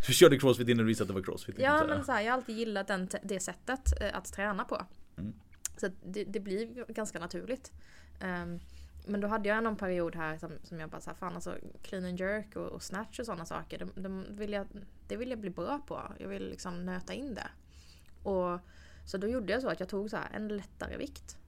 Du 0.06 0.12
körde 0.12 0.38
crossfit 0.38 0.68
innan 0.68 0.78
du 0.78 0.84
visste 0.84 1.04
att 1.04 1.08
det 1.08 1.14
var 1.14 1.22
crossfit. 1.22 1.58
Ja 1.58 1.78
så 1.78 1.86
men 1.86 2.04
så 2.04 2.12
här, 2.12 2.22
jag 2.22 2.32
har 2.32 2.38
alltid 2.38 2.56
gillat 2.56 2.88
den, 2.88 3.08
det 3.22 3.40
sättet 3.40 4.00
eh, 4.00 4.16
att 4.16 4.32
träna 4.32 4.64
på. 4.64 4.86
Mm. 5.18 5.32
Så 5.76 5.88
det, 6.04 6.24
det 6.24 6.40
blir 6.40 6.92
ganska 6.92 7.18
naturligt. 7.18 7.72
Ehm, 8.20 8.60
men 9.06 9.20
då 9.20 9.28
hade 9.28 9.48
jag 9.48 9.64
någon 9.64 9.76
period 9.76 10.16
här 10.16 10.38
som, 10.38 10.52
som 10.62 10.80
jag 10.80 10.90
bara 10.90 11.00
sa, 11.00 11.14
fan 11.14 11.34
alltså 11.34 11.56
clean 11.82 12.04
and 12.04 12.20
jerk 12.20 12.56
och, 12.56 12.66
och 12.66 12.82
snatch 12.82 13.18
och 13.18 13.26
sådana 13.26 13.46
saker. 13.46 13.78
De, 13.78 14.02
de 14.02 14.24
vill 14.30 14.52
jag, 14.52 14.66
det 15.08 15.16
vill 15.16 15.30
jag 15.30 15.38
bli 15.38 15.50
bra 15.50 15.80
på. 15.86 16.12
Jag 16.18 16.28
vill 16.28 16.48
liksom 16.50 16.86
nöta 16.86 17.14
in 17.14 17.34
det. 17.34 17.48
Och, 18.22 18.60
så 19.04 19.18
då 19.18 19.26
gjorde 19.26 19.52
jag 19.52 19.62
så 19.62 19.68
att 19.68 19.80
jag 19.80 19.88
tog 19.88 20.10
så 20.10 20.18
en 20.32 20.48
lättare 20.48 20.96
vikt. 20.96 21.38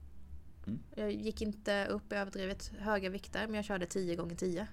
Mm. 0.67 0.79
Jag 0.95 1.11
gick 1.11 1.41
inte 1.41 1.85
upp 1.85 2.13
i 2.13 2.15
överdrivet 2.15 2.71
höga 2.79 3.09
vikter 3.09 3.47
men 3.47 3.55
jag 3.55 3.65
körde 3.65 3.85
10 3.85 4.15
gånger 4.15 4.35
10 4.35 4.67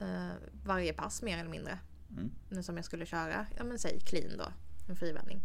eh, 0.00 0.28
Varje 0.64 0.92
pass 0.92 1.22
mer 1.22 1.38
eller 1.38 1.50
mindre 1.50 1.78
Mm. 2.50 2.62
som 2.62 2.76
jag 2.76 2.84
skulle 2.84 3.06
köra, 3.06 3.46
ja 3.56 3.64
men 3.64 3.78
säg 3.78 4.00
clean 4.00 4.38
då, 4.38 4.44
en 4.88 4.96
frivändning. 4.96 5.40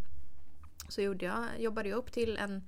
Så 0.88 1.00
gjorde 1.02 1.24
jag, 1.24 1.60
jobbade 1.60 1.88
jag 1.88 1.96
upp 1.96 2.12
till 2.12 2.36
en 2.36 2.62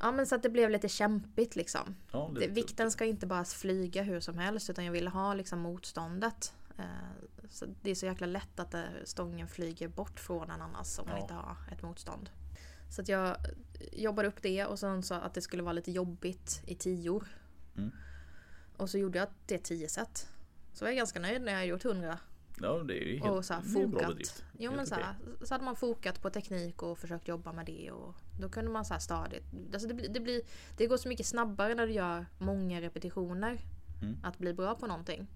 Ja 0.00 0.12
men 0.12 0.26
så 0.26 0.34
att 0.34 0.42
det 0.42 0.48
blev 0.50 0.70
lite 0.70 0.88
kämpigt 0.88 1.56
liksom. 1.56 1.94
Ja, 2.12 2.30
Det, 2.40 2.46
vikten 2.48 2.90
ska 2.90 3.04
inte 3.04 3.26
bara 3.26 3.44
flyga 3.44 4.02
hur 4.02 4.20
som 4.20 4.38
helst 4.38 4.70
utan 4.70 4.84
jag 4.84 4.92
ville 4.92 5.10
ha 5.10 5.34
liksom 5.34 5.58
motståndet. 5.60 6.52
Eh, 6.78 6.84
så 7.50 7.66
det 7.82 7.90
är 7.90 7.94
så 7.94 8.06
jäkla 8.06 8.26
lätt 8.26 8.60
att 8.60 8.74
eh, 8.74 8.80
stången 9.04 9.48
flyger 9.48 9.88
bort 9.88 10.20
från 10.20 10.50
en 10.50 10.60
annars 10.62 10.98
om 10.98 11.04
man 11.06 11.16
Ja. 11.16 11.22
inte 11.22 11.34
har 11.34 11.56
ett 11.72 11.82
motstånd. 11.82 12.30
Så 12.90 13.00
att 13.02 13.08
jag 13.08 13.36
jobbade 13.92 14.28
upp 14.28 14.42
det 14.42 14.64
och 14.66 14.78
sen 14.78 15.02
så 15.02 15.14
att 15.14 15.34
det 15.34 15.40
skulle 15.42 15.62
vara 15.62 15.72
lite 15.72 15.90
jobbigt 15.92 16.62
i 16.66 16.74
tior. 16.74 17.26
Mm. 17.76 17.90
Och 18.76 18.90
så 18.90 18.98
gjorde 18.98 19.18
jag 19.18 19.28
det 19.46 19.58
tio 19.58 19.88
set. 19.88 20.28
Så 20.72 20.84
var 20.84 20.90
jag 20.90 20.96
ganska 20.96 21.20
nöjd 21.20 21.42
när 21.42 21.52
jag 21.52 21.66
gjort 21.66 21.84
100 21.84 22.18
Ja 22.60 22.82
det 22.88 23.02
är 23.02 23.06
ju 23.06 23.18
helt 23.18 23.30
och 23.30 23.44
så 23.44 23.54
här 23.54 23.62
fokat. 23.62 24.44
Jo 24.58 24.70
Helt 24.70 24.76
men 24.76 24.86
så, 24.86 24.94
här, 24.94 25.14
så 25.42 25.54
hade 25.54 25.64
man 25.64 25.76
fokat 25.76 26.22
på 26.22 26.30
teknik 26.30 26.82
och 26.82 26.98
försökt 26.98 27.28
jobba 27.28 27.52
med 27.52 27.66
det 27.66 27.90
och 27.90 28.14
då 28.40 28.48
kunde 28.48 28.70
man 28.70 28.84
så 28.84 28.94
här 28.94 29.00
stadigt. 29.00 29.44
Alltså 29.72 29.88
det, 29.88 29.94
blir, 29.94 30.08
det, 30.08 30.20
blir, 30.20 30.42
det 30.76 30.86
går 30.86 30.96
så 30.96 31.08
mycket 31.08 31.26
snabbare 31.26 31.74
när 31.74 31.86
du 31.86 31.92
gör 31.92 32.26
många 32.38 32.80
repetitioner 32.80 33.58
Mm. 34.02 34.16
att 34.22 34.38
bli 34.38 34.54
bra 34.54 34.74
på 34.74 34.86
någonting. 34.86 35.26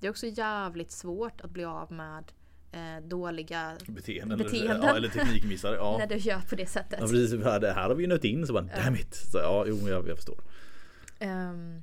Det 0.00 0.06
är 0.06 0.10
också 0.10 0.26
jävligt 0.26 0.90
svårt 0.90 1.40
att 1.40 1.50
bli 1.50 1.64
av 1.64 1.92
med 1.92 2.32
eh, 2.72 3.06
dåliga 3.08 3.76
Beteenden, 3.86 4.38
beteenden. 4.38 4.76
Eller, 4.76 4.88
ja, 4.88 4.96
eller 4.96 5.08
teknikmissar. 5.08 5.74
Ja. 5.74 5.96
när 5.98 6.06
du 6.06 6.16
gör 6.16 6.40
på 6.40 6.56
det 6.56 6.66
sättet. 6.66 6.98
Ja 7.00 7.06
precis, 7.06 7.30
det 7.30 7.72
här 7.72 7.88
har 7.88 7.94
vi 7.94 8.02
ju 8.02 8.08
nött 8.08 8.24
in 8.24 8.46
så 8.46 8.52
bara 8.52 8.62
damn 8.62 8.94
it. 8.94 9.14
Så, 9.14 9.38
ja, 9.38 9.64
jo 9.66 9.88
jag, 9.88 10.08
jag 10.08 10.16
förstår. 10.16 10.40
Ehm, 11.18 11.82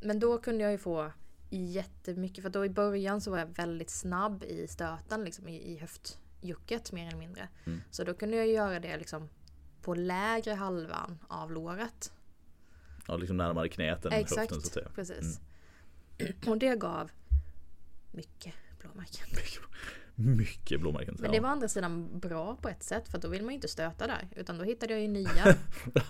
men 0.00 0.20
då 0.20 0.38
kunde 0.38 0.62
jag 0.62 0.72
ju 0.72 0.78
få 0.78 1.12
jättemycket, 1.56 2.42
för 2.42 2.50
då 2.50 2.64
i 2.64 2.68
början 2.68 3.20
så 3.20 3.30
var 3.30 3.38
jag 3.38 3.46
väldigt 3.46 3.90
snabb 3.90 4.44
i 4.44 4.66
stöten, 4.68 5.24
liksom 5.24 5.48
i, 5.48 5.72
i 5.72 5.78
höftjucket 5.78 6.92
mer 6.92 7.06
eller 7.06 7.18
mindre. 7.18 7.48
Mm. 7.64 7.80
Så 7.90 8.04
då 8.04 8.14
kunde 8.14 8.36
jag 8.36 8.48
göra 8.48 8.80
det 8.80 8.96
liksom 8.96 9.28
på 9.82 9.94
lägre 9.94 10.54
halvan 10.54 11.18
av 11.28 11.52
låret. 11.52 12.12
Ja, 13.08 13.16
liksom 13.16 13.36
närmare 13.36 13.68
knät 13.68 14.04
än 14.04 14.12
höften 14.12 14.48
så 14.48 14.56
att 14.56 14.64
säga. 14.64 14.88
precis. 14.94 15.40
Och 16.46 16.58
det 16.58 16.76
gav 16.76 17.10
mycket 18.12 18.54
blåmärken. 18.78 19.26
Mycket 20.24 20.80
blåmärken. 20.80 21.16
Men 21.18 21.24
ja. 21.24 21.32
det 21.32 21.40
var 21.40 21.48
å 21.48 21.52
andra 21.52 21.68
sidan 21.68 22.20
bra 22.20 22.56
på 22.62 22.68
ett 22.68 22.82
sätt 22.82 23.08
för 23.08 23.18
då 23.18 23.28
vill 23.28 23.42
man 23.42 23.48
ju 23.48 23.54
inte 23.54 23.68
stöta 23.68 24.06
där. 24.06 24.28
Utan 24.36 24.58
då 24.58 24.64
hittade 24.64 24.92
jag 24.92 25.02
ju 25.02 25.08
nya 25.08 25.28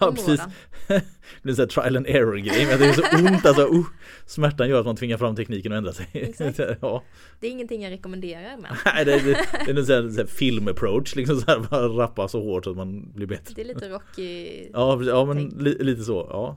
ja, 0.00 0.12
precis. 0.12 0.40
Det 0.88 0.94
är 0.94 1.48
en 1.48 1.56
sån 1.56 1.62
här 1.62 1.66
trial 1.66 1.96
and 1.96 2.06
error 2.06 2.36
grej. 2.36 2.66
Men 2.66 2.78
det 2.78 2.86
är 2.86 2.92
så 2.92 3.26
ont 3.26 3.46
alltså. 3.46 3.66
Uh, 3.66 3.86
smärtan 4.26 4.68
gör 4.68 4.80
att 4.80 4.86
man 4.86 4.96
tvingar 4.96 5.18
fram 5.18 5.36
tekniken 5.36 5.72
och 5.72 5.78
ändra 5.78 5.92
sig. 5.92 6.34
Ja. 6.80 7.02
Det 7.40 7.46
är 7.46 7.50
ingenting 7.50 7.82
jag 7.82 7.90
rekommenderar 7.90 8.56
men 8.56 8.76
Nej, 8.84 9.04
det, 9.04 9.12
det, 9.12 9.46
det 9.66 9.70
är 9.70 9.78
en 9.78 9.86
sån 9.86 9.94
här, 9.94 10.08
sån 10.08 10.16
här 10.16 10.26
film-approach. 10.26 11.16
Liksom 11.16 11.40
så 11.40 11.46
här, 11.46 11.58
bara 11.58 11.88
rappa 11.88 12.28
så 12.28 12.42
hårt 12.42 12.64
så 12.64 12.70
att 12.70 12.76
man 12.76 13.12
blir 13.14 13.26
bättre. 13.26 13.54
det 13.54 13.62
är 13.62 13.64
lite 13.64 13.88
Rocky. 13.88 14.68
Ja, 14.72 14.96
precis. 14.96 15.10
ja 15.10 15.24
men 15.24 15.48
li, 15.48 15.84
lite 15.84 16.02
så. 16.02 16.26
Ja. 16.30 16.56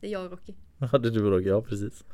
Det 0.00 0.06
är 0.06 0.10
jag 0.10 0.24
och 0.24 0.30
Rocky. 0.30 0.52
Hade 0.90 1.10
du 1.10 1.32
och 1.32 1.42
Ja, 1.42 1.62
precis. 1.62 2.04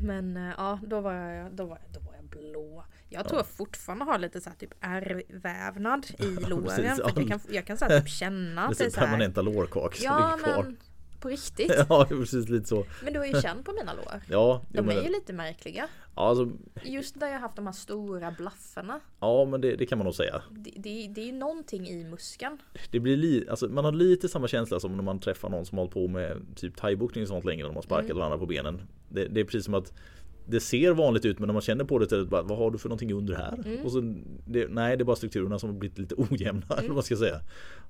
Men 0.00 0.36
eh, 0.36 0.52
ja, 0.56 0.78
då 0.86 1.00
var 1.00 1.12
jag, 1.12 1.52
då 1.52 1.64
var 1.66 1.78
jag, 1.84 1.92
då 1.94 2.00
var 2.06 2.14
jag 2.16 2.24
blå. 2.24 2.84
Jag 3.08 3.28
tror 3.28 3.38
Ja. 3.40 3.44
jag 3.46 3.46
fortfarande 3.56 4.04
har 4.04 4.18
lite 4.18 4.40
så 4.40 4.50
här 4.50 4.56
typ 4.56 4.74
ärrvävnad 4.80 6.06
i 6.18 6.24
låren. 6.48 6.96
ja. 6.98 7.10
jag 7.16 7.28
kan, 7.28 7.40
jag 7.50 7.66
kan 7.66 7.76
så 7.78 7.84
här 7.84 8.00
typ 8.00 8.08
känna 8.18 8.66
att 8.66 8.78
det 8.78 8.84
är 8.84 8.90
så 8.90 9.00
här, 9.00 9.06
permanenta 9.06 9.42
lårkak 9.42 9.94
som 9.96 10.04
Ja 10.04 10.36
ligger 10.36 10.52
kvar. 10.52 10.62
men 10.62 10.76
på 11.20 11.28
riktigt. 11.28 11.72
Ja, 11.88 12.06
precis 12.08 12.48
lite 12.48 12.68
så. 12.68 12.84
Men 13.04 13.12
du 13.12 13.18
har 13.18 13.26
ju 13.26 13.40
känt 13.40 13.64
på 13.66 13.72
mina 13.72 13.92
lår. 13.94 14.20
Ja, 14.28 14.62
De 14.68 14.82
men, 14.86 14.96
är 14.98 15.02
ju 15.02 15.08
lite 15.08 15.32
märkliga. 15.32 15.88
ja, 16.16 16.22
alltså, 16.28 16.50
Just 16.84 17.20
där 17.20 17.26
jag 17.26 17.34
har 17.34 17.40
haft 17.40 17.56
de 17.56 17.66
här 17.66 17.72
stora 17.72 18.30
blaffarna. 18.30 19.00
ja 19.20 19.44
men 19.44 19.60
det, 19.60 19.76
det 19.76 19.86
kan 19.86 19.98
man 19.98 20.04
nog 20.04 20.14
säga. 20.14 20.42
Det, 20.50 20.70
det, 20.76 21.08
det 21.14 21.20
är 21.20 21.26
ju 21.26 21.32
någonting 21.32 21.88
i 21.88 22.04
muskeln. 22.04 22.58
Det 22.90 23.00
blir 23.00 23.16
li, 23.16 23.46
alltså, 23.50 23.68
man 23.68 23.84
har 23.84 23.92
lite 23.92 24.28
samma 24.28 24.48
känsla 24.48 24.80
som 24.80 24.96
när 24.96 25.02
man 25.02 25.18
träffar 25.20 25.48
någon 25.48 25.66
som 25.66 25.78
har 25.78 25.82
hållit 25.82 25.94
på 25.94 26.08
med 26.08 26.42
typ 26.56 26.76
thaiboxning 26.76 27.22
och 27.22 27.28
sånt 27.28 27.44
länge. 27.44 27.62
De 27.62 27.74
har 27.74 27.82
sparkat 27.82 28.04
Mm. 28.04 28.16
varandra 28.18 28.38
på 28.38 28.46
benen. 28.46 28.82
Det, 29.10 29.24
det 29.24 29.40
är 29.40 29.44
precis 29.44 29.64
som 29.64 29.74
att 29.74 29.92
det 30.46 30.60
ser 30.60 30.92
vanligt 30.92 31.24
ut 31.24 31.38
men 31.38 31.46
när 31.46 31.52
man 31.52 31.62
känner 31.62 31.84
på 31.84 31.98
det 31.98 32.08
så 32.08 32.14
är 32.14 32.18
det 32.18 32.24
bara, 32.26 32.42
vad 32.42 32.58
har 32.58 32.70
du 32.70 32.78
för 32.78 32.88
någonting 32.88 33.12
under 33.12 33.34
här? 33.36 33.60
Mm. 33.66 33.84
Och 33.84 33.92
så, 33.92 34.00
det, 34.46 34.68
nej 34.70 34.96
det 34.96 35.02
är 35.02 35.04
bara 35.04 35.16
strukturerna 35.16 35.58
som 35.58 35.70
har 35.70 35.76
blivit 35.76 35.98
lite 35.98 36.14
ojämna 36.30 36.66
eller 36.70 36.88
vad 36.88 36.94
man 36.94 37.02
ska 37.02 37.16
säga. 37.16 37.40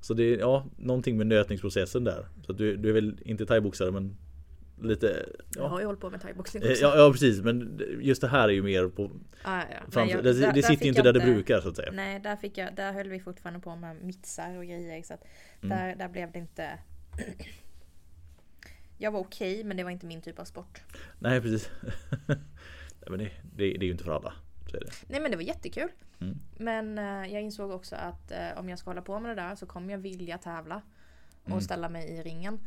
Så 0.01 0.15
det 0.15 0.23
är 0.35 0.39
ja, 0.39 0.67
någonting 0.79 1.17
med 1.19 1.27
nötningsprocessen 1.27 2.05
där. 2.05 2.27
Så 2.47 2.53
du, 2.53 2.77
du 2.77 2.89
är 2.89 2.93
väl 2.93 3.19
inte 3.25 3.47
thaiboxare 3.47 3.91
men 3.91 4.17
lite 4.83 5.27
Jag 5.57 5.65
ja. 5.65 5.69
har 5.69 5.81
ju 5.81 5.87
hållit 5.87 6.01
på 6.01 6.11
med 6.11 6.21
thaiboxning 6.21 6.63
Eh, 6.63 6.71
också. 6.71 6.83
Ja, 6.83 6.97
ja 6.97 7.13
precis 7.13 7.43
men 7.43 7.81
just 8.01 8.21
det 8.21 8.29
här 8.29 8.49
är 8.49 8.53
ju 8.53 8.63
mer 8.63 8.89
på 8.89 9.11
Ah, 9.43 9.59
ja. 9.71 9.91
fram, 9.91 10.07
Nej, 10.07 10.15
jag- 10.15 10.25
det, 10.25 10.33
där- 10.33 10.53
det 10.53 10.63
sitter 10.63 10.83
ju 10.85 10.89
inte 10.89 10.99
jag 10.99 11.15
där 11.15 11.21
det 11.21 11.27
brukar 11.33 11.61
så 11.61 11.69
att 11.69 11.77
säga. 11.77 11.91
Nej, 11.93 12.21
där, 12.21 12.37
fick 12.37 12.59
jag, 12.59 12.75
där 12.77 12.93
höll 12.93 13.09
vi 13.09 13.21
fortfarande 13.21 13.61
på 13.61 13.77
med 13.77 13.97
mitsar 14.05 14.59
och 14.59 14.65
grejer. 14.65 15.03
Så 15.03 15.15
att 15.15 15.25
Mm. 15.63 15.79
där, 15.79 15.97
där 15.97 16.09
blev 16.09 16.33
det 16.33 16.39
inte... 16.39 16.69
jag 19.03 19.11
var 19.11 19.21
okej, 19.21 19.65
men 19.65 19.77
det 19.77 19.85
var 19.85 19.91
inte 19.91 20.07
min 20.07 20.21
typ 20.23 20.39
av 20.39 20.45
sport. 20.45 20.83
Nej 21.19 21.41
precis. 21.41 21.71
Nej, 22.27 23.09
men 23.11 23.19
det, 23.19 23.25
det, 23.43 23.73
det 23.73 23.81
är 23.81 23.85
ju 23.85 23.91
inte 23.93 24.05
för 24.05 24.13
alla. 24.13 24.33
Nej 25.09 25.21
men 25.21 25.31
det 25.31 25.37
var 25.37 25.45
jättekul. 25.45 25.89
Mm. 26.21 26.39
Men 26.59 26.99
eh, 26.99 27.33
jag 27.33 27.43
insåg 27.43 27.71
också 27.71 27.97
att 27.97 28.31
eh, 28.31 28.59
om 28.59 28.69
jag 28.69 28.79
ska 28.79 28.91
hålla 28.91 29.03
på 29.03 29.21
med 29.21 29.31
det 29.37 29.43
där 29.43 29.55
så 29.55 29.67
kommer 29.67 29.93
jag 29.93 29.99
vilja 29.99 30.39
tävla. 30.39 30.83
Och 31.43 31.49
Mm. 31.49 31.61
ställa 31.61 31.89
mig 31.89 32.09
i 32.09 32.23
ringen. 32.23 32.61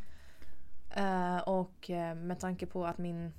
Eh, 0.96 1.38
och 1.38 1.90
eh, 1.90 2.16
med 2.16 2.40
tanke 2.40 2.66
på 2.66 2.86
att 2.86 2.98
min 2.98 3.34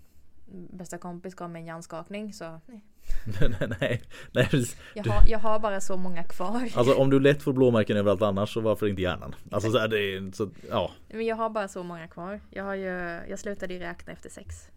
bästa 0.46 0.98
kompis 0.98 1.34
gav 1.34 1.50
mig 1.50 1.60
en 1.60 1.66
hjärnskakning 1.66 2.32
så 2.32 2.60
nej. 2.66 2.80
nej, 3.40 3.68
nej, 3.80 4.02
nej. 4.32 4.66
Jag 4.94 5.04
har, 5.04 5.28
jag 5.28 5.38
har 5.38 5.58
bara 5.58 5.80
så 5.80 5.96
många 5.96 6.24
kvar. 6.24 6.70
Alltså 6.74 6.94
om 6.94 7.10
du 7.10 7.20
lätt 7.28 7.42
får 7.42 7.52
blåmärken 7.52 7.96
överallt 7.96 8.22
annars 8.22 8.54
så 8.54 8.60
varför 8.60 8.88
inte 8.88 9.02
hjärnan? 9.02 9.34
Alltså 9.50 9.70
så 9.70 9.86
det 9.86 9.98
är 9.98 10.32
så, 10.32 10.50
ja. 10.68 10.90
Men 11.08 11.26
jag 11.26 11.36
har 11.36 11.50
bara 11.50 11.68
så 11.68 11.82
många 11.82 12.08
kvar. 12.08 12.40
Jag, 12.50 12.64
har 12.64 12.74
ju, 12.74 13.20
jag 13.28 13.38
slutade 13.38 13.74
ju 13.74 13.80
räkna 13.80 14.12
efter 14.12 14.30
sex 14.30 14.68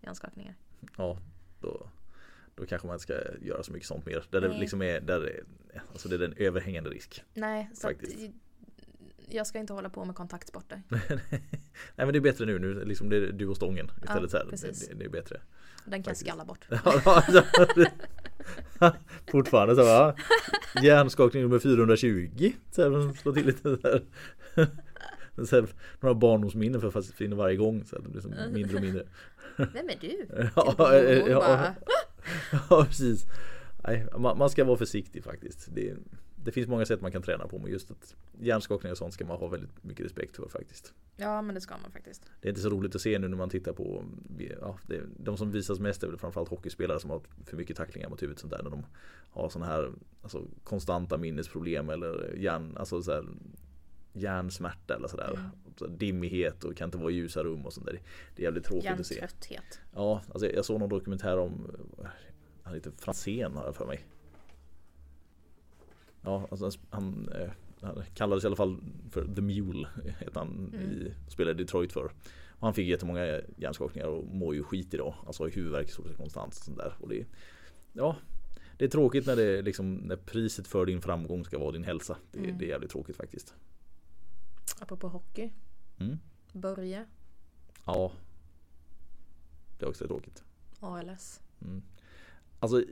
hjärnskakningar. 0.00 0.54
Ja, 0.96 1.18
då, 1.60 1.86
då 2.54 2.66
kanske 2.66 2.86
man 2.86 2.94
inte 2.94 3.02
ska 3.02 3.14
göra 3.40 3.62
så 3.62 3.72
mycket 3.72 3.88
sånt 3.88 4.06
mer. 4.06 4.24
Där 4.30 4.40
det 4.40 4.58
liksom 4.58 4.82
är, 4.82 5.00
där 5.00 5.20
det, 5.20 5.40
alltså 5.92 6.08
det 6.08 6.16
är 6.16 6.22
en 6.22 6.34
överhängande 6.36 6.90
risk. 6.90 7.24
Nej, 7.34 7.70
så. 7.74 7.92
Jag 9.30 9.46
ska 9.46 9.58
inte 9.58 9.72
hålla 9.72 9.88
på 9.90 10.04
med 10.04 10.14
kontaktsporter. 10.14 10.82
Nej 10.90 11.10
men 11.96 12.12
det 12.12 12.18
är 12.18 12.20
bättre 12.20 12.46
nu, 12.46 12.58
nu 12.58 12.84
liksom 12.84 13.08
det 13.08 13.16
är 13.16 13.32
du 13.32 13.46
och 13.46 13.56
stången 13.56 13.90
istället. 14.02 14.22
Ja, 14.22 14.28
så 14.28 14.36
här. 14.36 14.46
precis. 14.50 14.88
Det, 14.88 14.94
det 14.94 15.04
är 15.04 15.08
bättre. 15.08 15.40
Den 15.84 16.02
kan 16.02 16.10
jag 16.10 16.16
skalla 16.16 16.44
bort. 16.44 16.64
Ja, 16.70 17.22
Fortfarande 19.30 19.76
så 19.76 19.84
va? 19.84 20.14
Hjärnskakning 20.82 21.42
nummer 21.42 21.58
420. 21.58 22.52
Så 22.70 22.82
här, 22.82 23.12
slå 23.12 23.32
till 23.32 23.46
lite 23.46 23.68
där. 23.68 24.02
Så 25.44 25.56
här, 25.56 25.66
några 26.00 26.14
barndomsminnen 26.14 26.80
för 26.80 26.88
att 26.88 27.06
försvinner 27.06 27.36
varje 27.36 27.56
gång. 27.56 27.84
Så 27.84 27.96
här, 27.96 28.02
det 28.02 28.08
blir 28.08 28.20
som 28.20 28.34
mindre 28.52 28.76
och 28.76 28.82
mindre. 28.82 29.04
Vem 29.56 29.88
är 29.88 29.98
du? 30.00 30.26
Ja, 30.56 30.94
eh, 30.94 31.18
mormor 31.18 31.30
ja, 31.30 31.38
bara. 31.38 31.74
ja 32.70 32.84
precis. 32.84 33.26
Nej, 33.84 34.06
man, 34.18 34.38
man 34.38 34.50
ska 34.50 34.64
vara 34.64 34.76
försiktig 34.76 35.24
faktiskt. 35.24 35.68
Det, 35.74 35.94
det 36.44 36.52
finns 36.52 36.68
många 36.68 36.86
sätt 36.86 37.00
man 37.00 37.12
kan 37.12 37.22
träna 37.22 37.48
på 37.48 37.58
men 37.58 37.70
just 37.70 37.90
att 37.90 38.16
hjärnskakningar 38.40 38.92
och 38.92 38.98
sånt 38.98 39.14
ska 39.14 39.24
man 39.24 39.38
ha 39.38 39.48
väldigt 39.48 39.84
mycket 39.84 40.06
respekt 40.06 40.36
för 40.36 40.48
faktiskt. 40.48 40.92
Ja 41.16 41.42
men 41.42 41.54
det 41.54 41.60
ska 41.60 41.76
man 41.76 41.90
faktiskt. 41.90 42.22
Det 42.40 42.48
är 42.48 42.50
inte 42.50 42.60
så 42.62 42.70
roligt 42.70 42.94
att 42.94 43.00
se 43.00 43.18
nu 43.18 43.28
när 43.28 43.36
man 43.36 43.50
tittar 43.50 43.72
på 43.72 44.04
ja, 44.60 44.78
det, 44.86 45.02
De 45.16 45.36
som 45.36 45.50
visas 45.50 45.80
mest 45.80 46.02
är 46.02 46.08
väl 46.08 46.18
framförallt 46.18 46.48
hockeyspelare 46.48 47.00
som 47.00 47.10
har 47.10 47.20
för 47.46 47.56
mycket 47.56 47.76
tacklingar 47.76 48.08
mot 48.08 48.22
huvudet 48.22 48.40
sånt 48.40 48.52
där 48.52 48.62
när 48.62 48.70
de 48.70 48.86
har 49.30 49.48
såna 49.48 49.66
här 49.66 49.92
alltså, 50.22 50.44
konstanta 50.64 51.18
minnesproblem 51.18 51.90
eller 51.90 52.34
hjärn, 52.36 52.76
alltså 52.76 53.02
så 53.02 53.12
här, 53.12 53.24
hjärnsmärta 54.12 54.94
eller 54.94 55.08
sådär. 55.08 55.30
Mm. 55.30 55.50
Så 55.76 55.86
dimmighet 55.86 56.64
och 56.64 56.76
kan 56.76 56.88
inte 56.88 56.98
vara 56.98 57.10
i 57.10 57.14
ljusa 57.14 57.42
rum 57.42 57.66
och 57.66 57.72
sånt 57.72 57.86
där. 57.86 58.00
Det 58.36 58.42
är 58.42 58.44
jävligt 58.44 58.64
tråkigt 58.64 58.90
att 58.90 59.06
se. 59.06 59.14
Hjärntrötthet. 59.14 59.80
Ja, 59.94 60.22
alltså 60.32 60.50
jag 60.50 60.64
såg 60.64 60.80
någon 60.80 60.88
dokumentär 60.88 61.38
om 61.38 61.66
Han 62.62 62.74
heter 62.74 62.92
Franzén 62.98 63.56
har 63.56 63.64
jag 63.64 63.76
för 63.76 63.86
mig. 63.86 64.04
Ja, 66.28 66.48
alltså 66.50 66.70
han, 66.90 67.28
eh, 67.28 67.50
han 67.80 68.02
kallades 68.14 68.44
i 68.44 68.46
alla 68.46 68.56
fall 68.56 68.80
för 69.10 69.34
The 69.34 69.40
Mule. 69.42 69.88
Heter 70.18 70.40
han 70.40 70.48
Mm. 70.74 70.90
i, 70.90 71.14
spelade 71.28 71.60
i 71.60 71.64
Detroit 71.64 71.92
för. 71.92 72.04
Och 72.50 72.60
han 72.66 72.74
fick 72.74 72.88
jättemånga 72.88 73.40
hjärnskakningar 73.56 74.08
och 74.08 74.24
mår 74.26 74.54
ju 74.54 74.62
skit 74.62 74.94
idag. 74.94 75.14
Alltså 75.26 75.46
huvudvärk 75.46 75.88
i 75.88 75.92
stort 75.92 76.06
sett 76.06 76.16
konstant. 76.16 76.48
och 76.56 76.62
Sånt 76.64 76.78
där. 76.78 76.94
Och 77.00 77.08
det, 77.08 77.26
ja, 77.92 78.16
det 78.78 78.84
är 78.84 78.88
tråkigt 78.88 79.26
när, 79.26 79.36
det, 79.36 79.62
liksom, 79.62 79.94
när 79.94 80.16
priset 80.16 80.66
för 80.68 80.86
din 80.86 81.00
framgång 81.02 81.44
ska 81.44 81.58
vara 81.58 81.72
din 81.72 81.84
hälsa. 81.84 82.16
Det, 82.32 82.38
Mm. 82.38 82.58
det 82.58 82.64
är 82.64 82.68
jävligt 82.68 82.90
tråkigt 82.90 83.16
faktiskt. 83.16 83.54
Apropå 84.80 85.08
hockey. 85.08 85.50
Mm. 85.98 86.18
Börje. 86.52 87.06
Ja. 87.86 88.12
Det 89.78 89.84
är 89.84 89.88
också 89.88 90.06
tråkigt. 90.06 90.44
ALS. 90.80 91.40
Mm. 91.62 91.82
Alltså 92.60 92.82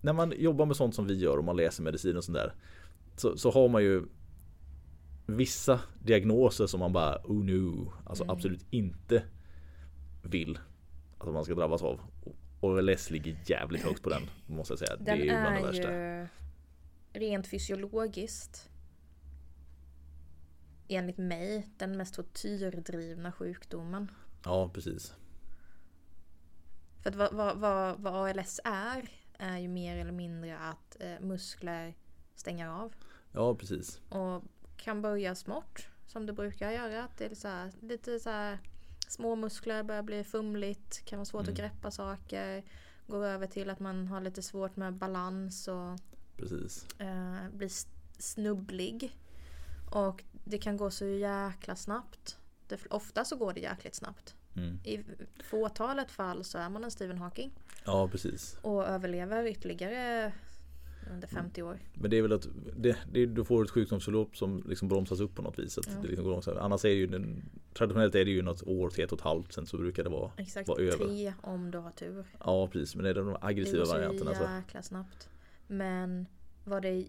när 0.00 0.12
man 0.12 0.32
jobbar 0.36 0.66
med 0.66 0.76
sånt 0.76 0.94
som 0.94 1.06
vi 1.06 1.14
gör 1.14 1.36
och 1.36 1.44
man 1.44 1.56
läser 1.56 1.82
medicin 1.82 2.16
och 2.16 2.24
sånt 2.24 2.36
där. 2.38 2.52
Så, 3.20 3.36
så 3.36 3.50
har 3.50 3.68
man 3.68 3.82
ju 3.82 4.06
vissa 5.26 5.80
diagnoser 6.02 6.66
som 6.66 6.80
man 6.80 6.92
bara 6.92 7.20
oh 7.24 7.44
no. 7.44 7.92
Alltså 8.06 8.24
Mm. 8.24 8.32
absolut 8.36 8.66
inte 8.70 9.22
vill 10.22 10.58
att 11.18 11.32
man 11.32 11.44
ska 11.44 11.54
drabbas 11.54 11.82
av. 11.82 12.00
Och 12.60 12.82
LS 12.82 13.10
ligger 13.10 13.36
jävligt 13.46 13.82
högt 13.82 14.02
på 14.02 14.10
den 14.10 14.22
måste 14.46 14.72
jag 14.72 14.78
säga. 14.78 14.96
Den 14.96 15.04
det 15.04 15.10
är 15.12 15.16
ju 15.16 15.24
bland 15.30 15.54
det 15.54 15.60
är 15.60 15.66
värsta. 15.66 15.92
ju 15.92 16.28
rent 17.28 17.46
fysiologiskt 17.46 18.70
enligt 20.88 21.18
mig 21.18 21.68
den 21.76 21.96
mest 21.96 22.14
tortyrdrivna 22.14 23.32
sjukdomen. 23.32 24.10
Ja 24.44 24.70
precis. 24.74 25.14
För 27.02 27.10
att 27.10 27.16
vad, 27.16 27.34
vad, 27.34 27.56
vad, 27.58 28.00
vad 28.00 28.14
ALS 28.38 28.60
är 28.64 29.10
är 29.38 29.58
ju 29.58 29.68
mer 29.68 29.96
eller 29.96 30.12
mindre 30.12 30.58
att 30.58 30.96
eh, 31.00 31.20
muskler 31.20 31.94
stänger 32.34 32.68
av. 32.68 32.94
Ja 33.32 33.54
precis. 33.54 34.00
Och 34.08 34.42
kan 34.76 35.02
börja 35.02 35.34
smått 35.34 35.86
som 36.06 36.26
det 36.26 36.32
brukar 36.32 36.70
göra. 36.70 37.04
Att 37.04 37.16
det 37.18 37.24
är 37.24 37.34
så 37.34 37.48
här, 37.48 37.72
lite 37.80 38.20
så 38.20 38.30
här 38.30 38.58
små 39.08 39.36
muskler 39.36 39.82
börjar 39.82 40.02
bli 40.02 40.24
fumligt. 40.24 41.04
Kan 41.04 41.18
vara 41.18 41.24
svårt 41.26 41.42
Mm. 41.42 41.52
att 41.52 41.58
greppa 41.58 41.90
saker. 41.90 42.64
Går 43.06 43.24
över 43.24 43.46
till 43.46 43.70
att 43.70 43.80
man 43.80 44.06
har 44.06 44.20
lite 44.20 44.42
svårt 44.42 44.76
med 44.76 44.94
balans 44.94 45.68
och 45.68 45.98
Precis. 46.36 46.86
eh, 46.98 47.48
blir 47.52 47.70
snubblig. 48.18 49.16
Och 49.92 50.24
det 50.44 50.58
kan 50.58 50.76
gå 50.76 50.90
så 50.90 51.04
jäkla 51.04 51.76
snabbt. 51.76 52.38
Det, 52.68 52.86
ofta 52.90 53.24
så 53.24 53.36
går 53.36 53.52
det 53.52 53.60
jäkligt 53.60 53.94
snabbt. 53.94 54.34
Mm. 54.56 54.80
I 54.84 55.04
fåtalet 55.42 56.10
fall 56.10 56.44
så 56.44 56.58
är 56.58 56.68
man 56.68 56.84
en 56.84 56.90
Stephen 56.90 57.18
Hawking. 57.18 57.50
Ja 57.84 58.08
precis. 58.08 58.56
Och 58.62 58.84
överlever 58.86 59.46
ytterligare 59.46 60.32
under 61.12 61.28
50 61.28 61.62
år. 61.62 61.78
Men 61.94 62.10
det 62.10 62.18
är 62.18 62.22
väl 62.22 62.32
att 62.32 62.48
det, 62.76 62.96
det, 63.12 63.26
du 63.26 63.44
får 63.44 63.64
ett 63.64 63.70
sjukdomsförlopp 63.70 64.36
som 64.36 64.62
liksom 64.68 64.88
bromsas 64.88 65.20
upp 65.20 65.34
på 65.34 65.42
något 65.42 65.58
vis. 65.58 65.78
Att 65.78 65.86
Ja. 65.86 65.92
det 66.02 66.08
liksom 66.08 66.24
går 66.24 66.30
långsamt. 66.32 66.58
Annars 66.58 66.84
är 66.84 66.88
det 66.88 66.94
ju 66.94 67.06
den, 67.06 67.42
traditionellt 67.74 68.14
är 68.14 68.24
det 68.24 68.30
ju 68.30 68.42
något 68.42 68.62
år 68.62 68.90
till 68.90 69.04
ett 69.04 69.12
och 69.12 69.18
ett 69.18 69.24
halvt 69.24 69.52
sen 69.52 69.66
så 69.66 69.76
brukar 69.76 70.04
det 70.04 70.10
vara. 70.10 70.30
Exakt 70.36 70.68
Var 70.68 70.80
över. 70.80 71.06
tre 71.06 71.32
om 71.42 71.70
du 71.70 71.78
har 71.78 71.90
tur. 71.90 72.24
Ja 72.44 72.66
precis 72.68 72.94
men 72.94 73.04
det 73.04 73.10
är 73.10 73.14
de 73.14 73.26
Det 73.26 73.38
aggressiva 73.40 73.78
går 73.78 73.84
så 73.84 73.92
varianterna. 73.92 74.56
Jäkla 74.56 74.82
snabbt. 74.82 75.28
Men 75.66 76.26
vad 76.64 76.82
det 76.82 77.06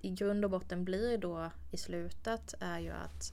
i 0.00 0.10
grund 0.10 0.44
och 0.44 0.50
botten 0.50 0.84
blir 0.84 1.18
då 1.18 1.50
i 1.72 1.76
slutet 1.76 2.54
är 2.60 2.78
ju 2.80 2.90
att 2.90 3.32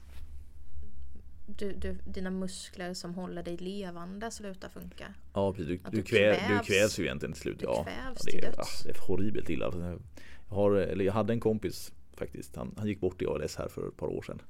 du, 1.46 1.72
du, 1.72 1.98
dina 2.04 2.30
muskler 2.30 2.94
som 2.94 3.14
håller 3.14 3.42
dig 3.42 3.56
levande 3.56 4.30
slutar 4.30 4.68
funka. 4.68 5.14
Ja 5.34 5.52
precis, 5.52 5.80
du, 5.84 5.90
du, 5.90 5.96
du 5.96 6.02
kväv, 6.02 6.32
du 6.32 6.38
kvävs. 6.48 6.66
kvävs 6.66 6.98
ju 6.98 7.04
egentligen 7.04 7.32
till 7.32 7.42
slut. 7.42 7.58
Du 7.58 7.64
Ja, 7.64 7.84
kvävs 7.84 8.20
till 8.20 8.40
det, 8.40 8.46
är, 8.46 8.50
döds. 8.50 8.82
ja, 8.84 8.92
det 8.92 8.98
är 8.98 9.06
horribelt 9.08 9.50
illa. 9.50 9.72
Jag, 10.48 10.56
har, 10.56 10.72
eller 10.72 11.04
jag 11.04 11.12
hade 11.12 11.32
en 11.32 11.40
kompis 11.40 11.92
faktiskt. 12.16 12.56
Han, 12.56 12.74
han 12.78 12.86
gick 12.88 13.00
bort 13.00 13.22
i 13.22 13.26
ALS 13.26 13.56
här 13.56 13.68
för 13.68 13.88
ett 13.88 13.96
par 13.96 14.06
år 14.06 14.22
sedan. 14.22 14.42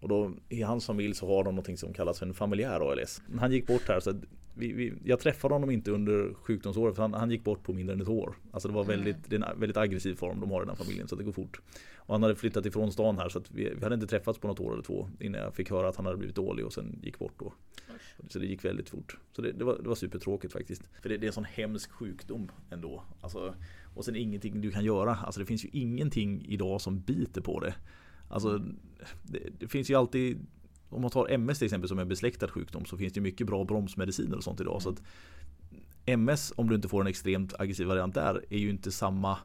Och 0.00 0.08
då 0.08 0.32
i 0.48 0.62
hans 0.62 0.86
familj 0.86 1.14
så 1.14 1.26
har 1.36 1.44
de 1.44 1.54
något 1.54 1.78
som 1.78 1.92
kallas 1.92 2.18
för 2.18 2.26
en 2.26 2.34
familjär 2.34 2.92
ALS. 2.92 3.22
Han 3.38 3.52
gick 3.52 3.66
bort 3.66 3.88
här 3.88 4.00
så 4.00 4.20
vi, 4.54 4.72
vi, 4.72 4.92
jag 5.04 5.20
träffade 5.20 5.54
honom 5.54 5.70
inte 5.70 5.90
under 5.90 6.34
sjukdomsåret 6.34 6.94
för 6.96 7.02
han, 7.02 7.14
han 7.14 7.30
gick 7.30 7.44
bort 7.44 7.62
på 7.62 7.72
mindre 7.72 7.94
än 7.94 8.00
ett 8.00 8.08
år. 8.08 8.34
Alltså 8.50 8.68
det 8.68 8.74
var 8.74 8.84
Mm. 8.84 8.96
väldigt, 8.96 9.30
det 9.30 9.36
är 9.36 9.52
en 9.52 9.60
väldigt 9.60 9.76
aggressiv 9.76 10.14
form 10.14 10.40
de 10.40 10.50
har 10.50 10.62
i 10.62 10.64
den 10.64 10.68
här 10.76 10.84
familjen 10.84 11.08
så 11.08 11.16
det 11.16 11.24
går 11.24 11.32
fort. 11.32 11.60
Och 11.96 12.14
han 12.14 12.22
hade 12.22 12.34
flyttat 12.34 12.66
ifrån 12.66 12.92
stan 12.92 13.18
här 13.18 13.28
så 13.28 13.38
att 13.38 13.50
vi, 13.50 13.74
vi 13.76 13.82
hade 13.82 13.94
inte 13.94 14.06
träffats 14.06 14.38
på 14.38 14.48
något 14.48 14.60
år 14.60 14.72
eller 14.72 14.82
två 14.82 15.08
innan 15.20 15.40
jag 15.40 15.54
fick 15.54 15.70
höra 15.70 15.88
att 15.88 15.96
han 15.96 16.06
hade 16.06 16.18
blivit 16.18 16.36
dålig 16.36 16.66
och 16.66 16.72
sen 16.72 16.98
gick 17.02 17.18
bort 17.18 17.32
då. 17.38 17.52
Så 18.28 18.38
det 18.38 18.46
gick 18.46 18.64
väldigt 18.64 18.88
fort. 18.88 19.16
Så 19.32 19.42
det, 19.42 19.52
det, 19.52 19.64
var, 19.64 19.78
det 19.82 19.88
var 19.88 19.94
supertråkigt 19.94 20.52
faktiskt. 20.52 20.82
För 21.02 21.08
det, 21.08 21.16
det 21.16 21.24
är 21.24 21.28
en 21.28 21.32
sån 21.32 21.44
hemsk 21.44 21.90
sjukdom 21.90 22.50
ändå. 22.70 23.02
Alltså, 23.20 23.54
och 23.94 24.04
sen 24.04 24.16
ingenting 24.16 24.60
du 24.60 24.70
kan 24.70 24.84
göra. 24.84 25.14
Alltså 25.16 25.40
det 25.40 25.46
finns 25.46 25.64
ju 25.64 25.68
ingenting 25.72 26.44
idag 26.48 26.80
som 26.80 27.00
biter 27.00 27.40
på 27.40 27.60
det. 27.60 27.74
Alltså 28.28 28.58
det, 29.22 29.38
det 29.58 29.68
finns 29.68 29.90
ju 29.90 29.94
alltid 29.94 30.46
om 30.92 31.02
man 31.02 31.10
tar 31.10 31.28
MS 31.30 31.58
till 31.58 31.64
exempel 31.66 31.88
som 31.88 31.98
en 31.98 32.08
besläktad 32.08 32.48
sjukdom 32.48 32.84
så 32.84 32.96
finns 32.96 33.12
det 33.12 33.20
mycket 33.20 33.46
bra 33.46 33.64
bromsmediciner 33.64 34.36
och 34.36 34.44
sånt 34.44 34.60
idag. 34.60 34.82
Så 34.82 34.88
att 34.88 35.02
MS 36.06 36.52
om 36.56 36.68
du 36.68 36.74
inte 36.74 36.88
får 36.88 37.00
en 37.00 37.06
extremt 37.06 37.60
aggressiv 37.60 37.86
variant 37.86 38.14
där 38.14 38.44
är 38.50 38.58
ju 38.58 38.70
inte 38.70 38.92
samma 38.92 39.38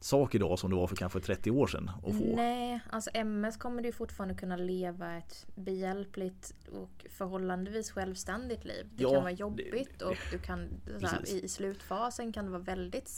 sak 0.00 0.34
idag 0.34 0.58
som 0.58 0.70
det 0.70 0.76
var 0.76 0.86
för 0.86 0.96
kanske 0.96 1.20
30 1.20 1.50
år 1.50 1.66
sedan 1.66 1.90
att 1.96 2.18
få. 2.18 2.36
Nej, 2.36 2.80
alltså 2.90 3.10
MS 3.14 3.56
kommer 3.56 3.82
du 3.82 3.92
fortfarande 3.92 4.34
kunna 4.34 4.56
leva 4.56 5.16
ett 5.16 5.46
behjälpligt 5.54 6.54
och 6.72 7.06
förhållandevis 7.10 7.90
självständigt 7.90 8.64
liv. 8.64 8.86
Det 8.96 9.02
Ja, 9.02 9.10
kan 9.12 9.22
vara 9.22 9.32
det- 9.32 9.38
jobbigt 9.40 10.02
och 10.02 10.16
du 10.32 10.38
kan 10.38 10.68
så 11.00 11.06
här, 11.06 11.18
Precis. 11.18 11.42
i, 11.42 11.44
i 11.44 11.48
slutfasen 11.48 12.32
kan 12.32 12.44
det 12.44 12.50
vara 12.50 12.62
väldigt 12.62 13.10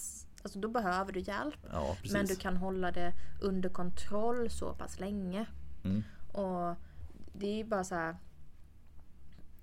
Alltså 0.43 0.59
då 0.59 0.69
behöver 0.69 1.13
du 1.13 1.21
hjälp. 1.21 1.55
Ja. 1.73 1.97
Men 2.13 2.27
du 2.27 2.37
kan 2.37 2.57
hålla 2.57 2.91
det 2.93 3.13
under 3.43 3.69
kontroll 3.69 4.51
så 4.51 4.73
pass 4.75 5.01
länge. 5.01 5.47
Mm. 5.85 6.03
Och 6.33 6.77
det 7.39 7.47
är 7.47 7.57
ju 7.57 7.65
bara 7.65 7.85
så 7.85 7.95
här. 7.95 8.17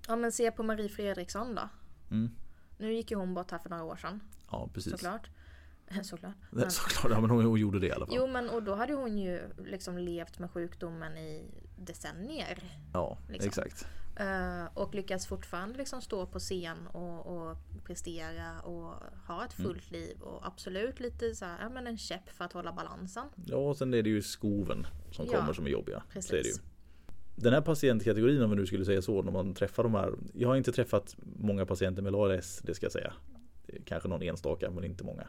Ja 0.07 0.15
men 0.15 0.31
se 0.31 0.51
på 0.51 0.63
Marie 0.63 0.89
Fredriksson 0.89 1.55
då. 1.55 1.69
Mm. 2.11 2.29
Nu 2.77 2.93
gick 2.93 3.11
ju 3.11 3.17
hon 3.17 3.33
bort 3.33 3.51
här 3.51 3.59
för 3.59 3.69
några 3.69 3.83
år 3.83 3.95
sedan. 3.95 4.19
Ja, 4.51 4.69
precis. 4.73 4.91
Såklart. 4.91 5.29
Såklart. 6.03 6.35
Men, 6.51 6.71
Såklart, 6.71 7.11
ja, 7.11 7.21
men 7.21 7.29
hon, 7.29 7.45
hon 7.45 7.59
gjorde 7.59 7.79
det 7.79 7.87
i 7.87 7.91
alla 7.91 8.05
fall. 8.05 8.15
jo 8.17 8.27
men 8.27 8.49
och 8.49 8.63
då 8.63 8.75
hade 8.75 8.93
hon 8.93 9.17
ju 9.17 9.41
liksom 9.65 9.97
levt 9.97 10.39
med 10.39 10.51
sjukdomen 10.51 11.17
i 11.17 11.45
decennier. 11.77 12.79
ja, 12.93 13.17
liksom. 13.29 13.47
exakt. 13.47 13.87
Eh, 14.17 14.65
och 14.73 14.95
lyckas 14.95 15.27
fortfarande 15.27 15.77
liksom 15.77 16.01
stå 16.01 16.25
på 16.25 16.39
scen 16.39 16.87
och, 16.87 17.25
och 17.49 17.57
prestera 17.83 18.59
och 18.61 18.93
ha 19.27 19.45
ett 19.45 19.59
Mm. 19.59 19.71
fullt 19.71 19.91
liv. 19.91 20.21
Och 20.21 20.47
absolut 20.47 20.99
lite 20.99 21.35
så 21.35 21.45
här, 21.45 21.61
ja, 21.61 21.69
men 21.69 21.87
en 21.87 21.97
käpp 21.97 22.29
för 22.29 22.45
att 22.45 22.53
hålla 22.53 22.73
balansen. 22.73 23.27
Ja, 23.45 23.57
och 23.57 23.77
sen 23.77 23.93
är 23.93 24.03
det 24.03 24.09
ju 24.09 24.21
skoven 24.21 24.87
som 25.11 25.25
Ja, 25.25 25.39
kommer 25.39 25.53
som 25.53 25.65
är 25.65 25.69
jobbiga. 25.69 26.03
precis. 26.09 26.29
Så 26.29 26.35
är 26.35 26.43
det 26.43 26.49
ju. 26.49 26.55
Den 27.35 27.53
här 27.53 27.61
patientkategorin 27.61 28.41
om 28.41 28.49
vi 28.49 28.55
nu 28.55 28.65
skulle 28.65 28.85
säga 28.85 29.01
så 29.01 29.21
när 29.21 29.31
man 29.31 29.53
träffar 29.53 29.83
de 29.83 29.93
här. 29.95 30.13
Jag 30.33 30.47
har 30.47 30.55
inte 30.55 30.71
träffat 30.71 31.15
många 31.39 31.65
patienter 31.65 32.01
med 32.01 32.15
ALS, 32.15 32.61
det 32.63 32.73
ska 32.75 32.85
jag 32.85 32.91
säga. 32.91 33.13
Kanske 33.85 34.09
någon 34.09 34.21
enstaka 34.21 34.71
men 34.71 34.83
inte 34.83 35.03
många. 35.03 35.27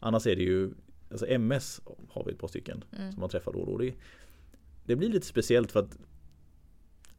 Annars 0.00 0.26
är 0.26 0.36
det 0.36 0.42
ju 0.42 0.70
alltså 1.10 1.26
MS 1.28 1.80
har 2.08 2.24
vi 2.24 2.32
ett 2.32 2.38
par 2.38 2.48
stycken 2.48 2.84
Mm. 2.98 3.12
som 3.12 3.20
man 3.20 3.30
träffar 3.30 3.52
då 3.52 3.58
och 3.58 3.66
då. 3.66 3.78
Det, 3.78 3.94
det 4.84 4.96
blir 4.96 5.08
lite 5.08 5.26
speciellt 5.26 5.72
för 5.72 5.80
att 5.80 5.98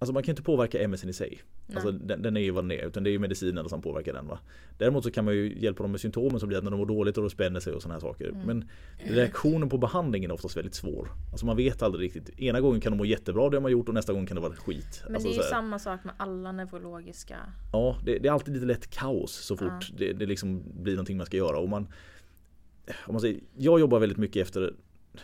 Alltså 0.01 0.13
man 0.13 0.23
kan 0.23 0.31
inte 0.31 0.43
påverka 0.43 0.79
MS 0.79 1.03
i 1.03 1.13
sig. 1.13 1.41
Nej. 1.67 1.75
Alltså 1.75 1.91
den, 1.91 2.21
den 2.21 2.37
är 2.37 2.41
ju 2.41 2.51
vad 2.51 2.63
den 2.63 2.71
är 2.71 2.87
utan 2.87 3.03
det 3.03 3.09
är 3.09 3.11
ju 3.11 3.19
medicinen 3.19 3.69
som 3.69 3.81
påverkar 3.81 4.13
den 4.13 4.27
va. 4.27 4.39
Däremot 4.77 5.03
så 5.03 5.11
kan 5.11 5.25
man 5.25 5.33
ju 5.33 5.59
hjälpa 5.59 5.83
dem 5.83 5.91
med 5.91 6.01
symptomen 6.01 6.39
som 6.39 6.47
blir 6.47 6.57
att 6.57 6.63
när 6.63 6.71
de 6.71 6.77
mår 6.77 6.85
dåligt 6.85 7.17
och 7.17 7.23
då 7.23 7.29
spänner 7.29 7.59
sig 7.59 7.73
och 7.73 7.81
sådana 7.81 7.95
här 7.95 7.99
saker. 7.99 8.29
Mm. 8.29 8.41
Men 8.41 8.69
reaktionen 8.97 9.69
på 9.69 9.77
behandlingen 9.77 10.31
är 10.31 10.33
oftast 10.33 10.57
väldigt 10.57 10.75
svår. 10.75 11.09
Alltså 11.31 11.45
man 11.45 11.57
vet 11.57 11.81
aldrig 11.81 12.05
riktigt. 12.05 12.39
Ena 12.39 12.61
gången 12.61 12.81
kan 12.81 12.91
de 12.91 12.97
må 12.97 13.05
jättebra 13.05 13.49
det 13.49 13.57
har 13.57 13.61
man 13.61 13.71
gjort 13.71 13.87
och 13.87 13.93
nästa 13.93 14.13
gång 14.13 14.25
kan 14.25 14.35
det 14.35 14.41
vara 14.41 14.55
skit. 14.55 15.03
Men 15.05 15.15
alltså, 15.15 15.29
det 15.29 15.35
är 15.35 15.37
ju 15.37 15.49
samma 15.49 15.79
sak 15.79 16.03
med 16.03 16.13
alla 16.17 16.51
neurologiska. 16.51 17.37
Ja, 17.71 17.97
det, 18.05 18.19
det 18.19 18.27
är 18.27 18.33
alltid 18.33 18.53
lite 18.53 18.65
lätt 18.65 18.89
kaos 18.89 19.31
så 19.31 19.57
fort 19.57 19.91
det, 19.97 20.13
det 20.13 20.25
liksom 20.25 20.63
blir 20.83 20.93
någonting 20.93 21.17
man 21.17 21.25
ska 21.25 21.37
göra. 21.37 21.59
Och 21.59 21.69
man, 21.69 21.87
om 22.87 23.13
man 23.13 23.21
säger, 23.21 23.39
jag 23.57 23.79
jobbar 23.79 23.99
väldigt 23.99 24.17
mycket 24.17 24.41
efter 24.41 24.73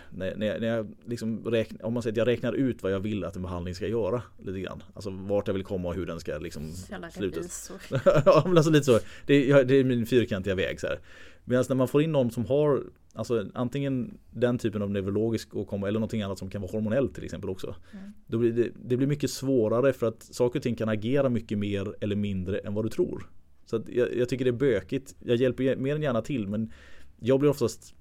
när, 0.09 0.35
när 0.35 0.47
jag, 0.47 0.61
när 0.61 0.67
jag 0.67 0.95
liksom 1.05 1.45
räknar, 1.45 1.85
om 1.85 1.93
man 1.93 2.03
säger 2.03 2.13
att 2.13 2.17
jag 2.17 2.27
räknar 2.27 2.53
ut 2.53 2.83
vad 2.83 2.91
jag 2.91 2.99
vill 2.99 3.23
att 3.23 3.35
en 3.35 3.41
behandling 3.41 3.75
ska 3.75 3.87
göra 3.87 4.21
lite 4.43 4.59
grann. 4.59 4.83
Alltså 4.93 5.09
vart 5.09 5.47
jag 5.47 5.53
vill 5.53 5.63
komma 5.63 5.87
och 5.87 5.95
hur 5.95 6.05
den 6.05 6.19
ska 6.19 6.37
liksom 6.37 6.73
slutas. 7.11 7.71
ja 8.25 8.43
men 8.45 8.57
alltså 8.57 8.71
lite 8.71 8.85
så. 8.85 8.99
Det 9.25 9.33
är, 9.33 9.49
ja, 9.49 9.63
det 9.63 9.75
är 9.75 9.83
min 9.83 10.05
fyrkantiga 10.05 10.55
väg 10.55 10.79
så 10.79 10.87
här. 10.87 10.99
Medan 11.45 11.65
när 11.69 11.75
man 11.75 11.87
får 11.87 12.01
in 12.01 12.11
någon 12.11 12.31
som 12.31 12.45
har 12.45 12.83
Alltså 13.17 13.45
antingen 13.53 14.17
den 14.31 14.57
typen 14.57 14.81
av 14.81 14.91
neurologisk 14.91 15.55
åkomma 15.55 15.87
eller 15.87 15.99
någonting 15.99 16.21
annat 16.21 16.39
som 16.39 16.49
kan 16.49 16.61
vara 16.61 16.71
hormonellt 16.71 17.15
till 17.15 17.23
exempel 17.23 17.49
också. 17.49 17.75
Mm. 17.91 18.11
Då 18.27 18.37
blir 18.37 18.51
det, 18.51 18.69
det 18.85 18.97
blir 18.97 19.07
mycket 19.07 19.31
svårare 19.31 19.93
för 19.93 20.07
att 20.07 20.23
saker 20.23 20.59
och 20.59 20.63
ting 20.63 20.75
kan 20.75 20.89
agera 20.89 21.29
mycket 21.29 21.57
mer 21.57 21.95
eller 22.01 22.15
mindre 22.15 22.57
än 22.57 22.73
vad 22.73 22.85
du 22.85 22.89
tror. 22.89 23.29
Så 23.65 23.83
jag, 23.87 24.15
jag 24.17 24.29
tycker 24.29 24.45
det 24.45 24.51
är 24.51 24.53
bökigt. 24.53 25.15
Jag 25.19 25.35
hjälper 25.35 25.75
mer 25.75 25.95
än 25.95 26.01
gärna 26.01 26.21
till 26.21 26.47
men 26.47 26.71
jag 27.19 27.39
blir 27.39 27.49
oftast 27.49 27.95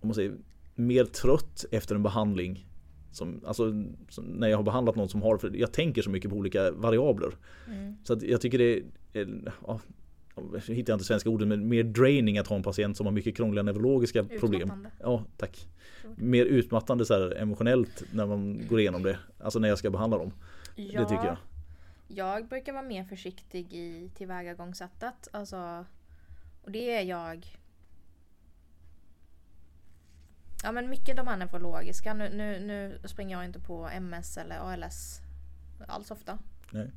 om 0.00 0.08
man 0.08 0.14
säger, 0.14 0.34
mer 0.76 1.04
trött 1.04 1.64
efter 1.70 1.94
en 1.94 2.02
behandling. 2.02 2.66
Som, 3.12 3.40
alltså, 3.46 3.72
som 4.08 4.24
när 4.24 4.48
jag 4.48 4.56
har 4.56 4.64
behandlat 4.64 4.96
någon 4.96 5.08
som 5.08 5.22
har, 5.22 5.38
för 5.38 5.56
jag 5.56 5.72
tänker 5.72 6.02
så 6.02 6.10
mycket 6.10 6.30
på 6.30 6.36
olika 6.36 6.70
variabler. 6.70 7.36
Mm. 7.66 7.96
Så 8.04 8.18
jag 8.22 8.40
tycker 8.40 8.58
det 8.58 8.82
är, 9.12 9.52
ja, 9.66 9.80
jag 10.36 10.74
hittar 10.74 10.92
inte 10.92 11.04
svenska 11.04 11.30
orden, 11.30 11.48
men 11.48 11.68
mer 11.68 11.84
draining 11.84 12.38
att 12.38 12.46
ha 12.46 12.56
en 12.56 12.62
patient 12.62 12.96
som 12.96 13.06
har 13.06 13.12
mycket 13.12 13.36
krångliga 13.36 13.62
neurologiska 13.62 14.24
problem. 14.24 14.62
Utmattande. 14.62 14.90
Ja, 15.00 15.24
tack. 15.36 15.68
Mer 16.16 16.44
utmattande 16.44 17.04
så 17.04 17.14
här, 17.14 17.36
emotionellt 17.36 18.04
när 18.12 18.26
man 18.26 18.62
går 18.68 18.80
igenom 18.80 19.02
det. 19.02 19.18
Alltså 19.38 19.58
när 19.58 19.68
jag 19.68 19.78
ska 19.78 19.90
behandla 19.90 20.18
dem. 20.18 20.32
Ja, 20.76 21.00
Det 21.00 21.08
tycker 21.08 21.24
jag. 21.24 21.36
Jag 22.08 22.48
brukar 22.48 22.72
vara 22.72 22.82
mer 22.82 23.04
försiktig 23.04 23.72
i 23.72 24.10
tillvägagångssättet. 24.14 25.28
Alltså, 25.30 25.84
och 26.62 26.70
det 26.70 26.90
är 26.90 27.02
jag... 27.02 27.46
Ja 30.66 30.72
men 30.72 30.90
mycket 30.90 31.16
de 31.16 31.26
här 31.26 31.36
neurologiska. 31.36 32.14
Nu, 32.14 32.28
nu, 32.28 32.60
nu 32.60 33.08
springer 33.08 33.36
jag 33.36 33.44
inte 33.44 33.60
på 33.60 33.88
MS 33.88 34.36
eller 34.36 34.58
ALS 34.58 35.20
alls 35.86 36.10
ofta. 36.10 36.38
Nej. 36.70 36.92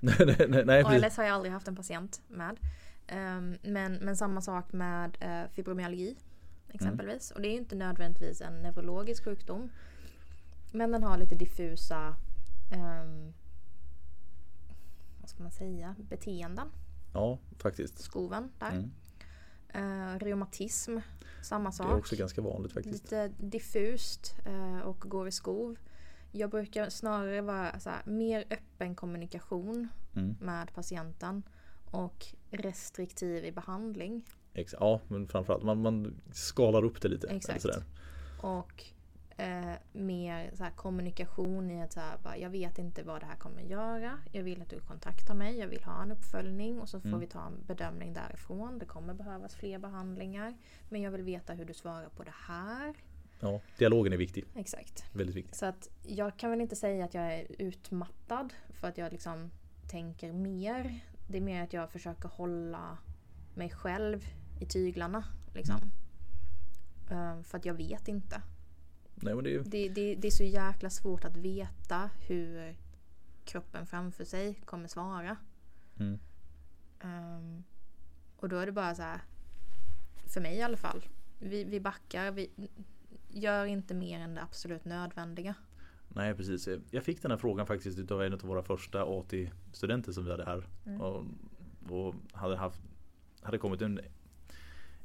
nej, 0.00 0.46
nej, 0.48 0.64
nej. 0.64 0.82
ALS 0.84 1.16
har 1.16 1.24
jag 1.24 1.34
aldrig 1.34 1.52
haft 1.52 1.68
en 1.68 1.76
patient 1.76 2.22
med. 2.28 2.56
Ehm, 3.06 3.58
men, 3.62 3.94
men 3.94 4.16
samma 4.16 4.40
sak 4.40 4.72
med 4.72 5.16
uh, 5.22 5.50
fibromyalgi 5.52 6.16
exempelvis. 6.68 7.30
Och 7.30 7.40
det 7.40 7.48
är 7.48 7.52
ju 7.52 7.58
inte 7.58 7.76
nödvändigtvis 7.76 8.40
en 8.40 8.62
neurologisk 8.62 9.24
sjukdom. 9.24 9.70
Men 10.72 10.92
den 10.92 11.02
har 11.02 11.18
lite 11.18 11.34
diffusa 11.34 12.16
ehm, 12.72 13.32
vad 15.20 15.28
ska 15.28 15.42
man 15.42 15.52
säga, 15.52 15.94
beteenden. 15.98 16.68
Ja, 17.12 17.38
faktiskt. 17.58 17.98
Skoven 17.98 18.50
där. 18.58 18.70
Mm. 18.72 18.90
Eh, 19.68 20.18
reumatism, 20.18 20.98
samma 21.42 21.68
Det 21.70 21.76
sak. 21.76 21.86
är 21.92 21.98
också 21.98 22.16
ganska 22.16 22.40
vanligt 22.42 22.72
faktiskt. 22.72 23.02
Lite 23.04 23.28
diffust 23.38 24.34
eh, 24.46 24.78
och 24.78 25.00
går 25.00 25.28
i 25.28 25.32
skov. 25.32 25.76
Jag 26.32 26.50
brukar 26.50 26.88
snarare 26.90 27.40
vara 27.40 27.80
så 27.80 27.90
här, 27.90 28.02
mer 28.06 28.44
öppen 28.50 28.94
kommunikation 28.94 29.88
Mm. 30.16 30.36
med 30.40 30.74
patienten 30.74 31.42
och 31.90 32.26
restriktiv 32.50 33.44
i 33.44 33.52
behandling. 33.52 34.24
Ex- 34.54 34.74
Ja, 34.80 35.00
men 35.08 35.28
framförallt 35.28 35.62
man, 35.64 35.82
man 35.82 36.20
skalar 36.32 36.84
upp 36.84 37.02
det 37.02 37.08
lite. 37.08 37.26
Exakt. 37.28 37.66
Och 38.42 38.84
eh, 39.36 39.72
mer 39.92 40.50
så 40.54 40.64
kommunikation 40.76 41.70
i 41.70 41.82
att 41.82 41.92
så 41.92 42.00
här, 42.00 42.18
bara, 42.22 42.36
jag 42.36 42.50
vet 42.50 42.78
inte 42.78 43.02
vad 43.02 43.22
det 43.22 43.26
här 43.26 43.36
kommer 43.36 43.62
göra. 43.62 44.18
Jag 44.32 44.42
vill 44.42 44.62
att 44.62 44.70
du 44.70 44.80
kontaktar 44.80 45.34
mig. 45.34 45.58
Jag 45.58 45.66
vill 45.68 45.84
ha 45.84 46.02
en 46.02 46.12
uppföljning 46.12 46.80
och 46.80 46.88
så 46.88 47.00
får 47.00 47.08
Mm. 47.08 47.20
vi 47.20 47.26
ta 47.26 47.46
en 47.46 47.62
bedömning 47.66 48.12
därifrån. 48.12 48.78
Det 48.78 48.86
kommer 48.86 49.14
behövas 49.14 49.54
fler 49.54 49.78
behandlingar. 49.78 50.54
Men 50.88 51.02
jag 51.02 51.10
vill 51.10 51.22
veta 51.22 51.52
hur 51.52 51.64
du 51.64 51.74
svarar 51.74 52.08
på 52.08 52.24
det 52.24 52.34
här. 52.46 52.94
Ja, 53.40 53.60
dialogen 53.78 54.12
är 54.12 54.16
viktig. 54.16 54.44
Exakt. 54.54 55.04
Väldigt 55.12 55.36
viktig. 55.36 55.56
Så 55.56 55.66
att 55.66 55.88
jag 56.02 56.36
kan 56.36 56.50
väl 56.50 56.60
inte 56.60 56.76
säga 56.76 57.04
att 57.04 57.14
jag 57.14 57.34
är 57.34 57.46
utmattad 57.58 58.52
för 58.70 58.88
att 58.88 58.98
jag 58.98 59.12
liksom 59.12 59.50
tänker 59.90 60.32
mer. 60.32 61.00
Det 61.28 61.36
är 61.36 61.42
mer 61.42 61.62
att 61.62 61.72
jag 61.72 61.90
försöker 61.90 62.28
hålla 62.28 62.98
mig 63.54 63.70
själv 63.70 64.24
i 64.60 64.66
tyglarna. 64.66 65.24
Liksom. 65.54 65.76
Eh, 67.10 67.42
för 67.42 67.58
att 67.58 67.64
jag 67.64 67.74
vet 67.74 68.08
inte. 68.08 68.42
Nej, 69.22 69.34
men 69.34 69.44
det 69.44 69.54
är 69.54 69.64
Det, 69.64 69.88
det, 69.88 70.14
det 70.14 70.26
är 70.26 70.30
så 70.30 70.44
jäkla 70.44 70.90
svårt 70.90 71.24
att 71.24 71.36
veta 71.36 72.10
hur 72.28 72.76
kroppen 73.44 73.86
framför 73.86 74.24
sig 74.24 74.54
kommer 74.54 74.88
svara. 74.88 75.36
Mm. 75.98 76.18
Ehm, 77.00 77.62
och 78.36 78.48
då 78.48 78.56
är 78.56 78.66
det 78.66 78.72
bara 78.72 78.94
så 78.94 79.02
här. 79.02 79.20
För 80.34 80.40
mig 80.40 80.56
i 80.56 80.62
alla 80.62 80.76
fall. 80.76 81.04
Vi, 81.38 81.64
vi 81.64 81.80
backar. 81.80 82.30
Vi 82.30 82.50
gör 83.28 83.64
inte 83.64 83.94
mer 83.94 84.20
än 84.20 84.34
det 84.34 84.42
absolut 84.42 84.84
nödvändiga. 84.84 85.54
Nej 86.08 86.34
precis. 86.34 86.68
Jag 86.90 87.04
fick 87.04 87.22
den 87.22 87.30
här 87.30 87.38
frågan 87.38 87.66
faktiskt 87.66 87.98
utav 87.98 88.22
en 88.22 88.32
av 88.32 88.40
våra 88.40 88.62
första 88.62 89.02
AT-studenter 89.02 90.12
som 90.12 90.24
vi 90.24 90.30
hade 90.30 90.44
här. 90.44 90.66
Mm. 90.86 91.00
Och, 91.00 91.24
och 91.88 92.14
hade, 92.32 92.56
haft, 92.56 92.80
hade 93.42 93.58
kommit 93.58 93.82
en, 93.82 94.00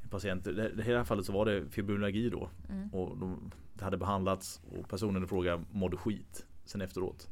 en 0.04 0.10
patient. 0.10 0.48
I 0.48 0.52
det 0.52 0.84
här 0.84 1.04
fallet 1.04 1.26
så 1.26 1.34
var 1.34 1.46
det 1.46 1.70
fibromyalgi 1.70 2.30
då. 2.30 2.50
Mm. 2.70 2.90
Och 2.94 3.18
de, 3.18 3.52
hade 3.82 3.98
behandlats 3.98 4.62
och 4.72 4.90
personen 4.90 5.24
i 5.24 5.28
fråga 5.28 5.64
mådde 5.72 5.98
skit 5.98 6.46
sen 6.66 6.82
efteråt. 6.82 7.30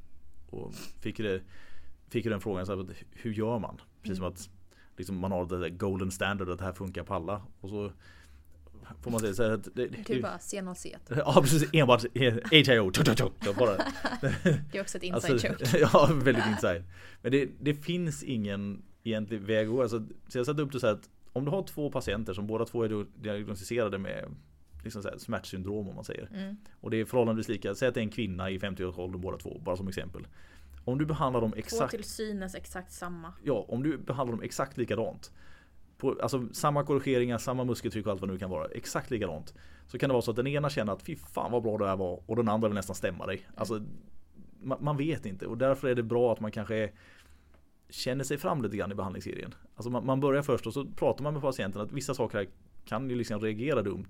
Och 0.50 0.74
fick, 1.02 1.18
det, 1.18 1.41
fick 2.10 2.26
ju 2.26 2.32
den 2.32 2.41
frågan 2.41 2.66
så 2.66 2.76
här, 2.76 2.86
hur 3.12 3.34
gör 3.34 3.60
man? 3.60 3.82
Precis 4.02 4.18
som 4.18 4.26
Mm. 4.26 4.34
att 4.34 4.50
liksom, 4.97 5.18
man 5.18 5.32
har 5.32 5.45
det 5.45 5.60
där 5.60 5.70
golden 5.70 6.12
standard 6.12 6.50
att 6.50 6.58
det 6.60 6.66
här 6.66 6.74
funkar 6.74 7.04
på 7.04 7.14
alla. 7.14 7.41
Och 7.62 7.70
så 7.70 7.91
får 9.02 9.12
man 9.12 9.20
säga 9.20 9.34
så 9.34 9.43
här 9.43 9.52
att 9.52 9.64
det, 9.76 9.88
Du 9.88 10.04
kan 10.04 10.22
bara 10.22 10.38
C0C. 10.38 10.95
Ja 11.10 11.41
precis, 11.41 11.70
enbart 11.74 12.06
HIO. 12.52 12.91
Bara. 13.60 13.78
Det 14.72 14.78
är 14.78 14.82
också 14.82 14.97
ett 14.97 15.04
inside 15.04 15.32
Alltså, 15.32 15.47
joke. 15.47 15.78
ja, 15.93 16.10
väldigt 16.14 16.45
inside. 16.45 16.84
Men 17.22 17.32
det, 17.32 17.50
det 17.62 17.74
finns 17.74 18.24
ingen 18.24 18.82
egentlig 19.04 19.41
väg 19.41 19.68
att 19.68 19.74
gå. 19.74 19.82
Alltså, 19.82 20.08
så 20.28 20.38
jag 20.38 20.45
satte 20.45 20.62
upp 20.62 20.72
det 20.72 20.80
så 20.80 20.88
här 20.88 20.93
att 20.93 21.10
om 21.34 21.45
du 21.45 21.52
har 21.52 21.64
två 21.64 21.91
patienter 21.91 22.34
som 22.34 22.47
båda 22.47 22.66
två 22.66 22.84
är 22.84 23.06
diagnostiserade 23.22 23.97
med 23.97 24.26
liksom 24.84 25.03
så 25.03 25.09
här, 25.09 25.17
smärtsyndrom 25.17 25.89
om 25.89 25.95
man 25.95 26.03
säger. 26.03 26.30
Mm. 26.34 26.57
Och 26.82 26.91
det 26.91 26.97
är 26.97 27.05
förhållandevis 27.05 27.47
lika. 27.47 27.75
Säg 27.75 27.88
att 27.88 27.93
det 27.93 27.99
är 27.99 28.03
en 28.03 28.09
kvinna 28.09 28.49
i 28.49 28.59
50-årsåldern 28.59 29.21
båda 29.21 29.38
två, 29.38 29.59
bara 29.65 29.77
som 29.77 29.88
exempel. 29.88 30.27
Om 30.86 30.97
du 30.97 31.05
behandlar 31.05 31.41
dem 31.41 31.51
Två 31.51 31.57
exakt 31.57 31.91
till 31.91 32.03
synes 32.03 32.55
exakt 32.55 32.91
samma. 32.91 33.34
Ja, 33.43 33.65
om 33.67 33.84
du 33.84 33.97
behandlar 33.97 34.36
dem 34.36 34.43
exakt 34.43 34.77
likadant. 34.77 35.32
På, 35.97 36.17
alltså 36.21 36.47
samma 36.51 36.84
korrigeringar, 36.84 37.38
samma 37.38 37.63
muskeltryck 37.63 38.05
och 38.05 38.11
allt 38.11 38.21
vad 38.21 38.30
det 38.30 38.34
nu 38.34 38.39
kan 38.39 38.49
vara. 38.49 38.65
Exakt 38.65 39.11
likadant. 39.11 39.53
Så 39.88 39.97
kan 39.97 40.09
det 40.09 40.13
vara 40.13 40.21
så 40.21 40.32
att 40.32 40.38
den 40.38 40.47
ena 40.47 40.69
känner 40.69 40.93
att 40.93 41.01
fy 41.01 41.15
fan 41.15 41.51
vad 41.51 41.63
bra 41.63 41.77
det 41.77 41.88
här 41.88 41.97
var 41.97 42.21
och 42.25 42.36
den 42.36 42.49
andra 42.49 42.67
vill 42.67 42.75
nästan 42.75 42.95
stämma 42.95 43.25
dig. 43.25 43.47
Alltså, 43.55 43.82
man, 44.61 44.77
man 44.82 44.97
vet 44.97 45.25
inte 45.25 45.45
och 45.45 45.57
därför 45.57 45.88
är 45.88 45.95
det 45.95 46.03
bra 46.03 46.34
att 46.34 46.39
man 46.39 46.51
kanske 46.51 46.75
är, 46.75 46.91
känner 47.89 48.23
sig 48.23 48.38
fram 48.38 48.61
lite 48.61 48.77
grann 48.77 48.91
i 48.91 48.95
behandlingsserien. 48.95 49.55
Alltså 49.75 49.89
man, 49.89 50.05
man 50.05 50.19
börjar 50.19 50.41
först 50.41 50.67
och 50.67 50.73
så 50.73 50.86
pratar 50.86 51.23
man 51.23 51.34
med 51.34 51.41
patienten 51.41 51.82
att 51.82 51.91
vissa 51.91 52.13
saker 52.13 52.38
här 52.38 52.47
kan 52.86 53.09
ju 53.09 53.15
liksom 53.15 53.41
reagera 53.41 53.82
dumt. 53.82 54.09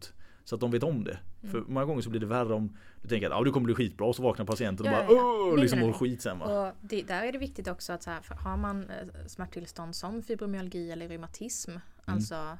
Så 0.50 0.56
att 0.56 0.62
de 0.62 0.72
vet 0.72 0.84
om 0.84 1.04
det. 1.04 1.20
Mm. 1.42 1.52
För 1.52 1.62
många 1.62 1.86
gånger 1.86 2.02
så 2.02 2.10
blir 2.10 2.20
det 2.20 2.26
värre 2.26 2.54
om 2.54 2.78
du 3.02 3.08
tänker 3.10 3.28
att 3.30 3.34
ah, 3.34 3.44
du 3.44 3.52
kommer 3.52 3.66
bli 3.66 3.76
skitbra 3.76 4.08
och 4.08 4.16
så 4.16 4.24
vaknar 4.24 4.46
patienten 4.46 4.86
och 4.88 4.92
Ja, 4.94 5.06
bara 5.08 5.16
ja, 5.16 5.56
liksom 5.56 5.80
mår 5.80 5.94
skit 5.94 6.22
sen 6.22 6.40
va? 6.40 6.46
Och 6.46 6.76
det, 6.82 7.02
där 7.02 7.24
är 7.24 7.32
det 7.32 7.38
viktigt 7.38 7.68
också 7.68 7.94
att 7.94 8.04
så 8.04 8.10
här, 8.10 8.22
har 8.30 8.58
man 8.58 8.90
eh, 8.90 9.08
smärttillstånd 9.28 9.96
som 9.96 10.24
fibromyalgi 10.24 10.92
eller 10.92 11.08
reumatism, 11.08 11.72
Mm. 11.72 11.82
alltså 12.16 12.58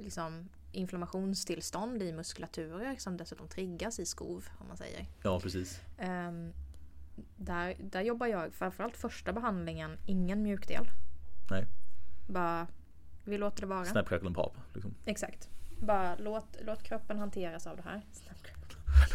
liksom 0.00 0.48
inflammationstillstånd 0.72 2.02
i 2.02 2.12
muskulaturer 2.12 2.96
som 2.98 3.16
dessutom 3.16 3.48
triggas 3.48 3.98
i 3.98 4.06
skov 4.06 4.44
om 4.58 4.68
man 4.68 4.76
säger. 4.76 5.06
Ja 5.22 5.40
precis. 5.40 5.80
Ehm, 5.98 6.52
där, 7.36 7.74
där 7.80 8.00
jobbar 8.02 8.26
jag 8.26 8.54
framförallt 8.54 8.96
första 8.96 9.32
behandlingen, 9.32 9.96
ingen 10.06 10.42
mjukdel. 10.42 10.84
Nej. 11.50 11.66
Bara, 12.28 12.66
vi 13.24 13.38
låter 13.38 13.60
det 13.60 13.66
vara. 13.66 13.84
Snap, 13.84 14.08
crackle 14.08 14.26
and 14.26 14.36
pop. 14.36 14.56
Liksom. 14.74 14.94
Exakt. 15.04 15.48
Bara 15.80 16.16
låt, 16.18 16.56
låt 16.66 16.82
kroppen 16.82 17.18
hanteras 17.18 17.66
av 17.66 17.76
det 17.76 17.82
här. 17.82 18.02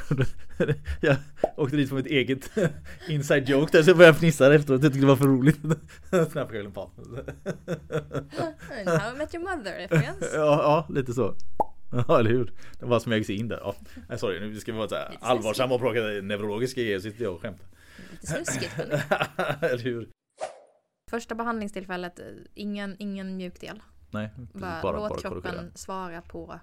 jag 1.02 1.18
åkte 1.58 1.78
dit 1.78 1.90
på 1.90 1.96
mitt 1.96 2.06
eget 2.06 2.52
inside 3.10 3.50
joke 3.50 3.78
där 3.78 3.84
så 3.84 3.90
jag 3.90 3.98
började 3.98 4.18
fnissa 4.18 4.56
efteråt. 4.56 4.84
Jag 4.84 4.94
tyckte 4.94 5.06
det 5.06 5.10
var 5.10 5.16
för 5.16 5.28
roligt. 5.28 5.60
Snap, 6.10 6.32
crackle 6.34 6.60
and 6.60 6.74
pop. 6.74 6.92
How 8.86 9.14
I 9.14 9.18
met 9.18 9.36
your 9.36 9.56
mother 9.56 9.78
referens. 9.78 10.18
ja, 10.34 10.38
ja, 10.38 10.88
lite 10.90 11.14
så. 11.14 11.36
Ja, 12.08 12.20
eller 12.20 12.30
hur? 12.30 12.54
Det 12.80 12.86
bara 12.86 13.00
smög 13.00 13.26
sig 13.26 13.36
in 13.36 13.48
där. 13.48 13.58
Ja. 13.58 13.76
Nej, 14.10 14.20
sorry, 14.20 14.40
nu 14.40 14.60
ska 14.60 14.72
vi 14.72 14.78
vara 14.78 14.90
så 14.90 14.96
här 14.96 15.10
Lite 15.12 15.26
allvarsamma 15.26 15.76
och 15.76 15.82
prata 15.82 16.00
neurologiska 16.00 16.82
grejer. 16.82 17.00
Sitter 17.00 17.24
jag 17.24 17.34
och 17.34 17.42
skämtar. 17.42 17.68
Lite 18.12 18.28
snuskigt 18.28 18.80
eller 19.62 19.84
hur? 19.84 20.10
Första 21.10 21.36
behandlingstillfället, 21.36 22.20
eh, 22.20 22.26
ingen, 22.54 22.96
ingen 23.00 23.38
mjukdel. 23.38 23.82
Nej, 24.16 24.30
precis, 24.36 24.62
Bara, 24.62 24.82
bara, 24.82 24.98
låt 24.98 25.10
bara 25.10 25.20
kroppen 25.22 25.42
korrigera. 25.42 25.72
svara 25.76 26.22
på 26.22 26.60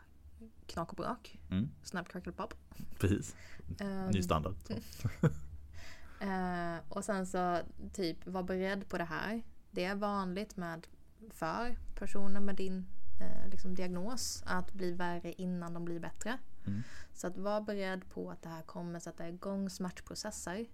knak 0.66 0.90
och 0.90 0.96
brak. 0.96 1.40
Mm, 1.50 1.70
Snap, 1.82 2.09
crackle, 2.09 2.32
pop. 2.32 2.55
precis, 2.98 3.36
Ehm, 3.80 4.11
ny 4.11 4.22
standard. 4.22 4.55
eh, 6.20 6.76
och 6.88 7.05
sen 7.05 7.26
så 7.26 7.59
typ 7.92 8.26
var 8.26 8.42
beredd 8.42 8.88
på 8.88 8.98
det 8.98 9.05
här. 9.05 9.42
Det 9.70 9.84
är 9.84 9.94
vanligt 9.94 10.57
med 10.57 10.86
för 11.30 11.78
personer 11.94 12.40
med 12.40 12.57
din 12.57 12.86
eh, 13.20 13.48
liksom 13.50 13.74
diagnos 13.74 14.42
att 14.46 14.72
bli 14.72 14.92
värre 14.92 15.32
innan 15.32 15.74
de 15.74 15.84
blir 15.84 16.00
bättre. 16.00 16.38
Mm. 16.66 16.82
Så 17.12 17.26
att 17.26 17.36
var 17.38 17.61
beredd 17.61 18.11
på 18.11 18.30
att 18.30 18.42
det 18.42 18.48
här 18.48 18.62
kommer 18.62 18.98
sätta 18.98 19.28
igång 19.28 19.70
smärtprocesser. 19.70 20.66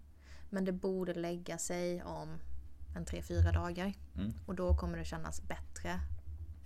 Men 0.51 0.65
det 0.65 0.73
borde 0.73 1.15
lägga 1.15 1.59
sig 1.59 2.03
om 2.03 2.39
en 2.97 3.05
3-4 3.07 3.53
dagar. 3.53 3.93
Mm. 4.17 4.33
Och 4.47 4.55
då 4.55 4.77
kommer 4.77 4.99
det 4.99 5.05
kännas 5.05 5.43
bättre 5.43 6.01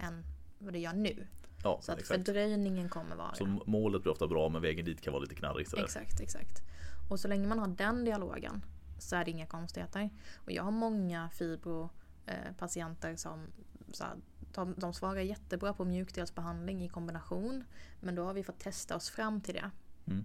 än 0.02 0.24
vad 0.58 0.72
det 0.72 0.78
gör 0.78 0.92
nu. 0.92 1.26
Ja, 1.62 1.78
Så 1.82 1.92
att 1.92 1.98
exakt. 1.98 2.24
fördröjningen 2.26 2.88
kommer 2.88 3.16
vara. 3.16 3.34
Så 3.34 3.44
målet 3.66 4.02
blir 4.02 4.12
ofta 4.12 4.28
bra 4.28 4.48
men 4.48 4.62
vägen 4.62 4.84
dit 4.84 5.00
kan 5.00 5.12
vara 5.12 5.22
lite 5.22 5.34
knarrig. 5.34 5.68
Sådär. 5.68 5.84
Exakt, 5.84 6.20
exakt. 6.20 6.62
Och 7.10 7.20
så 7.20 7.28
länge 7.28 7.46
man 7.46 7.58
har 7.58 7.68
den 7.68 8.04
dialogen 8.04 8.64
så 8.98 9.16
är 9.16 9.24
det 9.24 9.30
inga 9.30 9.46
konstigheter. 9.46 10.10
Och 10.34 10.52
jag 10.52 10.62
har 10.62 10.70
många 10.70 11.28
fibropatienter 11.28 13.16
som 13.16 13.46
så 13.92 14.04
här, 14.04 14.16
de, 14.54 14.74
de 14.76 14.94
svarar 14.94 15.20
jättebra 15.20 15.74
på 15.74 15.84
mjukdelsbehandling 15.84 16.84
i 16.84 16.88
kombination. 16.88 17.64
Men 18.00 18.14
då 18.14 18.24
har 18.24 18.34
vi 18.34 18.44
fått 18.44 18.58
testa 18.58 18.96
oss 18.96 19.10
fram 19.10 19.40
till 19.40 19.54
det. 19.54 19.70
Mm. 20.06 20.24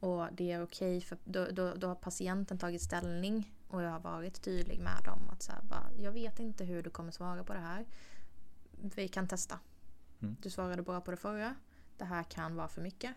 Och 0.00 0.26
det 0.32 0.52
är 0.52 0.62
okej 0.62 1.00
för 1.00 1.18
då, 1.24 1.46
då, 1.52 1.74
då 1.74 1.88
har 1.88 1.94
patienten 1.94 2.58
tagit 2.58 2.82
ställning 2.82 3.52
och 3.68 3.82
jag 3.82 3.90
har 3.90 4.00
varit 4.00 4.42
tydlig 4.42 4.80
med 4.80 5.04
dem 5.04 5.30
att 5.32 5.42
så 5.42 5.52
här, 5.52 5.62
bara, 5.62 5.90
jag 5.98 6.12
vet 6.12 6.40
inte 6.40 6.64
hur 6.64 6.82
du 6.82 6.90
kommer 6.90 7.12
svara 7.12 7.44
på 7.44 7.52
det 7.52 7.60
här. 7.60 7.86
Vi 8.76 9.08
kan 9.08 9.28
testa. 9.28 9.58
Mm. 10.22 10.36
Du 10.42 10.50
svarade 10.50 10.82
bra 10.82 11.00
på 11.00 11.10
det 11.10 11.16
förra. 11.16 11.54
Det 11.96 12.04
här 12.04 12.22
kan 12.22 12.56
vara 12.56 12.68
för 12.68 12.82
mycket. 12.82 13.14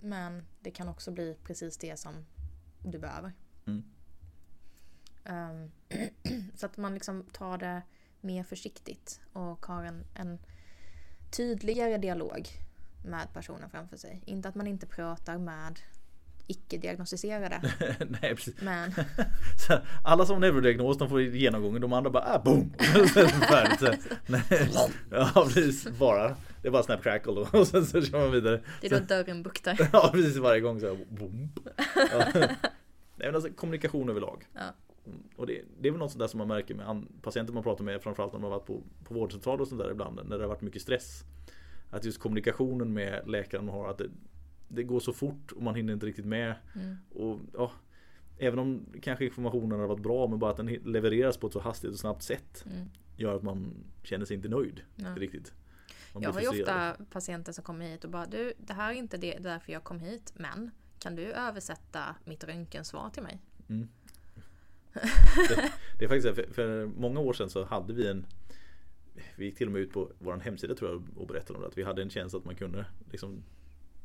Men 0.00 0.46
det 0.60 0.70
kan 0.70 0.88
också 0.88 1.10
bli 1.10 1.36
precis 1.44 1.76
det 1.76 1.98
som 1.98 2.26
du 2.84 2.98
behöver. 2.98 3.32
Mm. 3.66 3.84
Ehm, 5.24 5.70
så 6.54 6.66
att 6.66 6.76
man 6.76 6.94
liksom 6.94 7.24
tar 7.32 7.58
det 7.58 7.82
mer 8.20 8.44
försiktigt 8.44 9.20
och 9.32 9.66
har 9.66 9.84
en, 9.84 10.04
en 10.14 10.38
tydligare 11.30 11.98
dialog 11.98 12.48
med 13.04 13.32
personen 13.32 13.70
framför 13.70 13.96
sig. 13.96 14.22
Inte 14.26 14.48
att 14.48 14.54
man 14.54 14.66
inte 14.66 14.86
pratar 14.86 15.38
med 15.38 15.80
icke-diagnostiserade. 16.50 17.60
Nej, 18.20 18.34
precis. 18.34 18.54
Men 18.60 18.92
Så 19.66 19.78
alla 20.04 20.26
som 20.26 20.34
har 20.34 20.40
neurodiagnos 20.40 20.98
de 20.98 21.08
får 21.08 21.22
genomgången, 21.22 21.80
de 21.80 21.92
andra 21.92 22.10
bara 22.10 22.34
ah, 22.34 22.38
boom! 22.38 22.72
Färdigt. 23.48 24.06
Ja 25.10 25.30
precis, 25.34 25.98
bara. 25.98 26.36
Det 26.62 26.68
är 26.68 26.72
bara 26.72 26.82
snap 26.82 27.02
crackle 27.02 27.32
då 27.32 27.58
och 27.58 27.66
sen 27.66 27.86
så 27.86 28.02
kör 28.02 28.20
man 28.20 28.32
vidare. 28.32 28.60
det 28.80 28.86
är 28.86 29.00
då 29.00 29.06
dörren 29.06 29.42
buktar. 29.42 29.88
Ja 29.92 30.10
precis 30.12 30.36
varje 30.36 30.60
gång 30.60 30.80
så 30.80 30.98
boom. 31.08 31.52
Ja. 31.94 32.24
Nej 32.34 32.48
men 33.16 33.34
alltså 33.34 33.50
kommunikation 33.52 34.08
överlag. 34.08 34.46
Ja. 34.54 34.74
Och 35.36 35.46
det, 35.46 35.62
det 35.80 35.88
är 35.88 35.92
väl 35.92 35.98
något 35.98 36.10
sånt 36.10 36.20
där 36.20 36.26
som 36.26 36.38
man 36.38 36.48
märker 36.48 36.74
med 36.74 37.06
patienter 37.22 37.52
man 37.52 37.62
pratar 37.62 37.84
med 37.84 38.02
framförallt 38.02 38.32
när 38.32 38.40
man 38.40 38.50
har 38.50 38.58
varit 38.58 38.66
på, 38.66 38.82
på 39.04 39.14
vårdcentral 39.14 39.60
och 39.60 39.68
sånt 39.68 39.82
där 39.82 39.90
ibland 39.90 40.20
när 40.24 40.38
det 40.38 40.44
har 40.44 40.48
varit 40.48 40.62
mycket 40.62 40.82
stress. 40.82 41.24
Att 41.90 42.04
just 42.04 42.20
kommunikationen 42.20 42.92
med 42.92 43.22
läkaren 43.26 43.64
man 43.64 43.74
har 43.74 43.90
att 43.90 43.98
det, 43.98 44.08
det 44.70 44.82
går 44.82 45.00
så 45.00 45.12
fort 45.12 45.52
och 45.52 45.62
man 45.62 45.74
hinner 45.74 45.92
inte 45.92 46.06
riktigt 46.06 46.24
med. 46.26 46.54
Mm. 46.74 46.96
Och 47.10 47.38
ja, 47.54 47.72
Även 48.42 48.58
om 48.58 48.86
kanske 49.02 49.24
informationen 49.24 49.80
har 49.80 49.86
varit 49.86 50.02
bra 50.02 50.26
men 50.26 50.38
bara 50.38 50.50
att 50.50 50.56
den 50.56 50.66
levereras 50.66 51.36
på 51.36 51.46
ett 51.46 51.52
så 51.52 51.60
hastigt 51.60 51.92
och 51.92 51.98
snabbt 51.98 52.22
sätt 52.22 52.64
Mm. 52.66 52.86
gör 53.16 53.36
att 53.36 53.42
man 53.42 53.74
känner 54.02 54.24
sig 54.26 54.36
inte 54.36 54.48
nöjd 54.48 54.80
Ja. 54.96 55.14
riktigt. 55.16 55.52
Man 56.14 56.22
Jag 56.22 56.32
har 56.32 56.40
ju 56.40 56.48
ofta 56.48 56.96
patienter 57.10 57.52
som 57.52 57.64
kommer 57.64 57.86
hit 57.86 58.04
och 58.04 58.10
bara 58.10 58.26
du, 58.26 58.52
det 58.58 58.72
här 58.72 58.90
är 58.90 58.94
inte 58.94 59.16
det 59.16 59.38
därför 59.38 59.72
jag 59.72 59.84
kom 59.84 60.00
hit 60.00 60.32
men 60.36 60.70
kan 60.98 61.16
du 61.16 61.22
översätta 61.22 62.16
mitt 62.24 62.44
röntgensvar 62.44 63.10
till 63.10 63.22
mig? 63.22 63.38
Mm. 63.68 63.88
Det, 65.48 65.72
det 65.98 66.04
är 66.04 66.08
faktiskt 66.08 66.34
för, 66.34 66.52
för 66.54 66.86
många 66.86 67.20
år 67.20 67.32
sedan 67.32 67.50
så 67.50 67.64
hade 67.64 67.92
vi 67.92 68.06
en 68.06 68.26
Vi 69.36 69.44
gick 69.44 69.56
till 69.56 69.66
och 69.66 69.72
med 69.72 69.82
ut 69.82 69.92
på 69.92 70.10
vår 70.18 70.36
hemsida 70.36 70.74
tror 70.74 70.90
jag 70.90 71.02
och 71.16 71.26
berättade 71.26 71.54
om 71.56 71.60
det. 71.62 71.68
Att 71.68 71.78
vi 71.78 71.82
hade 71.82 72.02
en 72.02 72.10
tjänst 72.10 72.34
att 72.34 72.44
man 72.44 72.54
kunde 72.54 72.86
liksom, 73.10 73.42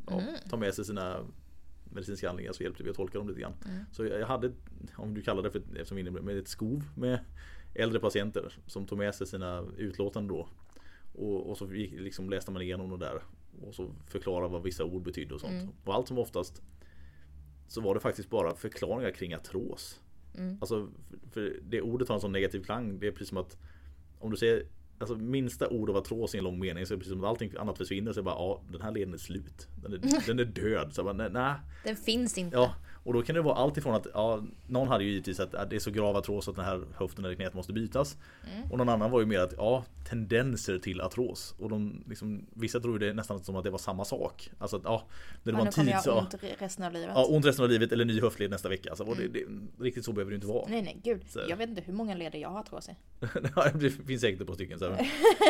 ja, 0.07 0.21
Mm. 0.21 0.35
ta 0.49 0.57
med 0.57 0.73
sig 0.73 0.85
sina 0.85 1.25
medicinska 1.91 2.27
handlingar 2.27 2.53
så 2.53 2.63
hjälpte 2.63 2.83
vi 2.83 2.89
att 2.89 2.95
tolka 2.95 3.17
dem 3.17 3.27
lite 3.27 3.39
grann. 3.41 3.53
Mm. 3.65 3.83
Så 3.91 4.05
jag 4.05 4.27
hade, 4.27 4.51
om 4.95 5.13
du 5.13 5.21
kallar 5.21 5.43
det 5.43 5.51
för 5.51 5.59
eftersom 5.59 5.97
inne 5.97 6.11
med 6.11 6.37
ett 6.37 6.47
skov 6.47 6.83
med 6.95 7.19
äldre 7.73 7.99
patienter 7.99 8.59
som 8.67 8.85
tog 8.85 8.97
med 8.97 9.15
sig 9.15 9.27
sina 9.27 9.65
utlåtanden 9.77 10.37
då. 10.37 10.47
Och, 11.13 11.49
och 11.49 11.57
så 11.57 11.73
gick, 11.73 11.91
liksom 11.91 12.29
läste 12.29 12.51
man 12.51 12.61
igenom 12.61 12.89
det 12.89 12.97
där 12.97 13.21
och 13.61 13.75
så 13.75 13.91
förklarade 14.07 14.53
vad 14.53 14.63
vissa 14.63 14.85
ord 14.85 15.03
betydde 15.03 15.33
och 15.33 15.41
sånt. 15.41 15.53
Mm. 15.53 15.69
Och 15.85 15.95
allt 15.95 16.07
som 16.07 16.17
oftast 16.17 16.61
så 17.67 17.81
var 17.81 17.93
det 17.93 17.99
faktiskt 17.99 18.29
bara 18.29 18.55
förklaringar 18.55 19.11
kring 19.11 19.33
artros. 19.33 20.01
Mm. 20.37 20.57
Alltså, 20.61 20.89
för 21.31 21.59
det 21.63 21.81
ordet 21.81 22.07
har 22.07 22.15
en 22.15 22.21
sån 22.21 22.31
negativ 22.31 22.63
klang. 22.63 22.99
Det 22.99 23.07
är 23.07 23.11
precis 23.11 23.29
som 23.29 23.37
att 23.37 23.57
om 24.19 24.31
du 24.31 24.37
säger 24.37 24.65
Alltså 24.99 25.15
minsta 25.15 25.69
ord 25.69 25.89
av 25.89 25.97
artros 25.97 26.35
i 26.35 26.37
en 26.37 26.43
lång 26.43 26.59
mening 26.59 26.85
så 26.85 26.93
är 26.93 26.95
det 26.95 26.99
precis 26.99 27.13
som 27.13 27.23
att 27.23 27.29
allting 27.29 27.51
annat 27.59 27.77
försvinner 27.77 28.13
så 28.13 28.19
är 28.19 28.21
det 28.21 28.25
bara 28.25 28.35
ja 28.35 28.61
den 28.71 28.81
här 28.81 28.91
leden 28.91 29.13
är 29.13 29.17
slut. 29.17 29.67
Den 29.83 29.93
är, 29.93 29.97
den 30.27 30.39
är 30.39 30.45
död. 30.45 30.93
Så 30.93 31.03
bara, 31.03 31.13
nej, 31.13 31.29
nej. 31.31 31.53
Den 31.83 31.95
finns 31.95 32.37
inte. 32.37 32.57
Ja, 32.57 32.75
och 33.05 33.13
då 33.13 33.21
kan 33.21 33.35
det 33.35 33.41
vara 33.41 33.55
allt 33.55 33.77
ifrån 33.77 33.95
att 33.95 34.07
ja, 34.13 34.43
någon 34.67 34.87
hade 34.87 35.03
ju 35.03 35.09
givetvis 35.09 35.39
att, 35.39 35.55
att 35.55 35.69
det 35.69 35.75
är 35.75 35.79
så 35.79 35.91
grav 35.91 36.15
artros 36.15 36.47
att 36.47 36.55
den 36.55 36.65
här 36.65 36.81
höften 36.97 37.25
eller 37.25 37.35
knät 37.35 37.53
måste 37.53 37.73
bytas. 37.73 38.17
Mm. 38.55 38.71
Och 38.71 38.77
någon 38.77 38.89
annan 38.89 39.11
var 39.11 39.19
ju 39.19 39.25
mer 39.25 39.39
att 39.39 39.53
ja, 39.57 39.83
tendenser 40.09 40.77
till 40.77 41.01
artros. 41.01 41.55
Och 41.59 41.69
de 41.69 42.03
liksom, 42.09 42.45
vissa 42.53 42.79
tror 42.79 42.99
det 42.99 43.13
nästan 43.13 43.43
som 43.43 43.55
att 43.55 43.63
det 43.63 43.69
var 43.69 43.77
samma 43.77 44.05
sak. 44.05 44.51
Alltså 44.59 44.77
att 44.77 44.83
ja, 44.85 45.03
när 45.43 45.53
det 45.53 45.57
Ja, 45.57 45.59
var 45.59 45.65
en 45.65 45.71
tid 45.73 45.87
jag 45.87 46.03
så 46.03 46.11
ha 46.11 46.19
ont 46.19 46.33
re- 46.33 46.55
resten 46.59 46.85
av 46.85 46.93
livet. 46.93 47.11
Ja, 47.15 47.25
ont 47.25 47.45
resten 47.45 47.63
av 47.65 47.71
livet 47.71 47.91
eller 47.91 48.05
ny 48.05 48.21
höftled 48.21 48.49
nästa 48.51 48.69
vecka. 48.69 48.89
Alltså, 48.89 49.03
och 49.03 49.15
det, 49.15 49.27
det, 49.27 49.43
riktigt 49.83 50.05
så 50.05 50.13
behöver 50.13 50.31
det 50.31 50.35
inte 50.35 50.47
vara. 50.47 50.65
Nej 50.69 50.81
nej 50.81 50.99
gud. 51.03 51.21
Så. 51.29 51.39
Jag 51.49 51.57
vet 51.57 51.69
inte 51.69 51.81
hur 51.81 51.93
många 51.93 52.15
leder 52.15 52.39
jag 52.39 52.49
har 52.49 52.59
artros 52.59 52.89
i. 52.89 52.91
Ja, 53.55 53.69
det 53.75 53.89
finns 53.89 54.21
säkert 54.21 54.41
ett 54.41 54.47
par 54.47 54.53
stycken. 54.53 54.79
Så. 54.79 54.89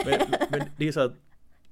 Men, 0.06 0.20
men 0.50 0.62
det 0.78 0.88
är 0.88 0.92
så 0.92 1.00
att 1.00 1.14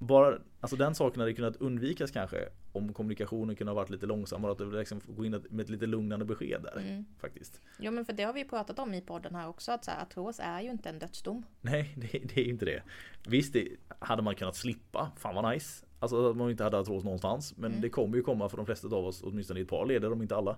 bara, 0.04 0.40
alltså 0.60 0.76
den 0.76 0.96
saken 0.96 1.20
hade 1.20 1.34
kunnat 1.34 1.56
undvikas 1.56 2.12
kanske 2.12 2.50
om 2.72 2.94
kommunikationen 2.94 3.56
kunde 3.56 3.72
ha 3.72 3.76
varit 3.76 3.90
lite 3.90 4.06
långsammare. 4.06 4.52
Att 4.52 4.58
det 4.58 4.66
liksom 4.66 5.02
gå 5.08 5.26
in 5.26 5.32
med 5.50 5.64
ett 5.64 5.70
lite 5.70 5.86
lugnande 5.86 6.26
besked 6.26 6.62
där. 6.64 6.82
Mm. 6.82 7.06
Faktiskt. 7.20 7.62
Jo 7.80 7.92
men 7.92 8.06
för 8.06 8.14
det 8.14 8.24
har 8.24 8.34
vi 8.34 8.46
pratat 8.46 8.80
om 8.80 8.94
i 8.94 9.02
podden 9.02 9.36
här 9.36 9.48
också 9.48 9.72
att 9.72 9.86
så 9.86 9.92
här, 9.92 10.02
artros 10.02 10.40
är 10.44 10.62
ju 10.62 10.70
inte 10.70 10.90
en 10.90 11.00
dödsdom. 11.00 11.46
Nej, 11.62 11.94
det, 11.98 12.08
det 12.08 12.42
är 12.42 12.46
inte 12.46 12.66
det. 12.66 12.84
Visst, 13.28 13.54
det 13.54 13.68
hade 14.00 14.22
man 14.22 14.36
kunnat 14.36 14.56
slippa. 14.56 15.12
Fan 15.18 15.36
vad 15.36 15.54
nice. 15.54 15.86
Alltså 16.00 16.30
att 16.30 16.38
man 16.38 16.50
inte 16.52 16.64
hade 16.64 16.80
artros 16.80 17.04
någonstans. 17.04 17.58
Men 17.58 17.72
Mm. 17.72 17.82
det 17.82 17.90
kommer 17.90 18.18
ju 18.18 18.24
komma 18.24 18.50
för 18.50 18.58
de 18.58 18.66
flesta 18.66 18.88
av 18.88 19.06
oss, 19.06 19.22
åtminstone 19.24 19.60
i 19.60 19.64
ett 19.64 19.70
par 19.70 19.86
leder, 19.86 20.12
om 20.12 20.22
inte 20.22 20.36
alla. 20.36 20.58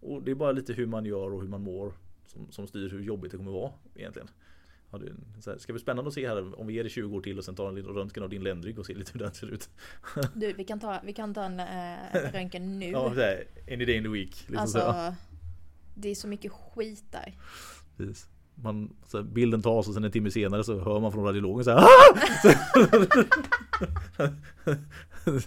Och 0.00 0.22
det 0.22 0.30
är 0.30 0.34
bara 0.34 0.52
lite 0.52 0.72
hur 0.72 0.86
man 0.86 1.04
gör 1.04 1.32
och 1.32 1.40
hur 1.42 1.48
man 1.48 1.62
mår 1.62 1.92
som, 2.26 2.50
som 2.50 2.66
styr 2.66 2.88
hur 2.88 3.00
jobbigt 3.02 3.30
det 3.32 3.36
kommer 3.38 3.52
vara 3.52 3.72
egentligen. 3.94 4.28
Ja, 4.96 5.04
det, 5.04 5.38
är 5.38 5.42
så 5.42 5.50
här, 5.50 5.58
ska 5.58 5.72
bli 5.72 5.80
spännande 5.80 6.08
att 6.08 6.14
se 6.14 6.28
här 6.28 6.60
om 6.60 6.66
vi 6.66 6.74
ger 6.74 6.84
det 6.84 6.90
20 6.90 7.16
år 7.16 7.20
till 7.20 7.38
och 7.38 7.44
sen 7.44 7.54
tar 7.54 7.68
en 7.68 7.74
liten 7.74 7.94
röntgen 7.94 8.22
av 8.22 8.28
din 8.30 8.42
ländrygg 8.42 8.78
och 8.78 8.86
se 8.86 8.94
lite 8.94 9.12
hur 9.12 9.20
den 9.20 9.34
ser 9.34 9.46
ut. 9.46 9.68
Du 10.34 10.52
vi 10.52 10.64
kan 10.64 10.80
ta, 10.80 11.00
vi 11.04 11.12
kan 11.12 11.34
ta 11.34 11.44
en 11.44 11.60
äh, 11.60 12.32
röntgen 12.32 12.78
nu. 12.78 12.90
Ja, 12.90 13.14
så 13.14 13.20
här, 13.20 13.44
any 13.72 13.84
day 13.84 13.96
in 13.96 14.02
the 14.02 14.08
week. 14.08 14.28
Liksom 14.28 14.56
alltså, 14.58 14.78
så 14.78 15.14
det 15.94 16.08
är 16.08 16.14
så 16.14 16.28
mycket 16.28 16.52
skit 16.52 17.04
där. 17.10 17.34
Precis. 17.96 18.28
Man, 18.54 18.96
så 19.06 19.16
här, 19.16 19.24
bilden 19.24 19.62
tas 19.62 19.88
och 19.88 19.94
sen 19.94 20.04
en 20.04 20.10
timme 20.10 20.30
senare 20.30 20.64
så 20.64 20.78
hör 20.78 21.00
man 21.00 21.12
från 21.12 21.24
radiologen 21.24 21.64
så 21.64 21.70
här 21.70 21.78
"Ah!" 21.78 21.88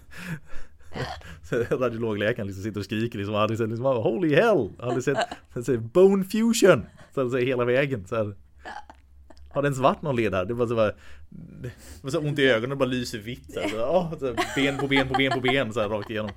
så 1.43 1.55
Radiologläkaren 1.55 2.47
liksom 2.47 2.63
sitter 2.63 2.79
och 2.79 2.85
skriker 2.85 3.17
liksom, 3.17 3.35
han 3.35 3.49
liksom 3.49 3.81
Holy 3.81 4.35
hell! 4.35 4.69
Han 4.79 4.89
hade 4.89 5.01
sett, 5.01 5.79
Bone 5.79 6.23
fusion! 6.23 6.85
Så 7.15 7.29
säger 7.29 7.45
hela 7.45 7.65
vägen 7.65 8.07
så 8.07 8.15
här. 8.15 8.35
Har 9.49 9.61
det 9.61 9.65
ens 9.65 9.79
varit 9.79 10.01
någon 10.01 10.15
led 10.15 10.33
här? 10.33 10.45
Det 10.45 10.53
var 10.53 10.67
så, 10.67 10.75
bara, 10.75 10.91
det 11.29 11.71
var 12.01 12.11
så 12.11 12.19
ont 12.19 12.39
i 12.39 12.45
ögonen, 12.45 12.69
det 12.69 12.75
bara 12.75 12.89
lyser 12.89 13.19
vitt 13.19 13.53
så 13.53 13.59
här, 13.59 13.69
så, 13.69 13.81
ah, 13.85 14.13
så 14.19 14.25
här, 14.25 14.35
Ben 14.55 14.77
på 14.77 14.87
ben 14.87 15.07
på 15.07 15.13
ben 15.13 15.31
på 15.31 15.39
ben 15.39 15.73
så 15.73 15.81
här 15.81 15.89
rakt 15.89 16.09
igenom 16.09 16.31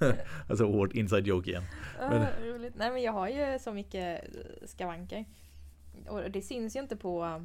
Alltså 0.48 0.64
hårt 0.64 0.92
inside 0.92 1.26
joke 1.26 1.50
igen 1.50 1.64
Men... 1.98 2.26
roligt. 2.42 2.74
Nej 2.76 2.90
men 2.90 3.02
jag 3.02 3.12
har 3.12 3.28
ju 3.28 3.58
så 3.58 3.72
mycket 3.72 4.24
eh, 4.24 4.66
skavanker. 4.66 5.24
Och 6.08 6.30
det 6.30 6.42
syns 6.42 6.76
ju 6.76 6.80
inte 6.80 6.96
på 6.96 7.42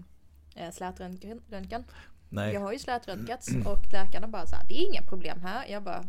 äh, 0.56 0.72
slätröntgen. 0.72 1.41
Nej 2.30 2.53
Jag 2.53 2.62
har 2.62 2.72
ju 2.72 2.80
slätröntgats 2.80 3.49
och 3.66 3.84
läkarna 3.93 4.28
bara 4.28 4.45
så 4.45 4.56
här, 4.56 4.68
det 4.68 4.74
är 4.74 4.88
inga 4.88 5.01
problem 5.01 5.41
här. 5.41 5.66
Jag 5.68 5.84
bara, 5.84 6.03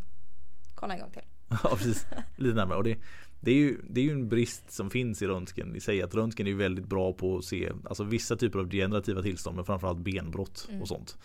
kolla 0.74 0.94
en 0.94 1.00
gång 1.00 1.10
till. 1.10 1.22
Ja 1.62 1.70
precis, 1.70 2.06
lite 2.36 2.54
närmare. 2.54 2.78
Och 2.78 2.84
det, 2.84 2.98
det, 3.46 3.50
är 3.52 3.54
ju, 3.56 3.80
det 3.90 4.00
är 4.00 4.04
ju 4.04 4.10
en 4.10 4.28
brist 4.28 4.70
som 4.70 4.90
finns 4.90 5.22
i 5.22 5.26
röntgen 5.26 5.76
i 5.76 5.80
sig. 5.80 6.02
Att 6.02 6.14
röntgen 6.14 6.46
är 6.46 6.50
ju 6.50 6.56
väldigt 6.56 6.86
bra 6.86 7.12
på 7.12 7.38
att 7.38 7.44
se 7.44 7.72
alltså 7.84 8.04
vissa 8.04 8.36
typer 8.36 8.58
av 8.58 8.68
degenerativa 8.68 9.22
tillstånd 9.22 9.56
men 9.56 9.64
framförallt 9.64 9.98
benbrott 9.98 10.66
Mm. 10.68 10.82
och 10.82 10.88
sånt. 10.88 11.18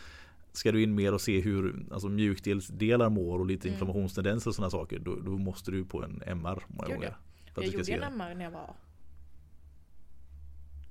Ska 0.53 0.71
du 0.71 0.83
in 0.83 0.95
mer 0.95 1.13
och 1.13 1.21
se 1.21 1.41
hur 1.41 1.85
alltså, 1.91 2.09
mjukdelsdelar 2.09 3.09
mår 3.09 3.39
och 3.39 3.45
lite 3.45 3.67
Mm. 3.67 3.73
inflammationstendenser 3.73 4.49
och 4.49 4.55
sådana 4.55 4.69
saker 4.69 4.99
då, 4.99 5.15
då 5.15 5.31
måste 5.37 5.71
du 5.71 5.85
på 5.85 6.03
en 6.03 6.21
MR 6.25 6.63
många 6.67 6.87
Gud, 6.87 6.95
gånger. 6.95 7.15
Jag 7.55 7.65
gjorde 7.65 7.93
en. 7.93 8.13
MR 8.13 8.35
när 8.35 8.43
jag 8.43 8.51
var 8.51 8.73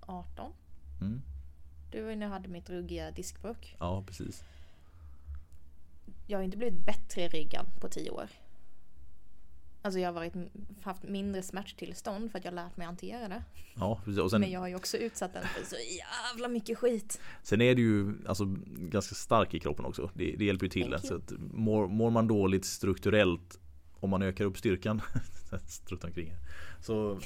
18. 0.00 0.52
Mm. 1.00 1.22
Det 1.92 2.02
var 2.02 2.16
när 2.16 2.26
jag 2.26 2.32
hade 2.32 2.48
mitt 2.48 2.70
ruggiga 2.70 3.10
diskbråck. 3.10 3.76
Ja 3.80 4.04
precis. 4.06 4.44
Jag 6.26 6.38
har 6.38 6.42
inte 6.44 6.56
blivit 6.56 6.86
bättre 6.86 7.22
i 7.22 7.28
ryggen 7.28 7.64
på 7.80 7.88
10 7.88 8.10
år. 8.10 8.28
Alltså 9.82 10.00
jag 10.00 10.08
har 10.08 10.12
varit, 10.14 10.34
haft 10.82 11.02
mindre 11.02 11.42
smärttillstånd 11.42 12.30
för 12.30 12.38
att 12.38 12.44
jag 12.44 12.54
lärt 12.54 12.76
mig 12.76 12.86
hantera 12.86 13.28
det. 13.28 13.42
Ja. 13.74 14.00
Och 14.22 14.30
sen, 14.30 14.40
Men 14.40 14.50
jag 14.50 14.60
har 14.60 14.68
ju 14.68 14.74
också 14.76 14.96
utsatt 14.96 15.32
den 15.32 15.42
för 15.46 15.64
så 15.66 15.76
jävla 15.76 16.48
mycket 16.48 16.78
skit. 16.78 17.20
sen 17.42 17.60
är 17.60 17.74
du 17.74 17.82
ju 17.82 18.14
alltså, 18.26 18.44
ganska 18.78 19.14
stark 19.14 19.54
i 19.54 19.60
kroppen 19.60 19.84
också. 19.84 20.10
Det, 20.14 20.34
det 20.38 20.44
hjälper 20.44 20.66
ju 20.66 20.70
till. 20.70 20.94
Alltså, 20.94 21.14
att 21.16 21.32
mår, 21.52 21.88
mår 21.88 22.10
man 22.10 22.28
dåligt 22.28 22.64
strukturellt 22.64 23.58
om 24.00 24.10
man 24.10 24.22
ökar 24.22 24.44
upp 24.44 24.58
styrkan 24.58 25.02
strutt 25.68 26.04
omkring 26.04 26.32
så, 26.80 27.18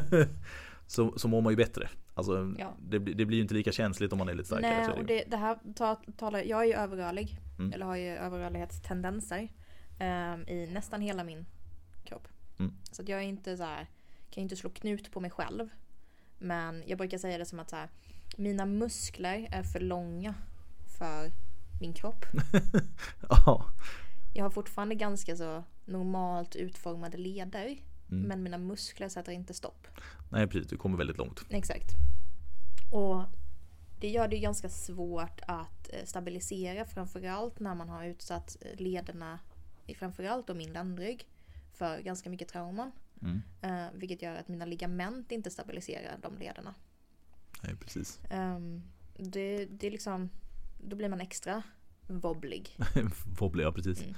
så, 0.86 1.18
så 1.18 1.28
mår 1.28 1.40
man 1.40 1.52
ju 1.52 1.56
bättre. 1.56 1.88
Alltså, 2.14 2.54
Ja. 2.58 2.76
det, 2.88 2.98
blir- 2.98 3.14
det 3.14 3.24
blir 3.24 3.36
ju 3.36 3.42
inte 3.42 3.54
lika 3.54 3.72
känsligt 3.72 4.12
om 4.12 4.18
man 4.18 4.28
är 4.28 4.34
lite 4.34 4.46
starkare. 4.46 4.70
Nej, 4.76 4.86
det 4.86 5.00
och 5.00 5.06
det, 5.06 5.24
det 5.28 5.36
här 5.36 5.58
ta- 5.76 6.02
talar, 6.16 6.42
jag 6.42 6.60
är 6.60 6.64
ju 6.66 6.74
överrörlig. 6.74 7.38
Mm. 7.58 7.72
Eller 7.72 7.86
har 7.86 7.96
ju 7.96 8.08
överrörlighetstendenser. 8.08 9.48
ehm, 9.98 10.48
I 10.48 10.66
nästan 10.72 11.00
hela 11.00 11.24
min. 11.24 11.46
Mm. 12.60 12.74
Så 12.90 13.02
att 13.02 13.08
jag 13.08 13.18
är 13.18 13.24
inte 13.24 13.56
så 13.56 13.64
här, 13.64 13.86
kan 14.30 14.42
inte 14.42 14.56
slå 14.56 14.70
knut 14.70 15.12
på 15.12 15.20
mig 15.20 15.30
själv. 15.30 15.68
Men 16.38 16.82
jag 16.86 16.98
brukar 16.98 17.18
säga 17.18 17.38
det 17.38 17.46
som 17.46 17.60
att 17.60 17.70
så 17.70 17.76
här, 17.76 17.88
mina 18.36 18.66
muskler 18.66 19.48
är 19.50 19.62
för 19.62 19.80
långa 19.80 20.34
för 20.98 21.32
min 21.80 21.92
kropp. 21.92 22.24
ja. 23.28 23.66
Jag 24.34 24.44
har 24.44 24.50
fortfarande 24.50 24.94
ganska 24.94 25.36
så 25.36 25.64
normalt 25.84 26.56
utformade 26.56 27.18
leder. 27.18 27.66
Mm. 28.10 28.28
Men 28.28 28.42
mina 28.42 28.58
muskler 28.58 29.08
sätter 29.08 29.32
inte 29.32 29.54
stopp. 29.54 29.86
Nej 30.28 30.46
precis, 30.46 30.70
du 30.70 30.76
kommer 30.76 30.98
väldigt 30.98 31.18
långt. 31.18 31.46
Exakt. 31.50 31.90
Och 32.92 33.24
det 34.00 34.08
gör 34.08 34.28
det 34.28 34.38
ganska 34.38 34.68
svårt 34.68 35.40
att 35.46 35.90
eh, 35.92 36.04
stabilisera 36.04 36.84
framförallt 36.84 37.60
när 37.60 37.74
man 37.74 37.88
har 37.88 38.04
utsatt 38.04 38.56
eh, 38.60 38.80
lederna, 38.80 39.38
i 39.86 39.94
framförallt 39.94 40.56
min 40.56 40.72
ländrygg, 40.72 41.26
för 41.80 42.00
ganska 42.00 42.30
mycket 42.30 42.48
trauman. 42.48 42.92
Mm. 43.22 43.42
Eh, 43.60 43.92
vilket 43.94 44.22
gör 44.22 44.36
att 44.36 44.48
mina 44.48 44.64
ligament 44.64 45.32
inte 45.32 45.50
stabiliserar 45.50 46.18
de 46.22 46.38
lederna. 46.38 46.74
Nej 47.62 47.76
precis. 47.76 48.20
Ehm, 48.30 48.82
det, 49.16 49.64
det 49.64 49.86
är 49.86 49.90
liksom, 49.90 50.30
då 50.80 50.96
blir 50.96 51.08
man 51.08 51.20
extra 51.20 51.62
wobblig. 52.06 52.76
Wobbly, 53.40 53.62
ja 53.62 53.72
precis. 53.72 54.02
Mm. 54.02 54.14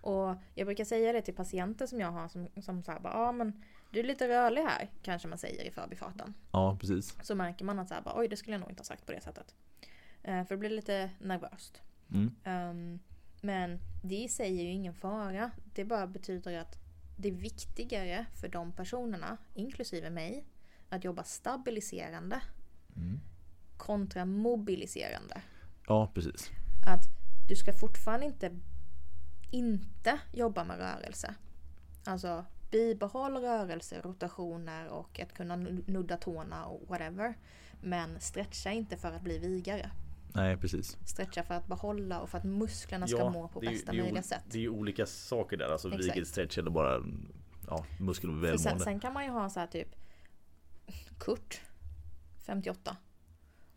Och 0.00 0.36
jag 0.54 0.66
brukar 0.66 0.84
säga 0.84 1.12
det 1.12 1.22
till 1.22 1.34
patienter 1.34 1.86
som 1.86 2.00
jag 2.00 2.10
har 2.10 2.28
som, 2.28 2.48
som 2.62 2.82
säger 2.82 3.00
ja 3.04 3.10
ah, 3.12 3.32
men 3.32 3.62
du 3.90 4.00
är 4.00 4.04
lite 4.04 4.28
rörlig 4.28 4.62
här, 4.62 4.90
kanske 5.02 5.28
man 5.28 5.38
säger 5.38 5.64
i 5.64 5.70
förbifarten. 5.70 6.34
Ja 6.52 6.76
precis. 6.80 7.16
Så 7.22 7.34
märker 7.34 7.64
man 7.64 7.78
att 7.78 7.88
så 7.88 7.94
här, 7.94 8.02
bara, 8.02 8.18
oj 8.18 8.28
det 8.28 8.36
skulle 8.36 8.54
jag 8.54 8.60
nog 8.60 8.70
inte 8.70 8.80
ha 8.80 8.84
sagt 8.84 9.06
på 9.06 9.12
det 9.12 9.20
sättet. 9.20 9.54
Eh, 10.22 10.44
för 10.44 10.54
det 10.54 10.58
blir 10.58 10.70
lite 10.70 11.10
nervöst. 11.18 11.82
Mm. 12.10 12.30
Ehm, 12.44 12.98
men 13.40 13.78
det 14.02 14.16
i 14.16 14.28
sig 14.28 14.60
är 14.60 14.64
ju 14.64 14.70
ingen 14.70 14.94
fara. 14.94 15.50
Det 15.74 15.84
bara 15.84 16.06
betyder 16.06 16.58
att 16.58 16.87
det 17.18 17.28
är 17.28 17.32
viktigare 17.32 18.26
för 18.34 18.48
de 18.48 18.72
personerna, 18.72 19.36
inklusive 19.54 20.10
mig, 20.10 20.44
att 20.88 21.04
jobba 21.04 21.24
stabiliserande 21.24 22.40
Mm. 22.96 23.20
kontra 23.76 24.24
mobiliserande. 24.24 25.42
Ja 25.86 26.10
precis. 26.14 26.50
Att 26.86 27.04
du 27.48 27.56
ska 27.56 27.72
fortfarande 27.72 28.26
inte 28.26 28.56
inte 29.50 30.18
jobba 30.32 30.64
med 30.64 30.78
rörelse. 30.78 31.34
Alltså 32.04 32.44
bibehåll 32.70 33.36
rörelse, 33.36 34.00
rotationer 34.00 34.88
och 34.88 35.20
att 35.20 35.32
kunna 35.32 35.56
nudda 35.86 36.16
tårna 36.16 36.66
och 36.66 36.88
whatever. 36.88 37.34
Men 37.80 38.20
stretcha 38.20 38.70
inte 38.70 38.96
för 38.96 39.12
att 39.12 39.22
bli 39.22 39.38
vigare. 39.38 39.90
Nej 40.34 40.56
precis. 40.56 40.98
Stretcha 41.06 41.42
för 41.42 41.54
att 41.54 41.66
behålla 41.66 42.20
och 42.20 42.30
för 42.30 42.38
att 42.38 42.44
musklerna 42.44 43.06
ska 43.06 43.30
må 43.30 43.48
på 43.48 43.60
bästa 43.60 43.94
ju 43.94 44.02
möjliga 44.02 44.22
sätt. 44.22 44.44
Det 44.50 44.58
är 44.58 44.62
ju 44.62 44.68
olika 44.68 45.06
saker 45.06 45.56
där. 45.56 45.68
Alltså 45.68 45.88
Exakt. 45.88 46.04
vigel 46.04 46.26
stretch 46.26 46.58
eller 46.58 46.70
bara 46.70 47.02
ja, 47.66 47.76
För 47.76 47.94
sen, 47.96 48.06
muskelvälmående. 48.06 48.84
sen 48.84 49.00
kan 49.00 49.12
man 49.12 49.24
ju 49.24 49.30
ha 49.30 49.50
så 49.50 49.60
här 49.60 49.66
typ 49.66 49.88
Kurt, 51.18 51.60
58. 52.46 52.96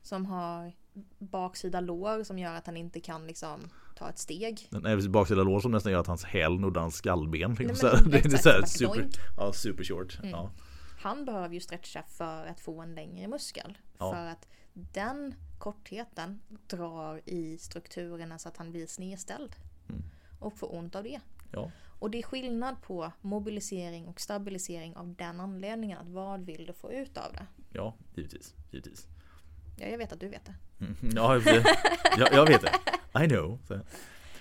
Som 0.02 0.26
har 0.26 0.74
baksida 1.20 1.80
lår 1.80 2.24
som 2.24 2.40
gör 2.40 2.54
att 2.54 2.66
han 2.66 2.78
inte 2.78 3.00
kan 3.00 3.28
liksom 3.28 3.60
ta 3.96 4.10
ett 4.10 4.20
steg. 4.20 4.68
Nej, 4.70 4.96
precis, 4.96 5.08
baksida 5.08 5.44
lår 5.44 5.60
som 5.60 5.72
nästan 5.72 5.92
gör 5.92 6.00
att 6.00 6.08
hans 6.08 6.24
häl 6.24 6.60
nuddar 6.60 6.82
hans 6.82 6.96
skallben. 6.96 7.56
Liksom, 7.56 7.66
Nej, 7.68 7.76
så 7.76 7.88
här. 7.88 8.04
det 8.12 8.26
är 8.26 8.38
så 8.38 8.50
här 8.50 8.66
super, 8.66 9.10
ja, 9.38 9.54
super 9.54 9.84
short. 9.84 10.20
Mm. 10.20 10.30
Ja. 10.30 10.52
Han 11.00 11.26
behöver 11.26 11.54
ju 11.54 11.60
stretcha 11.60 12.04
för 12.04 12.46
att 12.46 12.60
få 12.60 12.82
en 12.82 12.96
längre 12.96 13.28
muskel. 13.28 13.78
Ja. 13.98 14.14
För 14.14 14.26
att 14.26 14.48
den 14.74 15.36
kortheten 15.62 16.42
drar 16.68 17.22
i 17.26 17.58
strukturerna 17.58 18.40
så 18.40 18.50
att 18.50 18.58
han 18.58 18.72
blir 18.72 18.88
snedställd. 18.88 19.56
Mm. 19.90 20.02
Och 20.40 20.58
får 20.58 20.76
ont 20.76 20.96
av 20.96 21.04
det. 21.04 21.20
Ja. 21.52 21.72
Och 22.00 22.12
det 22.12 22.18
är 22.18 22.24
skillnad 22.24 22.82
på 22.82 23.12
mobilisering 23.22 24.08
och 24.08 24.22
stabilisering 24.22 24.96
av 24.96 25.16
den 25.16 25.40
anledningen. 25.40 25.98
Att 25.98 26.08
vad 26.08 26.46
vill 26.46 26.66
du 26.66 26.74
få 26.74 26.92
ut 26.92 27.18
av 27.18 27.34
det? 27.34 27.46
ja, 27.74 27.96
givetvis. 28.16 28.56
givetvis. 28.72 29.08
Ja, 29.80 29.88
jag 29.88 29.98
vet 29.98 30.12
att 30.14 30.20
du 30.20 30.30
vet 30.30 30.46
det. 30.46 30.56
Mm, 30.80 30.96
Ja, 31.16 31.42
jag, 32.18 32.34
jag 32.34 32.48
vet 32.48 32.62
det. 32.62 33.24
I 33.26 33.28
know. 33.30 33.60
Så, 33.68 33.74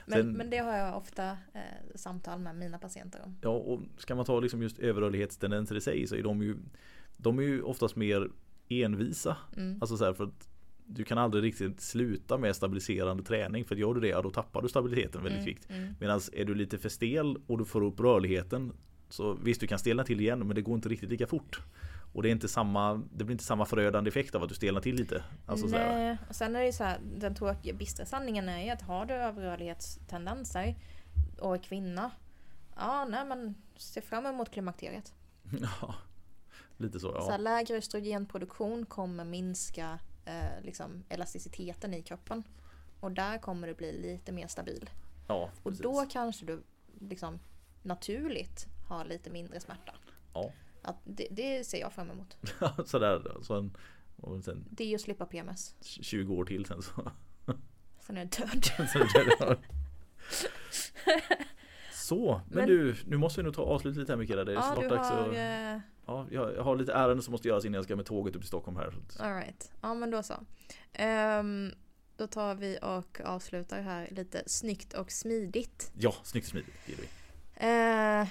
Men, 0.06 0.18
Sen- 0.18 0.32
men 0.32 0.50
det 0.50 0.58
har 0.58 0.76
jag 0.76 0.96
ofta 0.96 1.30
eh, 1.30 1.60
samtal 1.94 2.38
med 2.40 2.56
mina 2.56 2.78
patienter 2.78 3.22
om. 3.24 3.36
ja, 3.42 3.48
och 3.50 3.80
ska 3.98 4.14
man 4.14 4.24
ta 4.24 4.40
liksom 4.40 4.62
just 4.62 4.78
överrörlighetstendenser 4.78 5.74
i 5.76 5.80
sig 5.80 6.06
så 6.06 6.14
är 6.16 6.22
de 6.22 6.42
ju 6.42 6.56
De 7.16 7.38
är 7.38 7.42
ju 7.42 7.62
oftast 7.62 7.96
mer 7.96 8.30
envisa. 8.68 9.36
Mm. 9.56 9.78
Alltså 9.80 9.96
så 9.96 10.04
här 10.04 10.12
för 10.12 10.24
att 10.24 10.48
du 10.92 11.04
kan 11.04 11.18
aldrig 11.18 11.44
riktigt 11.44 11.80
sluta 11.80 12.38
med 12.38 12.56
stabiliserande 12.56 13.22
träning 13.22 13.64
för 13.64 13.76
gör 13.76 13.94
du 13.94 14.00
det, 14.00 14.12
då 14.22 14.30
tappar 14.30 14.62
du 14.62 14.68
stabiliteten 14.68 15.22
väldigt 15.22 15.42
Mm, 15.42 15.44
kvickt. 15.44 15.70
mm. 15.70 15.94
Medan 16.00 16.20
är 16.32 16.44
du 16.44 16.54
lite 16.54 16.78
för 16.78 16.88
stel 16.88 17.36
och 17.46 17.58
du 17.58 17.64
får 17.64 17.82
upp 17.82 18.00
rörligheten 18.00 18.72
så 19.08 19.32
visst 19.34 19.60
du 19.60 19.66
kan 19.66 19.78
stelna 19.78 20.04
till 20.04 20.20
igen 20.20 20.38
men 20.38 20.54
det 20.54 20.62
går 20.62 20.74
inte 20.74 20.88
riktigt 20.88 21.10
lika 21.10 21.26
fort. 21.26 21.60
Och 22.12 22.22
det 22.22 22.28
är 22.28 22.32
inte 22.32 22.48
samma, 22.48 22.94
det 23.14 23.24
blir 23.24 23.32
inte 23.32 23.44
samma 23.44 23.64
förödande 23.66 24.08
effekt 24.08 24.34
av 24.34 24.42
att 24.42 24.48
du 24.48 24.54
stelnar 24.54 24.80
till 24.80 24.96
lite. 24.96 25.24
Alltså 25.46 25.68
så 25.68 25.76
Nej, 25.76 26.16
och 26.28 26.34
sen 26.36 26.56
är 26.56 26.60
det 26.60 26.66
ju 26.66 26.72
så 26.72 26.84
här, 26.84 26.98
den 27.16 27.34
tråkiga 27.34 27.74
bistra 27.74 28.06
sanningen 28.06 28.48
är 28.48 28.64
ju 28.64 28.70
att 28.70 28.82
har 28.82 29.06
du 29.06 29.14
överrörlighetstendenser 29.14 30.74
och 31.40 31.54
är 31.54 31.58
kvinna, 31.58 32.10
ja 32.76 33.04
nej 33.10 33.24
men 33.24 33.54
se 33.76 34.00
fram 34.00 34.26
emot 34.26 34.50
klimakteriet. 34.50 35.12
ja, 35.80 35.94
lite 36.76 37.00
så 37.00 37.08
Så 37.12 37.16
ja. 37.18 37.30
här, 37.30 37.38
lägre 37.38 37.76
östrogenproduktion 37.76 38.86
kommer 38.86 39.24
minska 39.24 39.98
eh, 40.30 40.62
liksom, 40.64 41.04
elasticiteten 41.08 41.94
i 41.94 42.02
kroppen. 42.02 42.42
Och 43.00 43.12
där 43.12 43.38
kommer 43.38 43.66
du 43.68 43.74
bli 43.74 43.92
lite 43.92 44.32
mer 44.32 44.46
stabil. 44.46 44.90
ja 45.28 45.50
Och 45.62 45.70
precis. 45.70 45.82
då 45.82 46.06
kanske 46.10 46.46
du 46.46 46.62
liksom 47.00 47.38
naturligt 47.82 48.66
har 48.88 49.04
lite 49.04 49.30
mindre 49.30 49.60
smärta. 49.60 49.94
Ja. 50.34 50.52
Att 50.82 50.96
det, 51.04 51.26
det 51.30 51.64
ser 51.66 51.80
jag 51.80 51.92
fram 51.92 52.10
emot. 52.10 52.36
Sådär, 52.88 53.36
så 53.42 53.54
en, 53.54 53.76
och 54.16 54.44
sen 54.44 54.64
Det 54.70 54.84
är 54.84 54.88
ju 54.88 54.94
att 54.94 55.00
slippa 55.00 55.26
PMS. 55.26 55.74
20 55.80 56.34
år 56.34 56.44
till 56.44 56.66
sen 56.66 56.82
så. 56.82 57.12
Sen 58.00 58.16
är 58.16 58.20
jag 58.20 58.28
död. 58.30 58.64
så, 58.92 58.98
det- 58.98 59.58
så, 62.10 62.40
men, 62.48 62.58
Men- 62.58 62.68
du, 62.68 62.96
nu 63.06 63.16
måste 63.16 63.40
vi 63.40 63.44
nog 63.44 63.54
ta 63.54 63.62
avslut 63.62 63.96
lite 63.96 64.12
här 64.12 64.16
Mikaela. 64.16 64.44
Det 64.44 64.52
är 64.52 64.54
Ja, 64.56 64.62
snart 64.74 64.88
dags 64.88 65.08
har... 65.08 65.28
att... 65.28 65.34
Eh, 65.76 65.80
Ja, 66.06 66.26
jag 66.30 66.62
har 66.62 66.76
lite 66.76 66.92
ärenden 66.92 67.22
som 67.22 67.32
måste 67.32 67.48
göras 67.48 67.64
innan 67.64 67.74
jag 67.74 67.84
ska 67.84 67.96
med 67.96 68.06
tåget 68.06 68.36
upp 68.36 68.42
till 68.42 68.48
Stockholm 68.48 68.76
här. 68.76 68.94
all 69.18 69.34
right. 69.34 69.72
Ja 69.80 69.94
men 69.94 70.10
då 70.10 70.22
så. 70.22 70.34
Ehm, 70.92 71.70
då 72.16 72.26
tar 72.26 72.54
vi 72.54 72.78
och 72.82 73.20
avslutar 73.24 73.80
här 73.80 74.08
lite 74.10 74.42
snyggt 74.46 74.92
och 74.94 75.10
smidigt. 75.12 75.92
Ja, 75.98 76.14
snyggt 76.22 76.46
smidigt. 76.46 76.74
Det 76.86 76.92
gillar 76.92 77.04
vi. 77.04 77.08
Eh, 78.22 78.28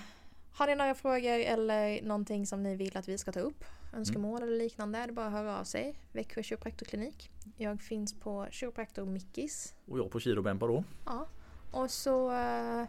har 0.54 0.68
ni 0.68 0.76
några 0.76 0.96
frågor 0.96 1.40
eller 1.40 2.02
någonting 2.02 2.46
som 2.48 2.64
ni 2.64 2.76
vill 2.76 2.98
att 2.98 3.08
vi 3.08 3.18
ska 3.18 3.32
ta 3.32 3.40
upp? 3.40 3.64
Önskemål 3.94 4.44
eller 4.44 4.58
liknande? 4.58 4.98
Det 5.00 5.04
är 5.04 5.12
bara 5.12 5.26
att 5.26 5.32
höra 5.32 5.60
av 5.60 5.64
sig. 5.64 5.96
Växjö 6.12 6.44
kiropraktorklinik. 6.44 7.32
Jag 7.58 7.82
finns 7.82 8.20
på 8.20 8.48
kiropraktor 8.52 9.06
Mickis. 9.06 9.76
Och 9.88 10.00
jag 10.00 10.12
på 10.12 10.20
Kirobempa 10.20 10.68
då. 10.68 10.84
Ja. 11.06 11.28
Och 11.72 11.92
så 11.92 12.32
eh, 12.32 12.84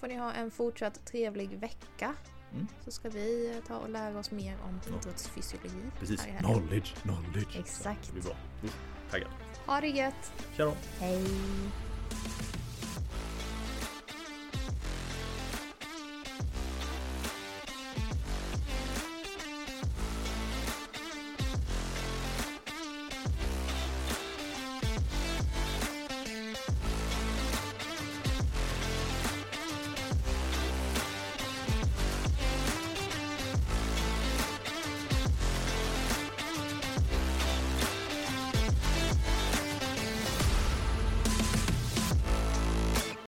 får 0.00 0.08
ni 0.08 0.16
ha 0.16 0.32
en 0.32 0.50
fortsatt 0.50 1.06
trevlig 1.06 1.58
vecka. 1.58 2.14
Mm. 2.52 2.66
Så 2.84 2.90
ska 2.90 3.08
vi 3.08 3.54
eh, 3.56 3.68
ta 3.68 3.76
och 3.76 3.90
lära 3.90 4.18
oss 4.18 4.30
mer 4.30 4.56
om 4.64 4.80
idrottsfysiologi. 4.98 5.90
Precis. 5.98 6.26
Knowledge, 6.38 6.94
knowledge. 7.02 7.58
Exakt. 7.58 8.06
Det 8.06 8.12
blir 8.12 8.22
bra. 8.22 8.36
Taggad. 9.10 9.28
Ha 9.66 9.80
det 9.80 9.88
gött! 9.88 10.32
Tja 10.56 10.64
då. 10.64 10.74
Hej! 11.00 11.24